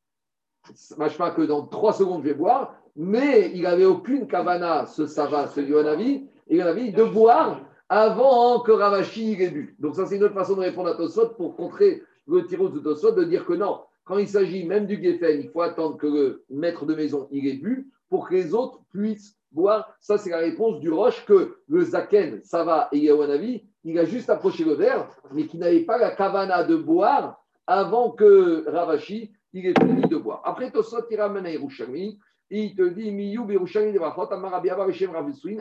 [1.19, 2.77] pas que dans trois secondes, je vais boire.
[2.97, 7.61] Mais il n'avait aucune kavana, ce Sava, ce Yohanavi, et il de boire
[7.91, 9.75] avant que Ravashi ait bu.
[9.81, 12.79] Donc ça, c'est une autre façon de répondre à Tosot pour contrer le tirot de
[12.79, 16.07] Tosot, de dire que non, quand il s'agit même du Geffen, il faut attendre que
[16.07, 17.61] le maître de maison il ait
[18.09, 19.93] pour que les autres puissent boire.
[19.99, 24.31] Ça, c'est la réponse du Roche que le Zaken, Sava et Yawanavi, il a juste
[24.31, 29.67] approché le verre, mais qui n'avait pas la kavana de boire avant que Ravashi il
[29.67, 30.43] ait fini de boire.
[30.45, 32.21] Après, Tosot, il ramène à Yerushalmi,
[32.51, 34.29] il te dit Miyu Yerushalmi de Brachot,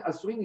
[0.04, 0.36] Asurin.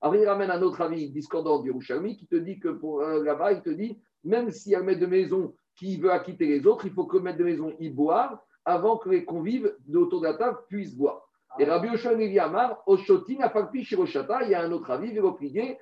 [0.00, 3.52] Après, il ramène un autre avis discordant du qui te dit que pour euh, là-bas,
[3.52, 6.66] il te dit même s'il y a un maître de maison qui veut acquitter les
[6.66, 10.20] autres, il faut que le maître de maison y boive avant que les convives autour
[10.20, 11.28] de la table puissent boire.
[11.58, 15.32] Et Rabbi Oshon Amar, Oshotin, Afakpi, Shiroshata, il y a un autre avis, il va
[15.32, 15.78] prier.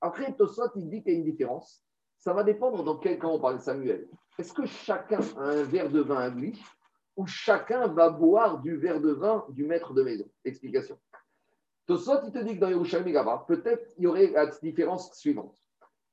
[0.00, 1.84] Après, Tosot, il dit qu'il y a une différence.
[2.18, 4.08] Ça va dépendre dans quel cas on parle Samuel.
[4.38, 6.60] Est-ce que chacun a un verre de vin à lui?
[7.16, 10.24] Où chacun va boire du verre de vin du maître de maison.
[10.44, 10.98] Explication.
[11.86, 13.12] Tosot, il te dit que dans Yerushalmi
[13.46, 15.56] peut-être il y aurait la différence suivante.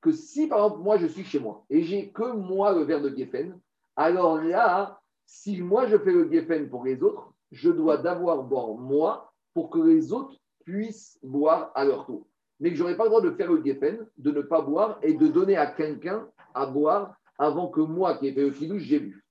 [0.01, 3.01] Que si, par exemple, moi, je suis chez moi et j'ai que moi le verre
[3.01, 3.59] de Geffen,
[3.95, 8.73] alors là, si moi, je fais le Geffen pour les autres, je dois d'abord boire
[8.75, 12.27] moi pour que les autres puissent boire à leur tour.
[12.59, 15.13] mais que je pas le droit de faire le Geffen, de ne pas boire et
[15.13, 18.99] de donner à quelqu'un à boire avant que moi, qui ai fait le kidouche, j'ai
[18.99, 19.25] bu.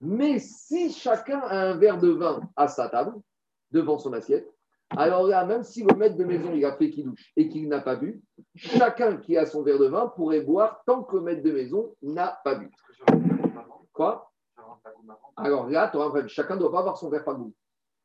[0.00, 3.14] Mais si chacun a un verre de vin à sa table,
[3.70, 4.50] devant son assiette,
[4.96, 7.80] alors là, même si le maître de maison il a fait kidouche et qu'il n'a
[7.80, 8.20] pas bu,
[8.56, 11.94] chacun qui a son verre de vin pourrait boire tant que le maître de maison
[12.02, 12.70] n'a pas bu.
[13.92, 14.32] Quoi?
[15.36, 16.28] Alors là, tu auras un problème.
[16.28, 17.52] Chacun ne doit pas avoir son verre goût.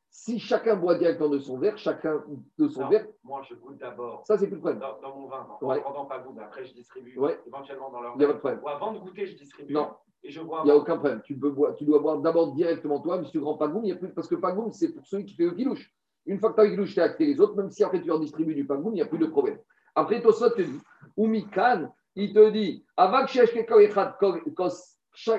[0.08, 2.22] Si chacun boit directement de son verre, chacun
[2.58, 4.80] de son Non, verre, Moi, je goûte d'abord ça, c'est plus le problème.
[4.80, 5.80] dans, dans mon vin, en Ouais.
[5.80, 7.38] rendant pas goût, après, je distribue Ouais.
[7.46, 8.40] éventuellement dans leur Il n'y a pas de verre.
[8.40, 8.60] problème.
[8.64, 9.72] Ou avant de goûter, je distribue.
[9.74, 9.90] Non.
[10.26, 11.22] Et je bois Il n'y a aucun problème.
[11.24, 13.90] Tu, peux boire, tu dois boire d'abord directement toi, mais si tu pas goût, il
[13.90, 15.92] y a plus, parce que pas goût, c'est pour celui qui fait le kilouche.
[16.26, 18.00] Une fois que tu as le kilouche, tu as acté les autres, même si après
[18.00, 19.58] tu leur distribues du pagoum, il n'y a plus de problème.
[19.94, 20.80] Après, Tosot te dit,
[21.16, 23.30] Oumikan, il te dit, Avak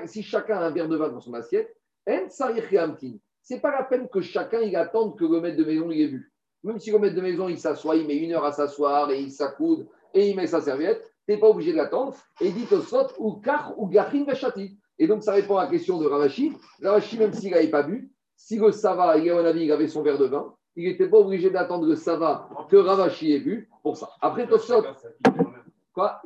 [0.06, 1.76] si chacun a un verre de vin dans son assiette,
[2.08, 2.96] en.
[3.42, 6.06] C'est pas la peine que chacun il attende que le maître de maison il ait
[6.06, 6.32] vu.
[6.64, 9.20] Même si le maître de maison il s'assoit, il met une heure à s'asseoir et
[9.20, 12.14] il s'accoude et il met sa serviette, tu n'es pas obligé de l'attendre.
[12.40, 14.78] Et dit Tosot, ou kach ou gachin vachati.
[14.98, 16.56] Et donc ça répond à la question de Ravashi.
[16.82, 20.24] Ravashi, même s'il n'avait pas bu, si le Sava, il, il avait son verre de
[20.24, 24.08] vin, il n'était pas obligé d'attendre le Sava que Ravashi ait bu pour ça.
[24.22, 24.84] Après Tosot,
[25.92, 26.22] quoi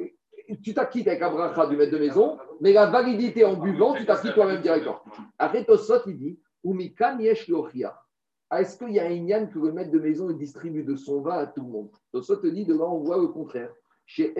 [0.62, 4.04] tu t'acquittes avec un bracha du maître de maison, mais la validité en buvant, tu
[4.04, 5.00] t'acquittes toi-même directement.
[5.38, 6.38] Après Tosot, il dit
[7.20, 7.98] yesh lochia.
[8.52, 11.38] Est-ce qu'il y a un yann que le maître de maison distribue de son vin
[11.38, 11.90] à tout le monde?
[12.12, 13.72] Tosot te dit devant, on voit le contraire.
[14.06, 14.34] Chez.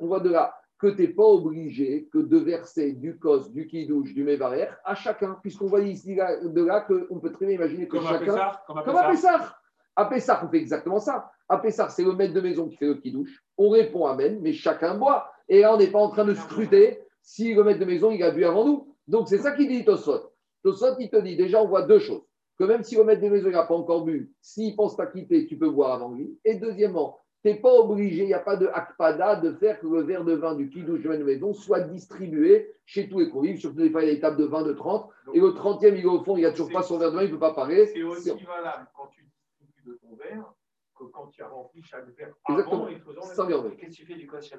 [0.00, 3.66] On voit de là que tu n'es pas obligé que de verser du kos, du
[3.66, 7.88] kidouche, du mévarer à chacun, puisqu'on voit ici de là qu'on peut très bien imaginer
[7.88, 8.52] que Comme à chacun.
[8.66, 9.10] Comme à Comme à.
[9.10, 9.58] Pessah.
[9.96, 11.32] À on fait exactement ça.
[11.48, 13.42] À Pessah, c'est le maître de maison qui fait le kidouche.
[13.56, 15.32] On répond Amen, mais chacun boit.
[15.48, 18.22] Et là, on n'est pas en train de scruter si le maître de maison, il
[18.22, 18.94] a bu avant nous.
[19.06, 20.32] Donc, c'est ça qu'il dit Tosfot.
[20.62, 22.22] Tosfot, il te dit, déjà, on voit deux choses.
[22.58, 25.56] Que même si le maître de maison n'a pas encore bu, s'il pense t'acquitter, tu
[25.56, 26.38] peux boire avant lui.
[26.44, 29.86] Et deuxièmement, tu n'es pas obligé, il n'y a pas de akpada de faire que
[29.86, 33.76] le verre de vin du kidouche de maison soit distribué chez tous les convives, surtout
[33.76, 35.08] des fois, il y a des tables de vin de 30.
[35.34, 37.22] Et le 30e, il est au fond, il n'a toujours pas son verre de vin,
[37.22, 37.86] il ne peut pas parler.
[37.86, 39.24] C'est aussi valable quand tu
[39.60, 40.52] distribues de ton verre
[40.96, 42.86] que quand tu as rempli chaque verre Exactement.
[42.86, 43.46] avant et faisant Sans.
[43.46, 44.56] Qu'est-ce que tu fais du C'est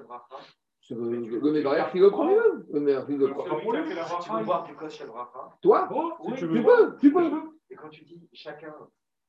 [0.90, 2.66] Le, le mévarère qui le prend lui-même.
[2.72, 3.44] Le mévarère qui le prend.
[3.44, 7.14] Qui tu bracha, boire du Kosh El Bracha, Toi, Oh, si Oui, tu peux, tu
[7.14, 7.32] peux.
[7.70, 8.74] et quand tu dis chacun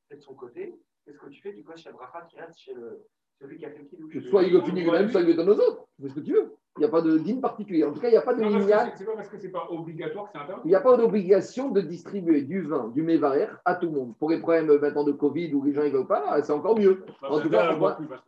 [0.09, 2.73] fait de son côté, qu'est-ce que tu fais du Kosh El Bracha qui reste chez
[2.73, 3.03] le,
[3.39, 5.49] celui qui a fait le kidouche Soit il le finit lui-même, soit il le donne
[5.49, 5.85] aux autres.
[5.97, 6.55] Tu fais ce que tu veux.
[6.77, 7.83] Il n'y a pas de dîme particulier.
[7.83, 8.93] En tout cas, il n'y a pas de lignal.
[8.95, 10.61] c'est- pas parce que c'est pas obligatoire que c'est interdit.
[10.63, 14.17] Il n'y a pas d'obligation de distribuer du vin, du mévarère à tout le monde.
[14.17, 17.03] Pour les problèmes maintenant de Covid où les gens ne veulent pas, c'est encore mieux.
[17.23, 17.75] En tout cas,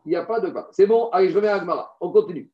[0.06, 0.68] Il n'y a pas de pas.
[0.72, 1.96] C'est bon, allez, je remets Agmara.
[2.02, 2.52] On continue.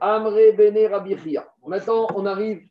[0.00, 1.46] Amre Bene Rabbi Chia.
[1.66, 2.62] Maintenant, on arrive.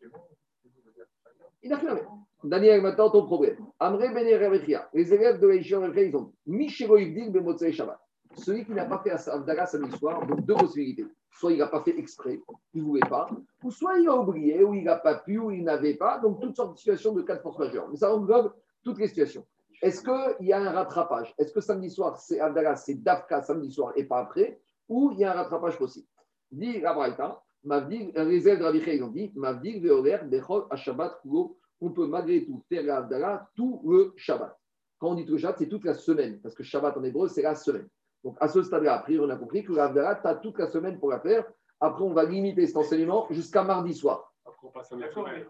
[1.61, 1.99] Il a même.
[2.43, 3.57] Daniel, maintenant, ton problème.
[3.79, 4.89] Amre Bene Rabbi Chia.
[4.93, 7.99] Les élèves de l'Aïchon ils ont Michelo Ivdil Bemotzei Shabbat.
[8.35, 11.05] Celui qui n'a pas fait Avdala samedi soir, donc deux possibilités.
[11.31, 12.39] Soit il n'a pas fait exprès,
[12.73, 13.29] il ne voulait pas,
[13.63, 16.19] ou soit il a oublié, ou il n'a pas pu, ou il n'avait pas.
[16.19, 17.87] Donc, toutes sortes de situations de cas de force majeure.
[17.89, 18.53] Mais ça englobe
[18.83, 19.45] toutes les situations.
[19.81, 21.33] Est-ce qu'il y a un rattrapage?
[21.37, 24.59] Est-ce que samedi soir, c'est Abdallah, c'est Dafka samedi soir et pas après?
[24.89, 26.07] Ou il y a un rattrapage possible
[26.51, 31.57] Dit la Braïta, Mavdig, les de Rabbi ils ont dit Mavdig, Veoler, Bechol, Shabbat, Kulo.
[31.81, 34.57] On peut malgré tout faire la Abdallah tout le Shabbat.
[34.97, 37.27] Quand on dit tout le Shabbat, c'est toute la semaine, parce que Shabbat en hébreu,
[37.27, 37.87] c'est la semaine.
[38.23, 40.99] Donc à ce stade-là, après, on a compris que l'Abdallah, tu as toute la semaine
[40.99, 41.45] pour la faire.
[41.79, 44.33] Après, on va limiter cet enseignement jusqu'à mardi soir.
[44.45, 45.45] Après, on passe à la D'accord, semaine.
[45.45, 45.47] mais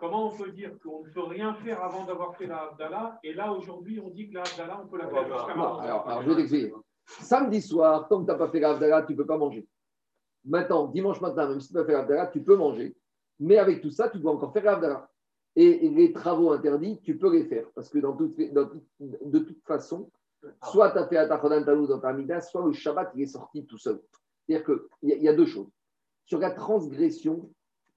[0.00, 3.18] comment on peut dire qu'on ne peut rien faire avant d'avoir fait la Abdallah?
[3.22, 5.86] Et là, aujourd'hui, on dit que la Abdallah, on peut la faire jusqu'à Non, mardi.
[5.86, 6.72] alors, alors, je vais t'expliquer.
[7.06, 9.66] Samedi soir, tant que tu n'as pas fait l'Abdallah, tu ne peux pas manger.
[10.44, 12.96] Maintenant, dimanche matin, même si tu n'as pas fait l'Abdallah, tu peux manger.
[13.40, 15.08] Mais avec tout ça, tu dois encore faire l'Abdallah.
[15.56, 17.70] Et les travaux interdits, tu peux les faire.
[17.74, 20.10] Parce que de toute façon,
[20.64, 23.64] soit tu as fait Atachodan Talou dans ta Amida, soit le Shabbat, il est sorti
[23.64, 24.00] tout seul.
[24.46, 25.70] C'est-à-dire qu'il y, y a deux choses.
[26.26, 27.50] Sur la transgression,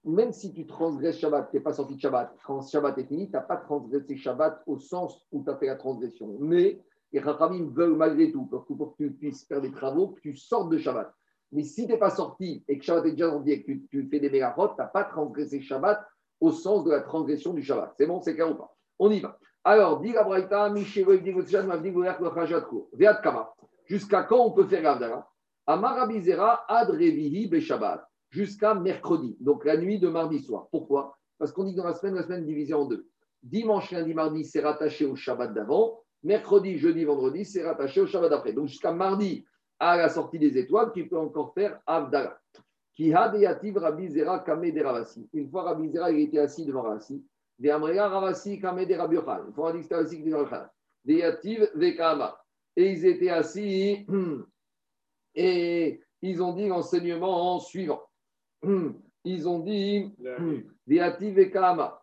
[0.04, 3.26] même si tu transgresses Shabbat, tu n'es pas sorti de Shabbat, quand Shabbat est fini,
[3.26, 6.36] tu n'as pas transgressé Shabbat au sens où tu as fait la transgression.
[6.38, 6.80] Mais
[7.12, 10.70] les Rachamim veulent malgré tout, pour que, tu puisses faire des travaux, que tu sortes
[10.70, 11.12] de Shabbat.
[11.52, 14.08] Mais si tu n'es pas sorti et que Shabbat est déjà sorti et que tu,
[14.10, 16.04] fais des mégachot, tu n'as pas transgressé Shabbat
[16.40, 17.94] au sens de la transgression du Shabbat.
[17.96, 18.76] C'est bon, c'est clair ou pas?
[18.98, 19.38] On y va.
[19.64, 20.72] Alors, dit la Braïta.
[23.84, 25.26] Jusqu'à quand on peut faire l'Avdala
[25.66, 28.08] Amarabizera, Ad Revihi, Beshabbat.
[28.30, 30.68] Jusqu'à mercredi, donc la nuit de mardi soir.
[30.70, 31.16] Pourquoi?
[31.38, 33.08] Parce qu'on dit que dans la semaine, la semaine est divisée en deux.
[33.42, 36.02] Dimanche, lundi, mardi, c'est rattaché au Shabbat d'avant.
[36.22, 38.52] Mercredi, jeudi, vendredi, c'est rattaché au Shabbat d'après.
[38.52, 39.44] Donc jusqu'à mardi,
[39.78, 42.40] à la sortie des étoiles, tu peux encore faire Avdala.
[42.96, 45.28] Kiha deyativ Rabbi Zera Kame de Ravasi.
[45.32, 47.24] Une fois Rabbi Zera, il était assis devant Ravasi.
[47.58, 49.16] De Amrea Ravasi Kame de Rabbi.
[49.16, 50.68] Une fois, a dit que c'était Ravasi qui Yochanan.
[51.04, 52.36] Veyativ Vekama.
[52.76, 54.04] Et ils étaient assis
[55.34, 58.02] et ils ont dit l'enseignement suivant.
[59.24, 60.14] Ils ont dit
[60.86, 62.02] Veyativ Vekama.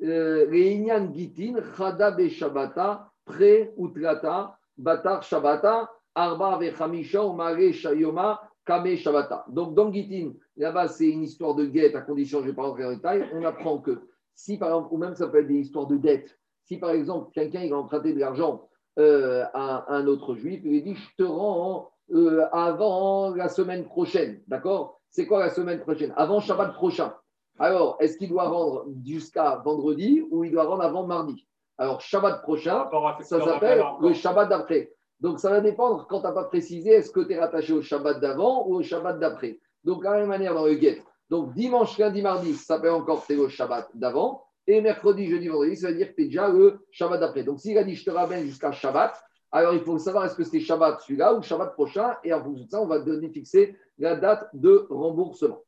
[0.00, 9.44] Reinyan Gitin, Chada Beshabata, Pre Utrata, Batar Shabata, Arba Vechamisha, Omare Shayoma, Kame Shabata.
[9.48, 12.62] Donc, dans Gitin, là-bas, c'est une histoire de guette, à condition, je ne vais pas
[12.62, 13.28] rentrer en détail.
[13.32, 14.02] On apprend que
[14.34, 17.30] si, par exemple, ou même ça peut être des histoires de dette, si par exemple,
[17.32, 18.68] quelqu'un a emprunté de l'argent
[18.98, 23.84] euh, à un autre juif, il lui dit Je te rends euh, avant la semaine
[23.84, 24.40] prochaine.
[24.48, 25.00] D'accord?
[25.10, 26.12] C'est quoi la semaine prochaine?
[26.16, 27.14] Avant Shabbat prochain.
[27.58, 31.46] Alors, est-ce qu'il doit rendre jusqu'à vendredi ou il doit rendre avant mardi?
[31.78, 32.88] Alors, Shabbat prochain,
[33.22, 34.92] ça s'appelle le Shabbat d'après.
[35.20, 37.82] Donc, ça va dépendre quand tu n'as pas précisé, est-ce que tu es rattaché au
[37.82, 39.58] Shabbat d'avant ou au Shabbat d'après.
[39.82, 41.02] Donc, de la même manière dans le guet.
[41.30, 44.44] Donc, dimanche, lundi, mardi, ça s'appelle encore c'est le Shabbat d'avant.
[44.66, 47.42] Et mercredi, jeudi, vendredi, ça veut dire que tu es déjà le Shabbat d'après.
[47.42, 49.22] Donc, s'il a dit je te ramène jusqu'à Shabbat,
[49.52, 52.16] alors il faut savoir est-ce que c'est Shabbat celui-là ou Shabbat prochain.
[52.24, 55.62] Et en fonction de ça, on va donner fixer la date de remboursement.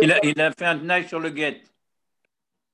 [0.00, 1.62] Il a, il a fait un tnaï sur le guet.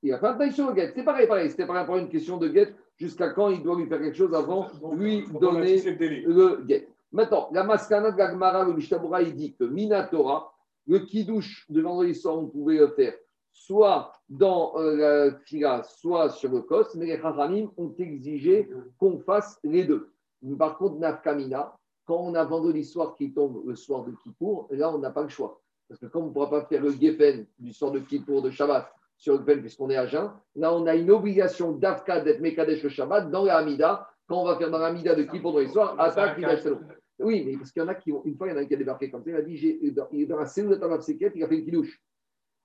[0.06, 0.92] Il a fait un tnaï sur le guet.
[0.94, 1.50] C'est pareil, pareil.
[1.50, 2.72] C'était par rapport à une question de guet.
[2.96, 6.88] Jusqu'à quand il doit lui faire quelque chose avant lui donner le guet.
[7.10, 10.54] Maintenant, la maskana de Gagmara, le Mishtabura, il dit que Minatora,
[10.86, 13.14] le kidouche de vendredi soir, on pouvait le faire
[13.52, 19.18] soit dans euh, la fila, soit sur le kos, mais les Chachamim ont exigé qu'on
[19.18, 20.12] fasse les deux.
[20.58, 24.94] Par contre, Nafkamina, quand on a vendredi soir qui tombe le soir de Kippour, là,
[24.94, 25.60] on n'a pas le choix.
[25.88, 28.50] Parce que comme on ne pourra pas faire le Geffen du soir de Kippour de
[28.50, 32.40] Shabbat sur le Geffen puisqu'on est à jeun, là, on a une obligation d'Afka d'être
[32.40, 34.08] Mekadesh le Shabbat dans la Hamida.
[34.28, 36.38] Quand on va faire dans la Hamida de Kippour dans l'histoire, attaque
[37.18, 38.66] Oui, mais parce qu'il y en a qui, une fois, il y en a un
[38.66, 39.78] qui a débarqué comme ça, il a dit, j'ai,
[40.12, 42.02] il est dans la cellule de il a fait une kidouche.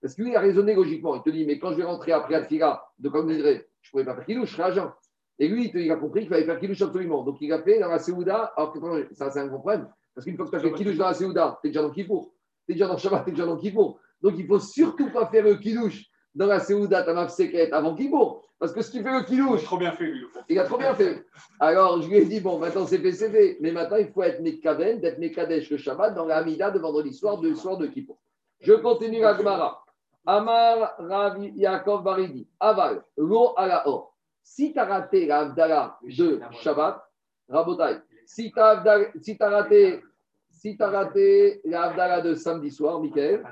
[0.02, 1.16] Parce que lui, il a raisonné logiquement.
[1.16, 3.60] Il te dit, mais quand je vais rentrer après Alfira, de comme je ne
[3.92, 4.92] pourrais pas faire kidouche, je serai agent.
[5.38, 7.24] Et lui, il a compris qu'il fallait faire kidouche absolument.
[7.24, 8.80] Donc, il a fait dans la Séouda, alors que
[9.14, 9.88] ça, c'est un grand problème.
[10.14, 11.92] Parce qu'une fois que tu as fait kidouche dans la Séouda, tu es déjà dans
[11.92, 12.34] Kippour.
[12.66, 14.00] Tu es déjà dans Shabbat, tu es déjà dans Kippour.
[14.22, 17.96] Donc, il ne faut surtout pas faire le kidouche dans la Séouda, ta Seket avant
[17.96, 18.44] Kippour.
[18.60, 19.62] Parce que si tu fais le kidouche.
[19.62, 20.26] Il a trop bien fait, lui.
[20.50, 21.26] Il a trop bien fait.
[21.60, 23.58] Alors, je lui ai dit, bon, maintenant c'est fait, c'est fait.
[23.60, 27.12] Mais maintenant, il faut être Mekaven, d'être Mekadesh le Shabbat dans la Hamida de vendredi
[27.12, 28.20] soir, de soir de Kippour.
[28.60, 29.84] Je continue la Gemara.
[30.28, 32.48] Amar Ravi Yaakov Baridi.
[32.60, 34.16] Aval, lo ala or.
[34.44, 37.04] Si tu as raté la Avdala de Shabbat,
[37.50, 38.84] Rabotai, si tu as,
[39.22, 40.04] si raté,
[40.52, 43.44] si as raté la de samedi soir, Michael,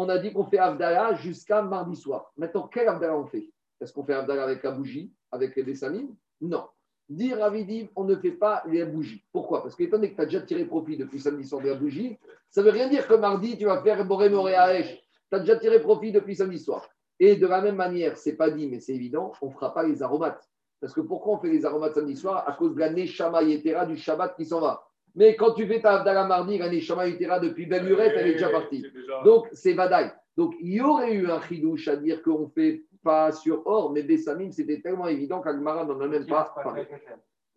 [0.00, 2.32] on a dit qu'on fait Avdala jusqu'à mardi soir.
[2.36, 3.50] Maintenant, quelle Avdala on fait?
[3.80, 6.14] Est-ce qu'on fait Avdala avec la bougie, avec les bessamines?
[6.40, 6.68] Non.
[7.08, 9.24] Dire Ravidim, on ne fait pas les bougies.
[9.32, 9.60] Pourquoi?
[9.60, 11.74] Parce que étant donné que tu as déjà tiré profit depuis samedi soir de la
[11.74, 12.16] bougie,
[12.48, 15.40] ça ne veut rien dire que mardi, tu vas faire Boré Moré Aesh tu as
[15.40, 16.88] déjà tiré profit depuis samedi soir.
[17.18, 19.82] Et de la même manière, c'est pas dit, mais c'est évident, on ne fera pas
[19.82, 20.48] les aromates.
[20.80, 22.48] Parce que pourquoi on fait les aromates samedi soir?
[22.48, 24.87] À cause de la Neshama Yetera du Shabbat qui s'en va.
[25.18, 28.86] Mais quand tu fais ta Avdala mardi, la Neshama depuis belle elle est déjà partie.
[29.24, 30.12] Donc, c'est Vadaï.
[30.36, 33.90] Donc, il y aurait eu un chidouche à dire qu'on ne fait pas sur or,
[33.90, 36.86] mais Bessamim, c'était tellement évident qu'Agmara n'en a même pas parlé.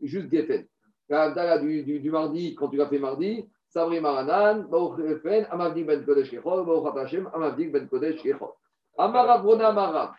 [0.02, 0.66] Juste Geffen.
[1.08, 5.86] La Avdala du, du, du, mardi, quand tu l'as fait mardi, Sabri Maranan, Refen, Amavdik
[5.86, 8.54] Ben Kodesh Kechol, Baruch Hashem, Amavdik Ben Kodesh Kechol.
[8.98, 10.16] Amarav Rona Marav,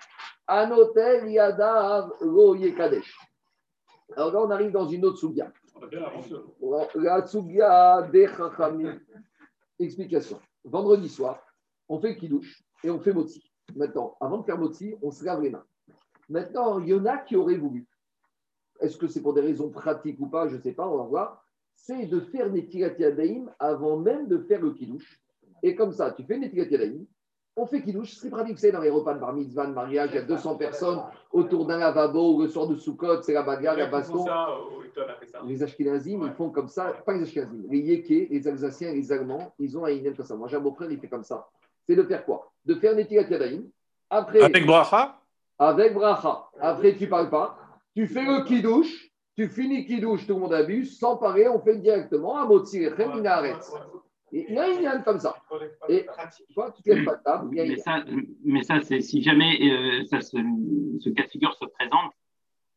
[0.47, 3.19] Anotel Yadav Lo Yekadesh.
[4.17, 5.51] Alors là, on arrive dans une autre soubia.
[6.95, 8.99] La soubia des Chachamim.
[9.79, 10.41] Explication.
[10.65, 11.45] Vendredi soir,
[11.89, 13.43] on fait kidouche et on fait motzi.
[13.75, 15.65] Maintenant, avant de faire motzi, on se lave les mains.
[16.29, 17.87] Maintenant, il y en a qui auraient voulu.
[18.81, 21.05] Est-ce que c'est pour des raisons pratiques ou pas Je ne sais pas, on va
[21.05, 21.43] voir
[21.75, 25.21] c'est de faire Netilat Yadaim avant même de faire le Kiddush.
[25.63, 27.05] Et comme ça, tu fais Netilat Yadaim,
[27.57, 30.17] on fait Kiddush, c'est pratique, c'est dans les repas de bar mitzvah, de mariage, il
[30.17, 33.87] y a 200 personnes autour d'un lavabo, le soir de Sukkot, c'est la bagarre, la
[33.87, 34.25] baston.
[35.47, 39.53] Les Ashkenazim, ils font comme ça, pas les Ashkenazim, les Yékés, les Alsaciens, les Allemands,
[39.59, 40.37] ils ont un inem comme ça.
[40.37, 41.47] Moi, j'ai un beau-frère, il fait comme ça.
[41.87, 42.51] C'est de faire quoi?
[42.65, 43.63] De faire Netilat Yadaim.
[44.09, 45.19] Après, avec bracha?
[45.59, 46.49] Avec bracha.
[46.61, 47.59] Après, tu parles pas.
[47.95, 51.59] Tu fais le Kiddush tu finis qui douche, tout le monde abuse, sans parler, on
[51.59, 53.23] fait directement un mot de sirechem,
[54.33, 55.35] il y a une comme ça.
[55.89, 56.07] Et
[56.55, 57.49] toi, tu ne pas de table.
[57.53, 58.05] Mais ça,
[58.45, 60.37] mais ça c'est si jamais euh, ça se,
[61.01, 62.13] ce cas de figure se présente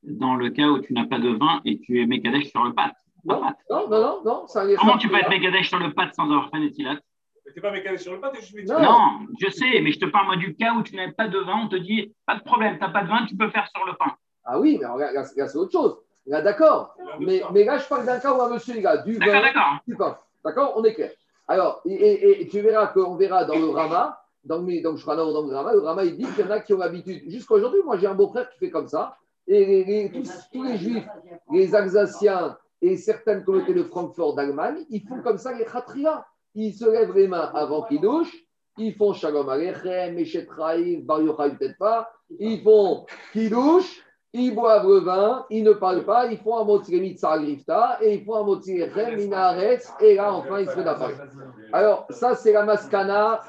[0.03, 2.73] dans le cas où tu n'as pas de vin et tu es mécadèche sur le
[2.73, 2.95] pâte.
[3.23, 6.25] Non, non, non, non, non, ça Comment tu peux être mécadèche sur le pâte sans
[6.25, 7.01] avoir fait d'éthylate
[7.47, 8.81] tu n'es pas mécanique sur le pâte, je non.
[8.81, 11.37] non, je sais, mais je te parle moi du cas où tu n'as pas de
[11.37, 13.67] vin, on te dit pas de problème, tu n'as pas de vin, tu peux faire
[13.67, 14.15] sur le pain.
[14.43, 15.95] Ah oui, mais là, là c'est autre chose.
[16.25, 16.95] Là, d'accord.
[17.19, 19.95] Mais, mais là, je parle d'un cas où un monsieur, il a du vin, du
[19.95, 20.17] pain.
[20.43, 21.11] D'accord On est clair.
[21.47, 25.25] Alors, et, et, tu verras qu'on verra dans le Rama, dans le, dans le Shrana
[25.25, 27.23] ou dans le Rama, le Rama, il dit qu'il y en a qui ont l'habitude.
[27.29, 29.15] Jusqu'à aujourd'hui, moi, j'ai un beau-frère qui fait comme ça.
[29.47, 31.07] Et les- les- tous, tous les juifs,
[31.51, 36.25] les Alsaciens et certaines communautés de Francfort d'Allemagne, ils font comme ça les Khatria.
[36.55, 38.35] Ils se lèvent les mains avant qu'ils douchent.
[38.77, 42.09] Ils font Shalom Aleichem, Meshet Raïf, Bar Yochai, peut-être pas.
[42.39, 44.03] Ils font Kiddush,
[44.37, 48.25] ils boivent le vin, ils ne parlent pas, ils font un mot Grifta et ils
[48.25, 50.83] font un mot Minaretz, et là, enfin, ils se font
[51.71, 53.41] Alors, ça, c'est la maskana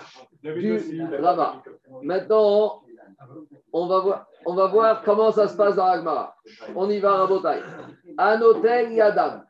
[0.43, 1.63] du Rama.
[2.03, 2.83] Maintenant,
[3.73, 6.37] on va voir, on va voir comment ça se passe dans l'Agmara.
[6.75, 7.63] On y va, Rabotai.
[8.17, 9.45] Anotel Yadam.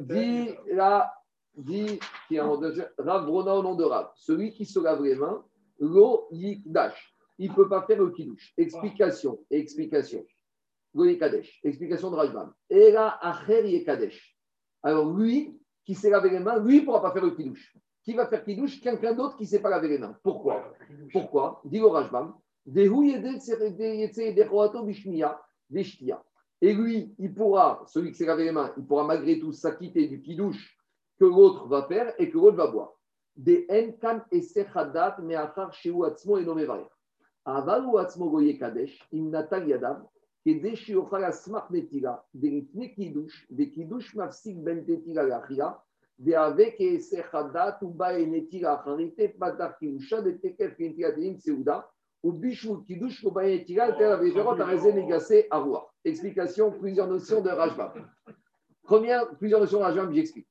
[0.00, 1.12] Dit la,
[1.56, 2.58] dit, qui est en
[2.98, 4.10] Rav Brona au nom de Rav.
[4.16, 5.42] Celui qui se lave les mains,
[5.78, 7.14] l'eau yikdash.
[7.38, 8.54] Il ne peut pas faire le kiddush.
[8.56, 10.24] Explication, explication.
[11.62, 12.52] Explication de Rajbam.
[12.70, 14.20] Et acher.
[14.82, 17.76] Alors lui, qui s'est lavé les mains, lui ne pourra pas faire le kiddush.
[18.04, 20.16] Qui va faire kiddush Quelqu'un d'autre qui ne s'est pas lavé les mains.
[20.22, 20.72] Pourquoi?
[21.12, 21.60] Pourquoi?
[21.64, 22.34] Dit le Rajbam.
[22.66, 22.88] Et
[26.72, 30.22] lui, il pourra, celui qui s'est lavé les mains, il pourra malgré tout s'acquitter du
[30.22, 30.78] kiddush
[31.18, 32.94] que l'autre va faire et que l'autre va boire.
[33.36, 34.24] Des meachar
[35.74, 36.38] sheu atzmo
[39.12, 40.08] im natal
[40.46, 45.82] et des shiofal asmach netila, des litne kidush, des qui kidush mafsik ben tetila lachia,
[46.18, 51.38] des avec et sechadat ou ba et netila acharite patar kidusha de tekef netila telim
[51.38, 51.90] seuda,
[52.22, 55.94] ou bishou kidush ou ba et netila tel avégerot arezé negase avoir.
[56.04, 58.04] Explication, plusieurs notions de Rajbab.
[58.82, 60.48] Première, plusieurs notions de Rajbab, j'explique.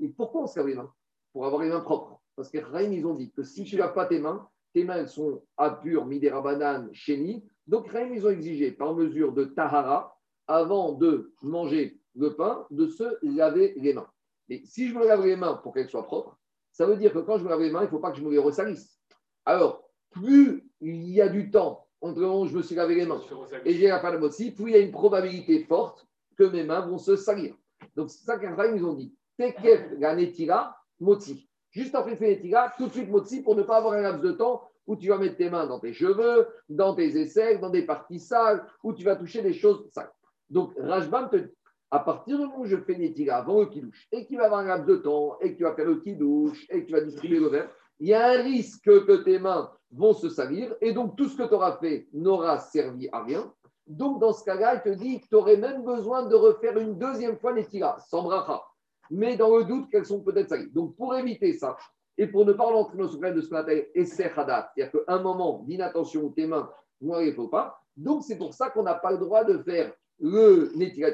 [0.00, 0.92] Et pourquoi on se lave les mains?
[1.32, 2.20] Pour avoir les mains propres.
[2.34, 5.06] Parce que Rahim, ils ont dit que si tu n'as pas tes mains, tes mains,
[5.06, 10.18] sont à pur, midera banane, chéni, donc Rahim, ils ont exigé par mesure de tahara,
[10.48, 14.08] avant de manger le pain, de se laver les mains.
[14.48, 16.36] Et si je me lave les mains pour qu'elles soient propres,
[16.72, 18.18] ça veut dire que quand je me lave les mains, il ne faut pas que
[18.18, 18.98] je me les ressalisse.
[19.44, 22.96] Alors, plus il y a du temps entre le moment où je me suis lavé
[22.96, 23.20] les mains
[23.64, 26.80] et j'ai la fin aussi, plus il y a une probabilité forte que mes mains
[26.80, 27.54] vont se salir.
[27.94, 29.14] Donc c'est ça qu'Abraham ils ont dit.
[29.36, 31.48] Tekef la netira, moti.
[31.70, 34.32] Juste après fait netira, tout de suite moti pour ne pas avoir un laps de
[34.32, 37.86] temps où tu vas mettre tes mains dans tes cheveux, dans tes aisselles, dans des
[37.86, 40.10] parties sales, où tu vas toucher des choses sales.
[40.48, 41.52] Donc Rajbam te dit,
[41.92, 44.60] à partir du moment où je fais netira avant le kidouche, et qu'il va avoir
[44.60, 47.02] un laps de temps, et que tu vas faire le kidouche, et que tu vas
[47.02, 47.70] distribuer le verre,
[48.00, 51.36] il y a un risque que tes mains vont se salir, et donc tout ce
[51.36, 53.52] que tu auras fait n'aura servi à rien.
[53.86, 56.96] Donc, dans ce cas-là, il te dit que tu aurais même besoin de refaire une
[56.96, 58.62] deuxième fois les tiras, sans bracha.
[59.10, 60.70] Mais dans le doute qu'elles sont peut-être salies.
[60.72, 61.76] Donc, pour éviter ça,
[62.18, 65.04] et pour ne pas rentrer dans ce problème de ce qu'on appelle essai hadat, c'est-à-dire
[65.04, 68.82] qu'un moment d'inattention où tes mains vont aller faut pas, donc c'est pour ça qu'on
[68.82, 71.10] n'a pas le droit de faire le netilat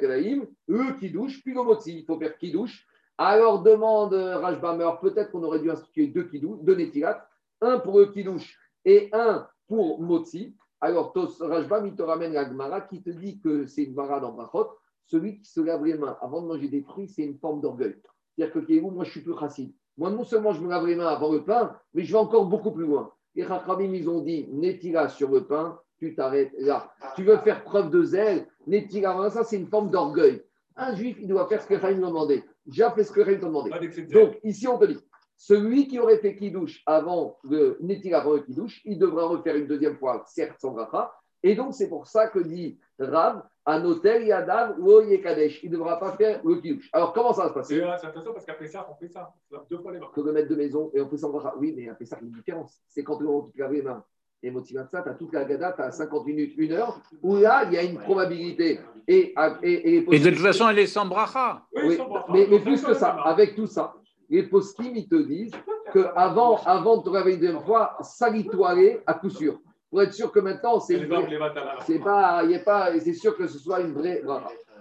[0.66, 2.00] le kidouche, puis le motzi.
[2.00, 2.86] Il faut faire kidouche.
[3.18, 6.28] Alors, demande Rajbam, alors peut-être qu'on aurait dû instituer deux
[6.62, 7.26] deux netilat,
[7.60, 10.54] un pour le kidouche et un pour motzi.
[10.80, 14.32] Alors, Rajbam, il te ramène la Gemara qui te dit que c'est une Gemara dans
[14.32, 14.70] Brachot.
[15.06, 17.96] Celui qui se lave les mains avant de manger des fruits, c'est une forme d'orgueil.
[18.36, 19.72] C'est-à-dire que Kéhou, moi, je suis plus racine.
[19.98, 22.46] Moi, non seulement je me lave les mains avant le pain, mais je vais encore
[22.46, 23.12] beaucoup plus loin.
[23.34, 26.90] Les Rachamim, ils ont dit Netira sur le pain, tu t'arrêtes là.
[27.14, 30.42] Tu veux faire preuve de zèle, Netira, ça, c'est une forme d'orgueil.
[30.76, 32.44] Un juif, il doit faire ce que Rahim lui a demandé.
[32.70, 33.70] J'ai fait ce que Rahim t'a demandé.
[34.12, 34.98] Donc, ici, on te dit
[35.36, 39.66] celui qui aurait fait kidouche avant le Netil avant le kidouche, il devra refaire une
[39.66, 41.12] deuxième fois, certes sans bracha.
[41.42, 45.60] Et donc, c'est pour ça que dit Rav, un hôtel Yadav ou Yekadesh.
[45.64, 46.88] Il ne devra pas faire le kidouche.
[46.92, 49.34] Alors, comment ça va se passer C'est intéressant parce qu'après ça, on fait ça.
[49.50, 50.06] On lave deux fois les mains.
[50.16, 51.54] On peut mettre de maison et on fait sans bracha.
[51.58, 52.80] Oui, mais après ça, il y a une différence.
[52.88, 54.04] C'est quand tu te laves les mains.
[54.42, 57.36] Et motivant ça, tu as toute la gada, tu as 50 minutes, une heure, où
[57.36, 58.78] là, il y a une probabilité.
[59.08, 61.62] Et, et, et, Et de toute façon, elle est sans bracha.
[61.74, 62.26] Oui, sans bracha.
[62.32, 63.94] mais, plus ça, que ça ça, avec tout ça,
[64.28, 65.52] les poskim, ils te disent
[65.92, 68.74] qu'avant avant de te laver une deuxième fois, salis-toi
[69.06, 69.58] à coup sûr.
[69.90, 73.58] Pour être sûr que maintenant, c'est pas, il y a pas, c'est sûr que ce
[73.58, 74.22] soit une vraie.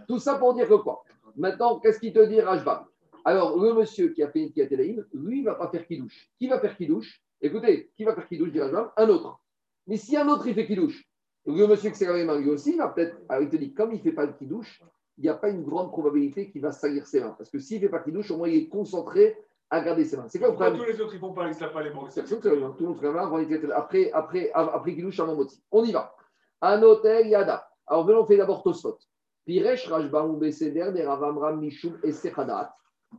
[0.08, 1.04] Tout ça pour dire que quoi?
[1.36, 2.86] Maintenant, qu'est-ce qu'il te dit, Rajbam?
[3.24, 5.86] Alors, le monsieur qui a fait qui a Téléim, lui, il ne va pas faire
[5.86, 6.30] kidouche.
[6.38, 7.22] Qui va faire kidouche?
[7.42, 8.92] Écoutez, qui va faire kidouche, dit Rajbam?
[8.98, 9.40] Un autre.
[9.88, 11.04] Mais si un autre, il fait kidouche,
[11.46, 13.18] le monsieur qui s'est lavé les mains, lui aussi, il va peut-être.
[13.30, 14.82] Alors, il te dit, comme il ne fait pas le kidouche,
[15.18, 17.36] il n'y a pas une grande probabilité qu'il va salir ses mains.
[17.38, 19.38] Parce que s'il ne fait pas kidouche, au moins, il est concentré
[19.70, 20.28] à garder ses mains.
[20.30, 21.92] C'est quoi le problème tous les autres, ils font se lavent pas les
[22.50, 22.72] les mains.
[22.78, 25.62] Tout le monde mains avant d'être- après, après, après Kidouche à Mamoti.
[25.72, 26.14] On y va.
[26.62, 27.68] Un hôtel Yada.
[27.88, 28.98] Alors, venons, on fait d'abord Tosfot.
[29.46, 32.74] Piresh Rajbam ou Besséder, des Ravamram Mishum et Sechadat.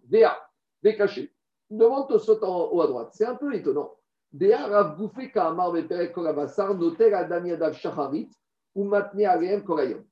[0.05, 0.37] Déa,
[0.83, 1.33] décaché.
[1.71, 3.09] Demande Tosfot en haut à droite.
[3.13, 3.93] C'est un peu étonnant.
[4.33, 8.31] Déa Rav Bouffé Kaamar Beperek Korabassar, Notel Adam Yadav Shacharit,
[8.75, 10.05] ou Matne Aleem Korayom.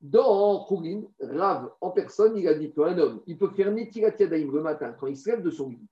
[0.00, 4.50] Dans Khourin, Rav en personne, il a dit qu'un homme, il peut faire Netilat Yadaim
[4.50, 5.86] le matin quand il se lève de son lit.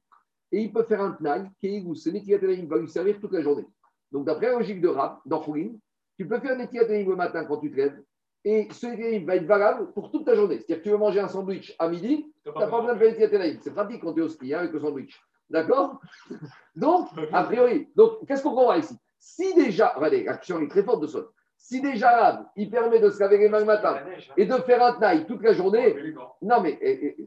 [0.51, 3.33] Et il peut faire un tnaï, qui où ce Netilat Yadaim va lui servir toute
[3.33, 3.67] la journée.
[4.11, 5.73] Donc, d'après la logique de Rav, dans Khourin,
[6.17, 8.03] tu peux faire Netilat Yadaim le matin quand tu te lèves,
[8.45, 10.57] Et ce Netilat va être valable pour toute ta journée.
[10.57, 13.11] C'est-à-dire que tu veux manger un sandwich à midi, tu n'as pas besoin de faire
[13.11, 13.59] Netilat Elaïm.
[13.61, 15.21] C'est pratique quand tu es au ski hein, avec le sandwich.
[15.51, 16.01] D'accord?
[16.77, 18.97] Donc, a priori, donc qu'est-ce qu'on comprend ici?
[19.19, 21.21] Si déjà, regardez, l'action est très forte de ça.
[21.59, 23.99] Si déjà il permet de se laver les mains le matin
[24.37, 26.79] et de faire un taille toute la journée, non, mais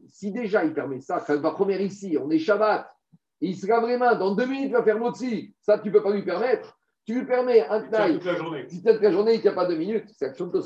[0.08, 2.88] si déjà il permet ça, ça va première ici, on est Shabbat,
[3.40, 5.92] il se lave les mains, dans deux minutes il va faire l'otzi, ça tu ne
[5.92, 6.78] peux pas lui permettre.
[7.04, 8.64] Tu lui permets un taille, toute la journée.
[8.68, 10.60] si peut-être la journée il ne tient pas deux minutes, c'est action de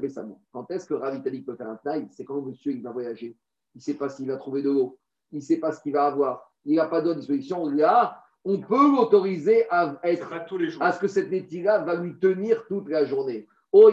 [0.00, 0.40] besamou.
[0.52, 3.36] Quand est-ce que Rav Itali peut faire un taille C'est quand monsieur il va voyager.
[3.74, 4.98] Il ne sait pas s'il va trouver de l'eau,
[5.32, 7.68] il ne sait pas ce qu'il va avoir, il n'a pas d'autre disposition.
[7.68, 10.82] Là, on peut l'autoriser à être pas tous les jours.
[10.82, 13.46] à ce que cette netira va lui tenir toute la journée.
[13.72, 13.90] Oh,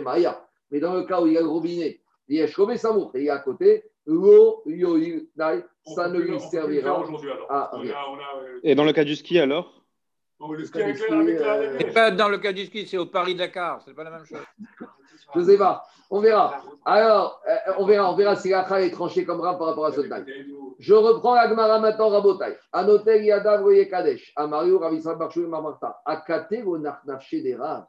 [0.00, 0.40] maya.
[0.70, 3.24] Mais dans le cas où il y a le robinet, yeshov et samour, et il
[3.24, 4.12] y a à côté, ça
[6.08, 6.90] ne lui servira.
[6.92, 9.82] a, on a, euh, Et dans le cas du ski, alors?
[10.38, 11.54] On le ski Pas avec du la- avec ski, la
[11.90, 11.92] euh.
[11.92, 14.38] Pas dans le cas du ski, c'est au Paris-Dakar, c'est pas la même chose.
[15.34, 15.84] Je ne sais pas.
[16.10, 16.62] On verra.
[16.84, 19.92] Alors, euh, on verra, on verra si la est tranchée comme rap par rapport à
[19.92, 20.24] ce taille.
[20.78, 22.56] Je reprends la Gemara maintenant, Rabotai.
[22.72, 24.32] Anotel Yadav Kadesh.
[24.36, 26.00] Amario Ravitra Barchou et Marmarta.
[26.06, 27.84] Akate go Nachnafshe des Rav.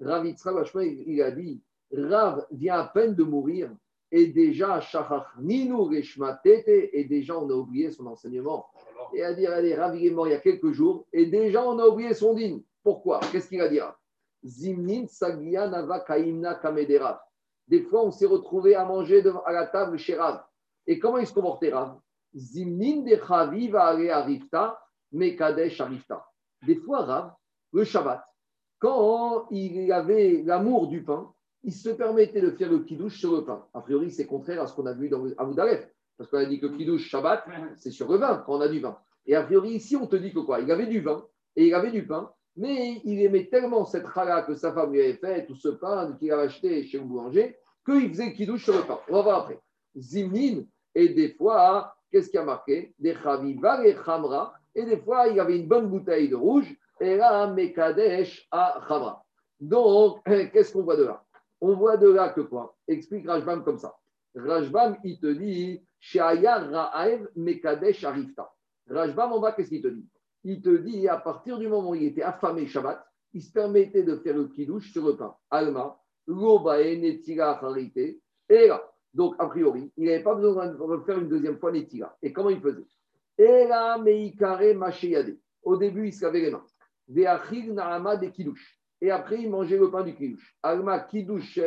[0.00, 1.62] Ravitra Barchou, il a dit
[1.96, 3.70] Rav vient à peine de mourir
[4.12, 4.80] et déjà,
[5.38, 8.66] Ninu Reshma Tete, et déjà on a oublié son enseignement.
[9.14, 11.64] Et à dire, allez, Rav il est mort il y a quelques jours et déjà
[11.64, 12.62] on a oublié son dîme.
[12.82, 13.20] Pourquoi?
[13.30, 13.94] Qu'est-ce qu'il a dit Rav?
[14.44, 17.22] Zimnin Sagia Nava Kaimna Kamedera.
[17.68, 20.42] Des fois, on s'est retrouvé à manger à la table chez Rav.
[20.86, 21.98] Et comment il se comportait Rav?
[22.34, 24.80] Zimnin de Chaviv Arifta,
[25.12, 26.26] Mekadesh Arifta.
[26.66, 27.32] Des fois, Rav,
[27.72, 28.24] le Shabbat,
[28.78, 31.32] quand il avait l'amour du pain,
[31.62, 33.66] il se permettait de faire le kiddush sur le pain.
[33.74, 35.86] A priori, c'est contraire à ce qu'on a vu dans Amoudalef.
[36.16, 37.44] Parce qu'on a dit que kiddush Shabbat,
[37.76, 38.98] c'est sur le vin, quand on a du vin.
[39.26, 40.60] Et a priori, ici, on te dit que quoi?
[40.60, 41.24] Il avait du vin
[41.56, 45.00] et il avait du pain, mais il aimait tellement cette challah que sa femme lui
[45.00, 47.56] avait fait, tout ce pain qu'il avait acheté chez le boulanger,
[47.86, 49.00] qu'il faisait kiddush sur le pain.
[49.08, 49.58] On va voir après.
[49.96, 52.92] Zimnin, et des fois, qu'est-ce qui a marqué?
[52.98, 57.16] Des chaviva et chamra, et des fois, il avait une bonne bouteille de rouge, et
[57.16, 59.24] là, mekadesh à chamra.
[59.58, 61.24] Donc, qu'est-ce qu'on voit de là?
[61.62, 62.76] On voit de là que quoi?
[62.86, 63.96] Explique Rajbam comme ça.
[64.34, 68.52] Rajbam, il te dit, Shaya Ra'aev Mekadesh Arifta.
[68.86, 70.06] Rajbam, en bas, qu'est-ce qu'il te dit?
[70.44, 74.02] Il te dit, à partir du moment où il était affamé Shabbat, il se permettait
[74.02, 75.34] de faire le kidouche sur le pain.
[75.50, 78.82] Alma, Lobae, Netira, Harité, et là.
[79.12, 82.16] Donc, a priori, il n'avait pas besoin de refaire une deuxième fois Netira.
[82.22, 82.86] Et comment il faisait?
[83.38, 85.36] Et là, Meikare Macheyade.
[85.62, 86.64] Au début, il se lavait les mains.
[87.08, 88.32] Naama des.
[89.00, 90.56] Et après, il mangeait le pain du kidouche.
[90.62, 91.58] Alma Kidouche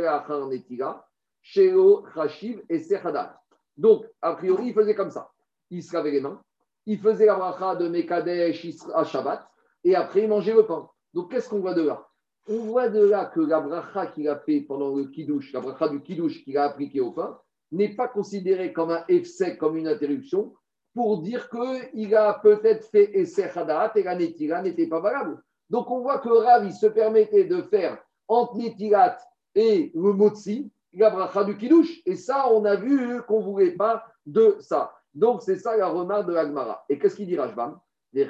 [1.41, 3.41] Shelo, Rashiv et Sechadat.
[3.75, 5.29] Donc, a priori, il faisait comme ça.
[5.69, 6.41] Il se lavait les mains,
[6.85, 9.47] il faisait la bracha de Mekadesh à Shabbat,
[9.83, 10.89] et après, il mangeait le pain.
[11.13, 12.07] Donc, qu'est-ce qu'on voit de là?
[12.47, 15.87] On voit de là que la bracha qu'il a fait pendant le kidouche, la bracha
[15.87, 17.39] du kidouche qu'il a appliqué au pain,
[17.71, 20.53] n'est pas considérée comme un effet, comme une interruption,
[20.93, 25.41] pour dire qu'il a peut-être fait Esser Hadat et la Netira n'était pas valable.
[25.69, 29.17] Donc, on voit que Rav, il se permettait de faire entre Netirat
[29.55, 32.01] et le Motzi, la bracha du Kiddush.
[32.05, 34.93] Et ça, on a vu qu'on ne voulait pas de ça.
[35.13, 36.83] Donc, c'est ça la remarque de l'Agmara.
[36.89, 37.79] Et qu'est-ce qu'il dit Rajbam?
[38.11, 38.27] Des.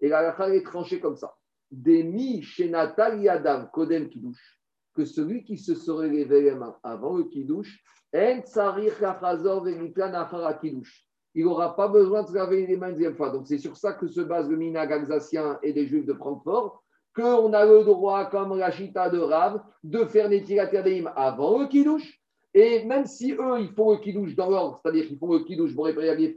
[0.00, 1.34] Et la est tranchée comme ça.
[1.70, 4.60] Des mi yadam kodem Kiddush.
[4.94, 7.82] Que celui qui se serait mains avant le Kiddush,
[8.14, 8.92] en tsarich.
[11.36, 13.30] Il n'aura pas besoin de se laver les mains une deuxième fois.
[13.30, 16.84] Donc, c'est sur ça que se base le minag alsacien et des juifs de Francfort
[17.14, 21.66] qu'on a le droit, comme la chita de Rav, de faire Netilat Yadayim avant le
[21.66, 22.20] Kiddush.
[22.54, 25.74] Et même si eux, ils font le Kiddush dans l'ordre, c'est-à-dire qu'ils font le Kiddush
[25.74, 26.34] pour réparer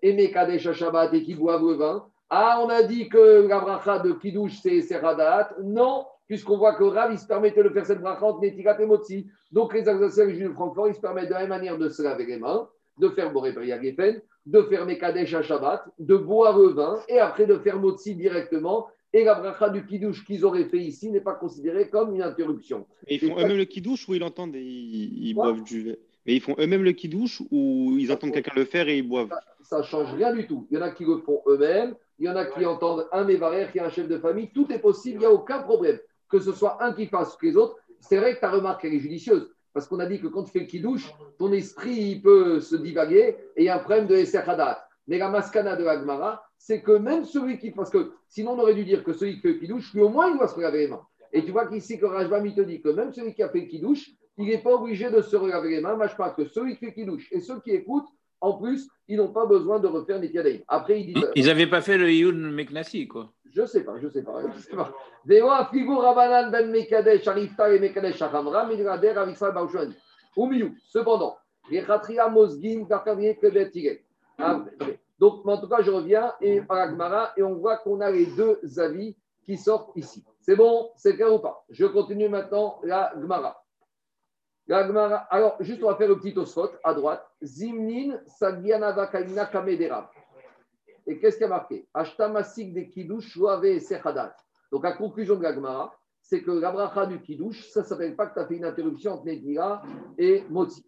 [0.00, 3.98] et Mekadesh Shabbat et qu'ils boivent le vin, ah, on a dit que la bracha
[3.98, 5.50] de Kiddush, c'est Seradat.
[5.62, 8.86] Non, puisqu'on voit que Rav, il se permettait de faire cette bracha entre Netilat et
[8.86, 9.26] Motzi.
[9.50, 12.02] Donc, les les Juifs de Francfort, ils se permettent de la même manière de se
[12.02, 12.68] laver les mains,
[12.98, 17.46] de faire Boré Geffen, de faire Mekadesh à Shabbat, de boire le vin et après
[17.46, 18.88] de faire Motzi directement.
[19.18, 22.86] Et la bracha du Kiddush qu'ils auraient fait ici n'est pas considérée comme une interruption.
[23.08, 26.36] Et ils font pas- eux-mêmes le kidouche ou ils l'entendent et ils, boivent du Mais
[26.36, 29.30] ils font eux-mêmes le kidouche ou ils entendent quelqu'un le faire et ils boivent?
[29.62, 30.68] Ça ne change rien du tout.
[30.70, 33.24] Il y en a qui le font eux-mêmes, il y en a qui entendent un
[33.24, 34.50] mévarère, qui est un chef de famille.
[34.54, 35.98] Tout est possible, il n'y a aucun problème.
[36.28, 37.76] Que ce soit un qui fasse que les autres.
[37.98, 39.50] C'est vrai que ta remarque, elle est judicieuse.
[39.72, 42.76] Parce qu'on a dit que quand tu fais le kidouche, ton esprit il peut se
[42.76, 44.86] divaguer et il y a un problème de Esser Hadat.
[45.08, 47.70] Mais la maskana de Agmara, c'est que même celui qui.
[47.70, 50.08] Parce que sinon, on aurait dû dire que celui qui fait le kidouche, lui au
[50.08, 51.06] moins, il doit se laver les mains.
[51.32, 53.60] Et tu vois qu'ici, que Rajbam, il te dit que même celui qui a fait
[53.60, 55.96] le kidouche, il n'est pas obligé de se relaver les mains.
[55.96, 58.08] Moi, je pense que celui qui fait le kidouche et ceux qui écoutent,
[58.40, 60.58] En plus, ils n'ont pas besoin de refaire Netilat Daim.
[60.68, 61.30] Après, ils disent.
[61.34, 63.32] Ils n'avaient pas fait le Youn Meknassi, quoi.
[63.50, 64.42] Je sais pas, je sais pas.
[64.54, 64.92] Je sais pas.
[65.58, 69.14] Afigu Rabanan ben Mekadesh, Arifta et Mekadesh Achamra, Midrader.
[70.36, 71.36] Au milieu, cependant,
[71.70, 72.86] les Khatria Mosgin.
[75.18, 78.00] Donc, mais en tout cas, je reviens et à la Gemara et on voit qu'on
[78.00, 80.24] a les deux avis qui sortent ici.
[80.40, 80.90] C'est bon?
[80.96, 81.64] C'est clair ou pas?
[81.70, 83.62] Je continue maintenant la Gemara.
[84.66, 85.16] La Gemara.
[85.30, 87.26] Alors, juste, on va faire le petit osphot à droite.
[87.42, 90.10] Zimnin, Sagianava Kaina Kamedera.
[91.06, 91.88] Et qu'est-ce qui a marqué?
[91.94, 94.36] Ashtamasik de Kiddush, Shoave et Sechadat.
[94.70, 98.14] Donc, la conclusion de la Gemara, c'est que la bracha du Kiddush, ça ne s'appelle
[98.14, 99.82] pas que tu as fait une interruption entre Nedira
[100.18, 100.87] et Motzi.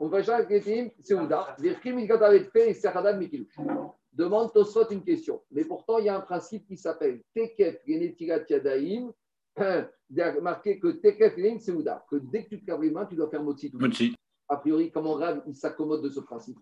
[0.00, 0.08] On
[3.18, 3.56] Mikilush.
[4.12, 5.42] Demande Tosfot une question.
[5.50, 9.12] Mais pourtant, il y a un principe qui s'appelle Tekef, Kenetira, Tiadaim,
[9.58, 12.90] il y a marqué que Tekef, Kenetim, Seuda, que dès que tu te laves les
[12.90, 13.78] mains, tu dois faire tout.
[13.78, 14.14] Motsi.
[14.48, 16.58] A priori, comment Rav, il s'accommode de ce principe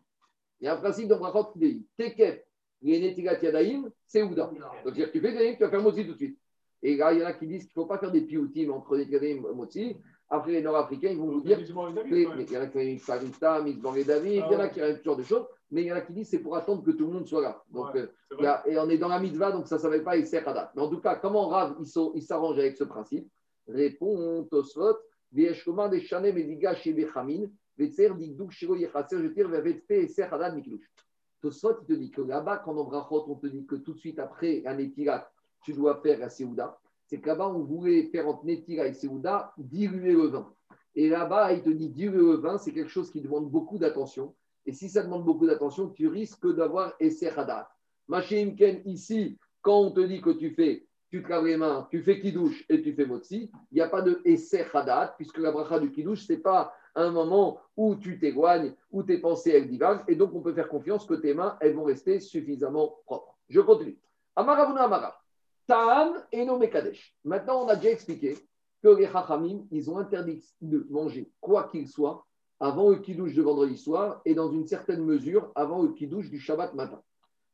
[0.61, 2.43] Il y a un principe de Brachot qui dit Tekef,
[2.83, 4.51] Yenetigat Yadaim, c'est Ouda.
[4.85, 6.39] Donc, tu fais Yadaim, tu vas faire Motzi tout de suite.
[6.83, 8.71] Et là, il y en a qui disent qu'il ne faut pas faire des pioutim
[8.71, 9.97] entre Yadaim et Motzi.
[10.29, 11.59] Après, les Nord-Africains, ils vont vous dire
[12.49, 14.81] il y en a qui font Farita, Mitzvah et David, il y en a qui
[14.83, 16.83] ont ce genre de choses, mais il y en a qui disent c'est pour attendre
[16.85, 17.63] que tout le monde soit là.
[17.71, 18.01] Donc, Ouais,
[18.43, 20.73] euh, a- et on est dans la mitzvah, donc ça ne s'appelle pas Isser Hadat.
[20.75, 21.77] Mais en tout cas, comment Rav
[22.15, 23.29] il s'arrange avec ce principe?
[23.69, 24.97] Répond Tosfot,
[25.33, 27.47] Vieshkoma des Shanem Mediga chez Bechamin,
[27.79, 30.83] Vetser Digduk Shiro Yechaser, je tire vers Vetpe Isser Hadat Miklush.
[31.41, 33.99] Tosfot, il te dit que là-bas, quand on brachot, on te dit que tout de
[33.99, 35.31] suite après un étirat,
[35.63, 36.79] tu dois faire la Seouda.
[37.07, 40.53] C'est que là-bas, on voulait faire entre Netira et Seouda, diluer le vin.
[40.95, 44.35] Et là-bas, il te dit diluer le vin, c'est quelque chose qui demande beaucoup d'attention.
[44.65, 47.69] Et si ça demande beaucoup d'attention, tu risques d'avoir Esser Hadat.
[48.09, 51.87] Machin Ken, ici, quand on te dit que tu fais, tu te laves les mains,
[51.91, 55.39] tu fais Kiddush et tu fais Motzi, il n'y a pas de Esser Hadat, puisque
[55.39, 59.51] la bracha du Kiddush, ce n'est pas un moment où tu t'éloignes, où tes pensées,
[59.51, 62.97] elles divaguent, et donc on peut faire confiance que tes mains, elles vont rester suffisamment
[63.05, 63.37] propres.
[63.49, 63.99] Je continue.
[64.35, 65.17] Amaravuna Amara.
[65.67, 67.15] Ta'am et no Mekadesh.
[67.25, 68.37] Maintenant, on a déjà expliqué
[68.83, 72.25] que les Chachamim, ils ont interdit de manger quoi qu'il soit
[72.61, 76.39] avant le Kiddush de vendredi soir et dans une certaine mesure avant le Kiddush du
[76.39, 77.03] Shabbat matin.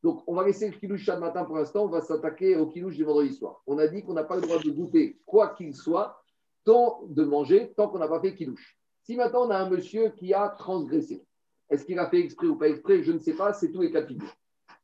[0.03, 2.97] Donc, on va laisser le Kiddush Shabbat matin pour l'instant, on va s'attaquer au Kiddush
[2.97, 3.63] du vendredi soir.
[3.67, 6.23] On a dit qu'on n'a pas le droit de goûter quoi qu'il soit,
[6.65, 8.79] tant de manger, tant qu'on n'a pas fait Kiddush.
[9.03, 11.25] Si maintenant on a un monsieur qui a transgressé,
[11.71, 13.91] est-ce qu'il a fait exprès ou pas exprès Je ne sais pas, c'est tous les
[13.91, 14.33] cas de figure.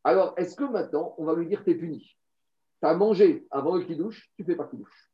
[0.02, 2.00] Alors, est-ce que maintenant, on va lui dire, tu es puni?
[2.00, 5.10] Tu as mangé avant le Kiddush, tu ne fais pas Kiddush.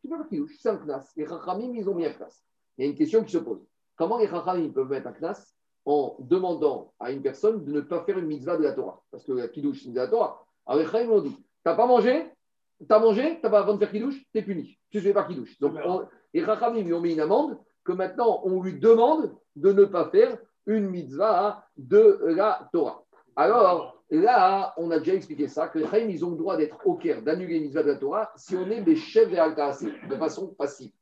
[0.00, 1.12] Tu ne fais pas Kiddush, c'est un knas.
[1.16, 2.42] Les Chachamim, ils ont mis un knas.
[2.78, 3.66] Il y a une question qui se pose.
[3.96, 5.54] Comment les Chachamim peuvent mettre un knas
[5.84, 9.02] en demandant à une personne de ne pas faire une mitzvah de la Torah?
[9.10, 10.46] Parce que la Kiddush, c'est une mitzvah de la Torah.
[10.66, 12.30] Alors les Chachamim ont dit, tu n'as pas mangé?
[12.78, 14.78] Tu as mangé, tu pas avant de faire Kiddush, tu es puni.
[14.90, 15.58] Tu ne fais pas Kiddush.
[15.60, 17.58] Donc, on- les Chachamim lui ont mis une amende
[17.90, 23.02] que maintenant, on lui demande de ne pas faire une mitzvah de la Torah.
[23.34, 26.78] Alors, là, on a déjà expliqué ça, que les Chaim, ils ont le droit d'être
[26.86, 30.16] au Caire, d'annuler une mitzvah de la Torah, si on est des chefs al de
[30.16, 30.92] façon passive.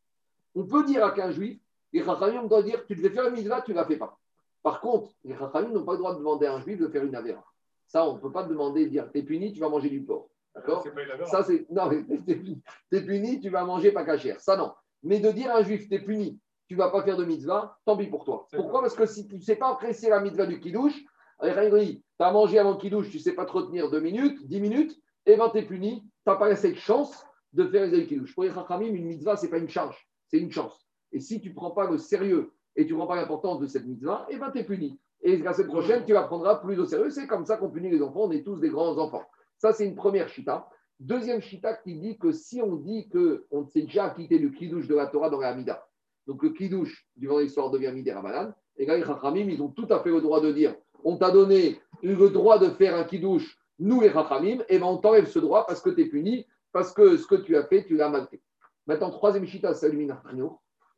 [0.55, 1.61] On peut dire à qu'un juif,
[1.93, 4.17] les Chachamim doivent dire, tu devais faire une mitzvah, tu ne la fais pas.
[4.63, 7.05] Par contre, les Chachamim n'ont pas le droit de demander à un juif de faire
[7.05, 7.45] une avéra.
[7.87, 10.29] Ça, on ne peut pas demander, dire, t'es puni, tu vas manger du porc.
[10.55, 10.85] D'accord?
[11.27, 11.67] Ça, c'est.
[11.71, 11.91] Non,
[12.91, 14.41] t'es puni, tu vas manger pas cachère.
[14.41, 14.73] Ça, non.
[15.03, 16.39] Mais de dire à un juif, t'es puni,
[16.69, 18.47] tu vas pas faire de mitzvah, tant pis pour toi.
[18.53, 18.83] Pourquoi?
[18.83, 20.95] Parce que si tu ne sais pas apprécier la mitzvah du kiddush,
[21.41, 24.61] tu as mangé avant le kiddush, tu ne sais pas te retenir deux minutes, dix
[24.61, 27.25] minutes, et ben t'es puni, tu n'as pas assez de chance
[27.55, 28.35] de faire les kiddush.
[28.35, 30.87] Pour les chachamim, une mitzvah, ce n'est pas une charge, c'est une chance.
[31.13, 33.67] Et si tu ne prends pas le sérieux et tu ne prends pas l'importance de
[33.67, 35.01] cette mitzvah, et ben t'es puni.
[35.23, 37.11] Et la semaine prochaine, tu la prendras plus au sérieux.
[37.11, 39.25] C'est comme ça qu'on punit les enfants, on est tous des grands enfants.
[39.57, 40.69] Ça, c'est une première chita.
[41.01, 44.95] Deuxième chita qui dit que si on dit qu'on s'est déjà acquitté du kiddush de
[44.95, 45.88] la Torah dans la Hamida,
[46.29, 49.71] donc le kiddush du vendredi soir devient midé Ramadan, et là, les Chachamim, ils ont
[49.71, 53.05] tout à fait le droit de dire on t'a donné le droit de faire un
[53.05, 56.47] kiddush, nous les Chachamim, et ben on t'enlève ce droit parce que tu es puni,
[56.71, 58.43] parce que ce que tu as fait, tu l'as mal fait.
[58.87, 59.91] Maintenant, troisième chita, c'est.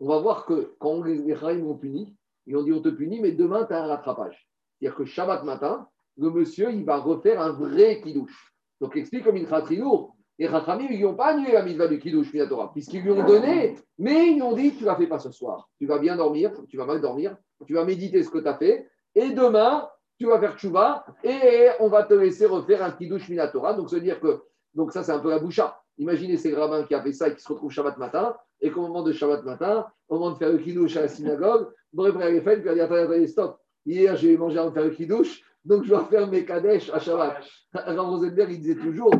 [0.02, 2.14] On va voir que quand les Chachamim ont puni,
[2.46, 4.48] ils ont dit on te punit, mais demain, tu as un rattrapage.
[4.78, 8.52] C'est-à-dire que Shabbat matin, le monsieur, il va refaire un vrai kiddush.
[8.80, 10.16] Donc, explique comme une Khatrinour.
[10.40, 13.76] Les Rachamim, ils n'ont pas annulé la mitzvah du Kiddush Minatora, puisqu'ils lui ont donné,
[13.98, 15.68] mais ils lui ont dit Tu ne la fais pas ce soir.
[15.78, 17.36] Tu vas bien dormir, tu vas mal dormir,
[17.66, 19.86] tu vas méditer ce que tu as fait, et demain,
[20.18, 23.74] tu vas faire tchouva, et on va te laisser refaire un Kiddush Minatora.
[23.74, 24.40] Donc, se dire que,
[24.72, 25.78] donc ça, c'est un peu la boucha.
[25.98, 28.80] Imaginez ces rabbins qui a fait ça et qui se retrouvent Shabbat matin, et qu'au
[28.80, 32.40] moment de Shabbat matin, au moment de faire le Kiddush à la synagogue, Boré les
[32.40, 33.58] fêtes, puis dit Attendez, attendez, stop.
[33.84, 36.98] Hier, j'ai mangé avant de faire le Kiddush, donc je dois faire mes Kadesh à
[36.98, 37.44] Shabbat.
[37.74, 39.12] Rav Rosenberg, il disait toujours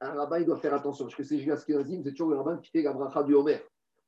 [0.00, 1.04] un rabbin, il doit faire attention.
[1.04, 3.58] Parce que c'est Ashkenazim, c'est toujours le rabbin qui fait la bracha du Homer.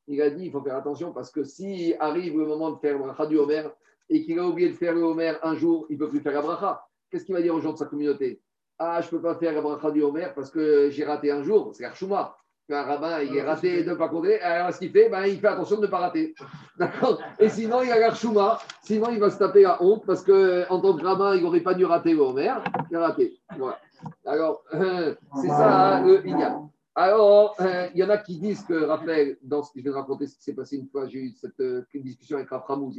[0.07, 2.99] Il a dit il faut faire attention parce que si arrive le moment de faire
[2.99, 3.69] la bracha du Homer
[4.09, 6.33] et qu'il a oublié de faire le Homer un jour, il ne peut plus faire
[6.33, 6.85] la bracha.
[7.11, 8.41] Qu'est-ce qu'il va dire aux gens de sa communauté?
[8.79, 11.43] Ah, je ne peux pas faire la bracha du Homer parce que j'ai raté un
[11.43, 11.71] jour.
[11.75, 12.37] C'est Arshuma.
[12.73, 14.41] Un rabbin, il est raté de ne pas compter.
[14.41, 16.35] Alors, ce qu'il fait, ben, il fait attention de ne pas rater.
[16.79, 17.21] D'accord?
[17.41, 18.61] Et sinon, il a l'Arshuma.
[18.83, 21.75] Sinon, il va se taper la honte parce qu'en tant que rabbin, il n'aurait pas
[21.75, 22.55] dû rater le Homer.
[22.91, 23.41] Il a raté.
[23.59, 23.81] Voilà.
[24.25, 26.71] Alors, euh, c'est ça hein, le Inyan.
[26.95, 29.91] Alors, euh, il y en a qui disent que Raphaël, dans ce que je vais
[29.91, 32.93] raconter, ce qui s'est passé une fois, j'ai eu cette euh, discussion avec Raframou,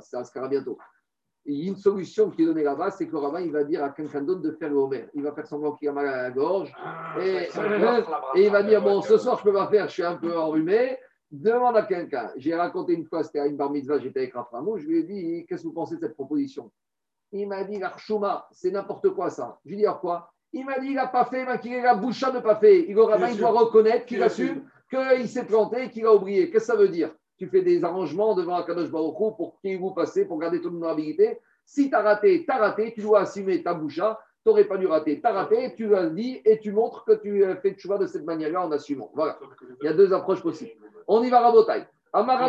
[0.00, 0.78] ça se bientôt.
[1.46, 3.50] Et il y a une solution qui est donnée là-bas, c'est que le rabbin, il
[3.50, 5.08] va dire à quelqu'un d'autre de faire le homer.
[5.14, 6.70] Il va faire semblant qu'il a mal à la gorge.
[7.18, 7.48] et,
[8.34, 10.16] et il va dire, bon, ce soir, je ne peux pas faire, je suis un
[10.16, 10.98] peu enrhumé.
[11.30, 12.30] Demande à quelqu'un.
[12.36, 15.02] J'ai raconté une fois, c'était à une bar mitzvah, j'étais avec Raframou, je lui ai
[15.04, 16.70] dit, qu'est-ce que vous pensez de cette proposition?
[17.32, 19.58] Il m'a dit, l'Archouma, c'est n'importe quoi ça.
[19.64, 20.32] Je lui ai dit, alors quoi?
[20.52, 22.86] Il m'a dit il n'a pas fait, mais qu'il est la boucha de pas fait.
[22.88, 26.50] Il, aura, il doit reconnaître qu'il assume qu'il s'est planté, qu'il a oublié.
[26.50, 27.10] Qu'est-ce que ça veut dire?
[27.38, 31.38] Tu fais des arrangements devant Akadosh Baruch pour qu'il vous passe, pour garder ton honorabilité.
[31.64, 34.18] Si tu as raté, tu as raté, tu dois assumer ta boucha.
[34.42, 35.20] Tu n'aurais pas dû rater.
[35.20, 38.06] Tu as raté, tu l'as dit et tu montres que tu fais le choix de
[38.06, 39.10] cette manière-là en assumant.
[39.14, 39.38] Voilà.
[39.80, 40.72] Il y a deux approches possibles.
[41.06, 41.84] On y va, Rabotai.
[42.12, 42.46] Amara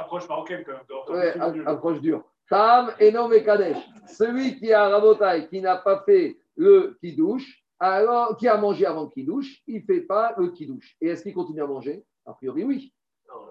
[0.00, 0.64] Approche marocaine,
[1.08, 1.34] Ouais,
[1.66, 2.24] approche dure.
[2.48, 3.12] Tam et
[3.44, 3.76] Kadesh.
[4.06, 9.04] Celui qui a Rabotai, qui n'a pas fait le kidouche, alors qui a mangé avant
[9.04, 10.96] le kidouche, il ne fait pas le kidouche.
[11.00, 12.04] Et est-ce qu'il continue à manger?
[12.26, 12.94] A priori, oui.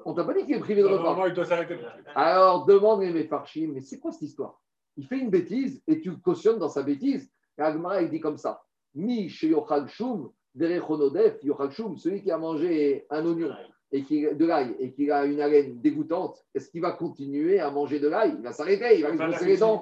[0.06, 1.28] On t'a pas dit qu'il est privé de repas.
[1.28, 1.78] il doit s'arrêter.
[2.16, 4.62] Alors demande les Farchim, mais c'est quoi cette histoire?
[4.98, 7.30] Il fait une bêtise et tu cautionnes dans sa bêtise.
[7.58, 8.64] Et Agmara, il dit comme ça
[8.96, 13.52] Mi chez Yochal Shum, Yochal Shum, celui qui a mangé un oignon
[13.92, 17.70] et qui, de l'ail et qui a une haleine dégoûtante, est-ce qu'il va continuer à
[17.70, 18.36] manger de l'ail?
[18.38, 19.80] Il va s'arrêter, il va lui brosser les dents.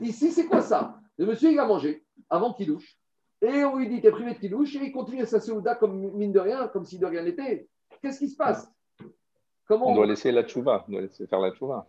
[0.00, 1.00] Ici, c'est quoi ça?
[1.18, 2.96] Le monsieur, il a mangé avant qu'il douche.
[3.42, 6.32] Et on lui dit, t'es privé de douche, et il continue sa séouda comme mine
[6.32, 7.68] de rien, comme si de rien n'était.
[8.02, 8.70] Qu'est-ce qui se passe?
[9.66, 11.86] Comment on, doit laisser la tchouva, on doit laisser faire la tchouva.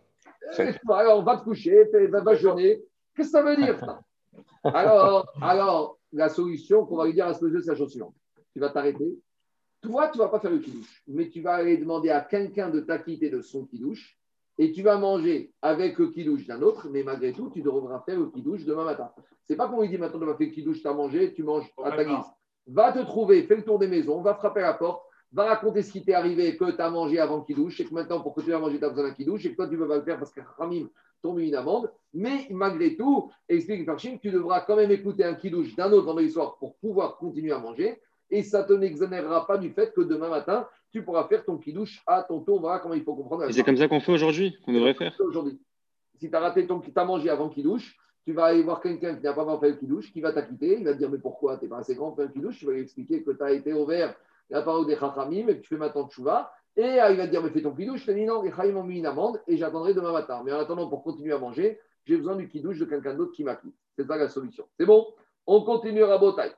[0.58, 2.82] Euh, alors, va te coucher, va, va jeûner.
[3.14, 4.00] Qu'est-ce que ça veut dire
[4.64, 8.14] alors, alors, la solution qu'on va lui dire à ce monsieur, c'est la chose suivante.
[8.52, 9.18] Tu vas t'arrêter.
[9.82, 12.70] Toi, tu ne vas pas faire le kidouche, mais tu vas aller demander à quelqu'un
[12.70, 14.16] de t'acquitter de son kidouche
[14.62, 18.16] et tu vas manger avec le kidouche d'un autre, mais malgré tout, tu devras faire
[18.16, 19.10] le kidouche demain matin.
[19.42, 21.42] C'est pas qu'on lui dit maintenant, tu vas faire le kidouche, tu as mangé, tu
[21.42, 22.24] manges à ta guise.
[22.68, 25.02] Va te trouver, fais le tour des maisons, va frapper à la porte,
[25.32, 27.92] va raconter ce qui t'est arrivé, que tu as mangé avant le kidouche, et que
[27.92, 29.74] maintenant, pour que tu aies mangé, tu as besoin d'un kidouche, et que toi, tu
[29.74, 30.88] ne veux pas le faire parce que Ramim
[31.22, 31.90] tombe une amende.
[32.14, 36.30] Mais malgré tout, explique Farchim, tu devras quand même écouter un kidouche d'un autre vendredi
[36.30, 38.00] soir pour pouvoir continuer à manger.
[38.30, 41.56] Et ça ne te n'exonérera pas du fait que demain matin, tu pourras faire ton
[41.56, 42.60] kidouche à ton tour.
[42.60, 43.50] Voilà comment il faut comprendre.
[43.50, 45.14] C'est comme ça qu'on fait aujourd'hui, qu'on devrait faire.
[45.18, 45.58] Aujourd'hui.
[46.20, 49.16] Si tu as raté ton, tu as mangé avant kidouche, tu vas aller voir quelqu'un
[49.16, 51.56] qui n'a pas fait le kidouche, qui va t'acquitter, il va te dire mais pourquoi?
[51.56, 53.42] Tu n'es pas assez grand pour faire le kidouche, tu vas lui expliquer que tu
[53.42, 54.14] as été ouvert
[54.50, 56.52] la parole des chachamim et que tu fais maintenant tchouva.
[56.76, 58.50] Et euh, il va te dire mais fais ton kidouche, je te dis non, les
[58.50, 60.42] chachamim ont mis une amende et j'attendrai demain matin.
[60.44, 63.44] Mais en attendant, pour continuer à manger, j'ai besoin du kidouche de quelqu'un d'autre qui
[63.44, 63.74] m'acquitte.
[63.96, 64.66] C'est ça la solution.
[64.78, 65.06] C'est bon?
[65.46, 66.52] On continue à Botaï.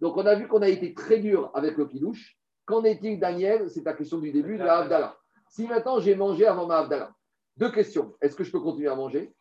[0.00, 2.36] Donc, on a vu qu'on a été très dur avec le kidouche.
[2.66, 3.70] Qu'en est-il, Daniel?
[3.70, 5.16] C'est ta question du début de la Havdalah.
[5.48, 7.14] Si maintenant j'ai mangé avant ma Havdalah,
[7.56, 8.14] deux questions.
[8.20, 9.32] Est-ce que je peux continuer à manger?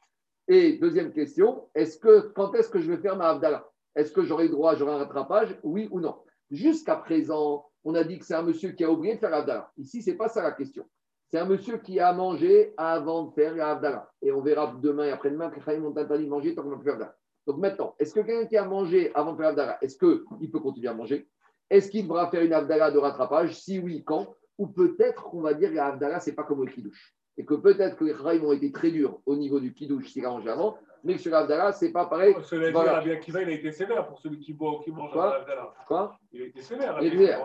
[0.47, 3.65] Et deuxième question, est-ce que, quand est-ce que je vais faire ma Havdalah
[3.95, 5.57] Est-ce que j'aurai droit, j'aurai un rattrapage?
[5.63, 6.21] Oui ou non?
[6.51, 9.71] Jusqu'à présent, on a dit que c'est un monsieur qui a oublié de faire Havdalah.
[9.77, 10.85] Ici, ce n'est pas ça la question.
[11.33, 14.07] C'est un monsieur qui a mangé avant de faire la.
[14.21, 16.93] Et on verra demain et après-demain que Chaim ont interdit de manger tant qu'on faire
[16.93, 17.15] Havdalah.
[17.47, 20.59] Donc maintenant, est-ce que quelqu'un qui a mangé avant de faire Havdalah, est-ce qu'il peut
[20.59, 21.27] continuer à manger?
[21.71, 23.59] Est-ce qu'il devra faire une Havdalah de rattrapage?
[23.59, 24.35] Si oui, quand?
[24.59, 27.15] Ou peut-être qu'on va dire que la ce n'est pas comme le Kiddush.
[27.35, 30.27] Et que peut-être que les Chaim ont été très durs au niveau du Kiddush s'il
[30.27, 32.33] a mangé avant, mais sur l'Avdala, ce n'est pas pareil.
[32.43, 32.93] Cela dit, voilà.
[32.93, 35.73] Rabbi Akiva, il a été sévère pour celui qui boit qui mange l'Avdala.
[35.85, 36.95] Quoi Il a été sévère.
[36.95, 37.39] On, a vu hier.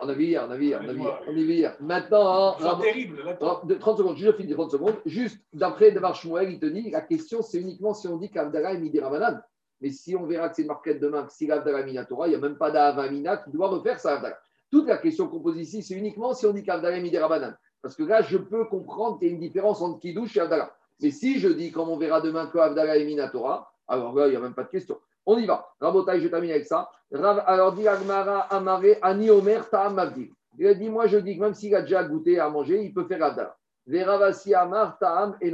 [0.00, 1.20] On a vu hier, on a vu hier, on a vu hier.
[1.26, 1.76] On a vu hier.
[1.80, 3.22] Maintenant, c'est terrible.
[3.24, 4.96] Là, 30 secondes, je finis 30 secondes.
[5.04, 8.72] Juste, d'après Devar Shmuel, il te dit, la question, c'est uniquement si on dit qu'Avdala
[8.72, 9.38] est Midi Ramadan.
[9.80, 12.36] Mais si on verra que c'est marquette demain, que si l'Avdala est Minatora, il n'y
[12.36, 14.38] a même pas d'Avamina qui doit refaire sa Avdala.
[14.70, 17.52] Toute la question qu'on pose ici, c'est uniquement si on dit qu'Avdala est Midi Ramadan.
[17.82, 20.74] Parce que là, je peux comprendre qu'il y a une différence entre Kiddush et Avdala.
[21.02, 24.30] Mais si je dis, comme on verra demain, que Avdala est Minatora, alors là, il
[24.30, 24.98] n'y a même pas de question.
[25.26, 25.66] On y va.
[25.80, 26.90] Rabotai, je termine avec ça.
[27.12, 30.00] Alors, dit Agmara Amare Ani Omer Ta'am
[30.58, 32.92] Il a dit, moi, je dis que même s'il a déjà goûté à manger, il
[32.92, 33.56] peut faire Avdala.
[33.86, 35.52] Ravasi Amar Ta'am et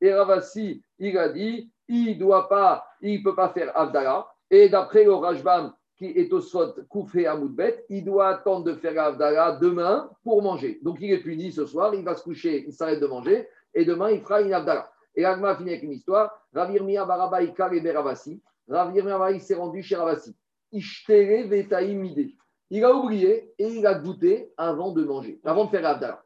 [0.00, 4.26] Et Ravasi, il a dit, il doit pas, il peut pas faire Avdala.
[4.50, 8.74] Et d'après le Rajbam, qui est au Sot Koufé à Moudbet, il doit attendre de
[8.74, 10.78] faire Avdala demain pour manger.
[10.82, 13.84] Donc il est puni ce soir, il va se coucher, il s'arrête de manger, et
[13.84, 14.90] demain il fera une Avdala.
[15.14, 16.46] Et l'agma a fini avec une histoire.
[16.54, 18.42] Ravirmia Baraba Ikar et Beravasi.
[18.68, 20.34] Ravirmia Baraba, il s'est rendu chez Ravasi.
[20.72, 22.30] Ishtere Vetaim Mide.
[22.70, 26.22] Il a oublié et il a goûté avant de manger, avant de faire Abdallah.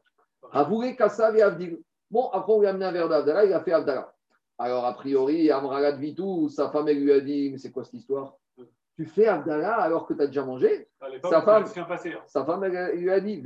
[0.51, 1.79] Avoué Kassav et Avdil.
[2.09, 4.11] Bon, après, on lui a amené un verre d'Abdallah, il a fait Abdallah.
[4.57, 7.93] Alors, a priori, Amragat Vitou, sa femme, elle lui a dit Mais c'est quoi cette
[7.93, 8.35] histoire?
[8.95, 10.87] Tu fais Abdallah alors que tu as déjà mangé?
[11.23, 11.65] Sa femme,
[12.27, 13.41] sa femme elle, lui a dit.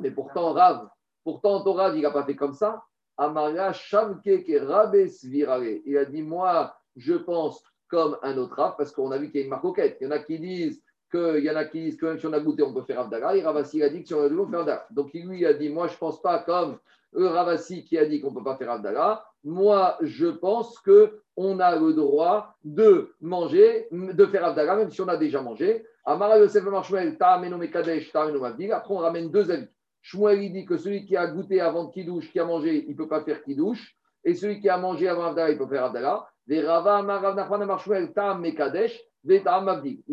[0.00, 0.88] Mais pourtant, Rav,
[1.24, 2.82] pourtant, ton Rav, il n'a pas fait comme ça.
[3.16, 5.80] Amara Shamke ke Rabes Virale.
[5.84, 9.40] Il a dit Moi, je pense comme un autre Rav, parce qu'on a vu qu'il
[9.40, 9.64] y a une marque
[10.00, 12.26] Il y en a qui disent qu'il y en a qui disent que même si
[12.26, 13.36] on a goûté, on peut faire Abdallah.
[13.36, 14.86] Et Ravasi a dit que si on a goûté, on peut faire Abdallah.
[14.90, 16.78] Donc, lui a dit Moi, je ne pense pas comme
[17.14, 19.24] eux, Ravasi qui a dit qu'on ne peut pas faire Abdallah.
[19.44, 25.08] Moi, je pense qu'on a le droit de manger, de faire Abdallah, même si on
[25.08, 25.84] a déjà mangé.
[26.04, 28.72] Amara Yosef Marshmuel, Ta'ameno Mekadesh, Ta'ameno Mavdil.
[28.72, 29.68] Après, on ramène deux avis.
[30.02, 32.96] Shmuel, il dit que celui qui a goûté avant Kidouche, qui a mangé, il ne
[32.96, 33.96] peut pas faire Kidouche.
[34.24, 36.26] Et celui qui a mangé avant Abdallah, il peut faire Abdallah.
[36.46, 37.04] Les Rava,
[38.14, 39.00] Ta'am Mekadesh.
[39.24, 39.42] Il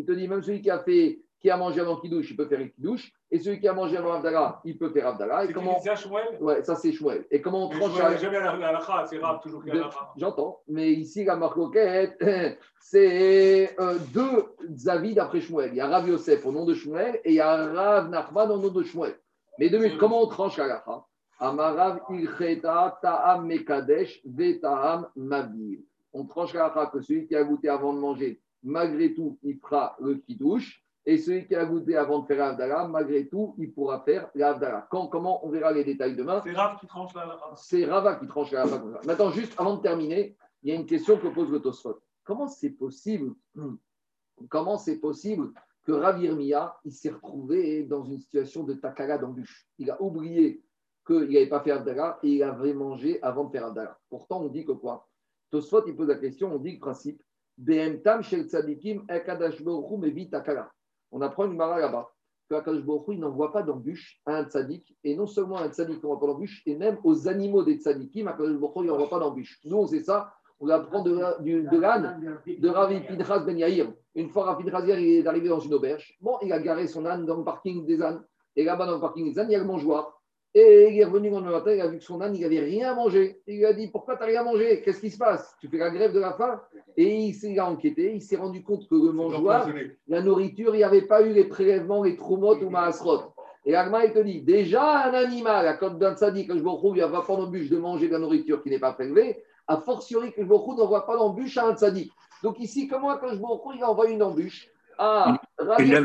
[0.06, 2.60] te dit, même celui qui a fait qui a mangé avant Kidouche, il peut faire
[2.76, 3.12] Kidouche.
[3.32, 5.46] Et celui qui a mangé avant Abdallah, il peut faire Abdallah.
[5.48, 5.80] C'est comment...
[5.80, 6.38] ça, Shmuel?
[6.42, 7.26] Ouais, ça c'est Shmuel.
[7.32, 8.18] Et comment on tranche la...
[8.18, 10.60] jamais la halakha, c'est toujours qu'il y a J'entends.
[10.68, 12.18] Mais ici, la marcoquette,
[12.82, 15.70] c'est euh, deux avis d'après Shmuel.
[15.72, 18.52] Il y a Rav Yosef au nom de Shmuel et il y a Rav Nachman
[18.52, 19.16] au nom de Shmuel.
[19.60, 21.06] Mais deux minutes, comment on tranche la halakha
[21.42, 25.80] Amarav ilcheta ta'am mekadesh ve ta'am mavir.
[26.14, 29.60] On tranche la halakha que celui qui a goûté avant de manger, malgré tout, il
[29.60, 30.82] fera le kidouche.
[31.06, 34.88] Et celui qui a goûté avant de faire l'Avdala, malgré tout, il pourra faire l'Avdala.
[34.92, 36.42] Quand, comment On verra les détails demain.
[36.44, 38.66] C'est Rav qui tranche la C'est Rava qui tranche la
[39.06, 42.00] Maintenant, juste avant de terminer, il y a une question que pose le Tosfot.
[42.24, 43.34] Comment c'est possible
[44.50, 45.52] Comment c'est possible
[45.90, 50.62] que il s'est retrouvé dans une situation de takala d'embûche Il a oublié
[51.06, 53.98] qu'il n'avait pas fait Abdallah et il avait mangé avant de faire Abdallah.
[54.10, 55.08] Pourtant, on dit que quoi?
[55.50, 57.22] Tosfot, il pose la question, on dit le principe
[58.04, 59.06] Tam tzadikim
[61.12, 62.10] on apprend une mara là-bas.
[62.48, 66.02] Que Akadosh il n'envoie pas d'embûche à un tzaddik, et non seulement à un tzaddik
[66.02, 69.60] n'envoie pas d'embûche, et même aux animaux des tzaddikim, Akadosh il n'envoie pas d'embûche.
[69.66, 71.12] Nous, on sait ça, on apprend de,
[71.42, 73.92] de, de l'âne de Ravi Pinchas Ben Yair.
[74.16, 76.18] Une fois, Ravi Pinchas il est arrivé dans une auberge.
[76.22, 78.22] Bon, il a garé son âne dans le parking des ânes.
[78.56, 80.20] Et là-bas, dans le parking des ânes, il y a le mangeoir.
[80.56, 82.96] Et il est revenu le matin, il a vu que son âne, il n'avait rien
[82.96, 83.40] mangé.
[83.46, 85.56] Il lui a dit Pourquoi tu n'as rien mangé Qu'est-ce qui se passe?
[85.62, 86.60] Tu fais la grève de la faim?
[86.98, 89.70] Et il s'est enquêté, il s'est rendu compte que le mangeoir,
[90.08, 93.34] la nourriture, il n'y avait pas eu les prélèvements, les troumotes ou maasrot.
[93.66, 96.98] Et Agma, il te dit Déjà, un animal, à côté d'un quand je me retrouve,
[96.98, 100.34] il va pas d'embûche de manger de la nourriture qui n'est pas prélevée, a fortiori
[100.34, 102.12] que me retrouve n'envoie pas d'embûche à un sadi.
[102.44, 104.68] Donc ici, comment, quand je me retrouve, il envoie une embûche
[104.98, 105.40] à.
[105.78, 106.04] Une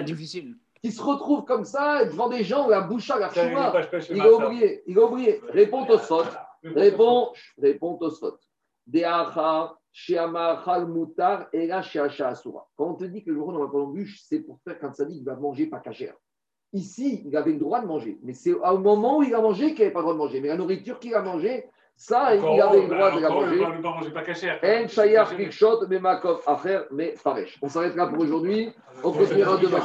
[0.00, 3.72] difficile qui se retrouve comme ça devant des gens, la bouche à la choua.
[4.10, 5.40] Il a oublié, il a oublié.
[5.50, 6.26] Réponds au spot.
[6.64, 8.40] Réponds, réponds au spot.
[8.86, 9.30] Quand
[12.78, 15.36] on te dit que le on va pas l'embûche, c'est pour faire qu'un sadique va
[15.36, 16.14] manger pas cachère.
[16.72, 19.74] Ici, il avait le droit de manger, mais c'est au moment où il a mangé
[19.74, 20.40] qu'il n'avait pas le droit de manger.
[20.40, 21.66] Mais la nourriture qu'il a mangée,
[21.96, 23.64] ça, il avait le droit de la manger.
[23.64, 27.58] En Shayar Kikshot, mais Makov Acher, mais Faresh.
[27.62, 28.72] On s'arrêtera pour aujourd'hui.
[29.04, 29.80] On continuera demain.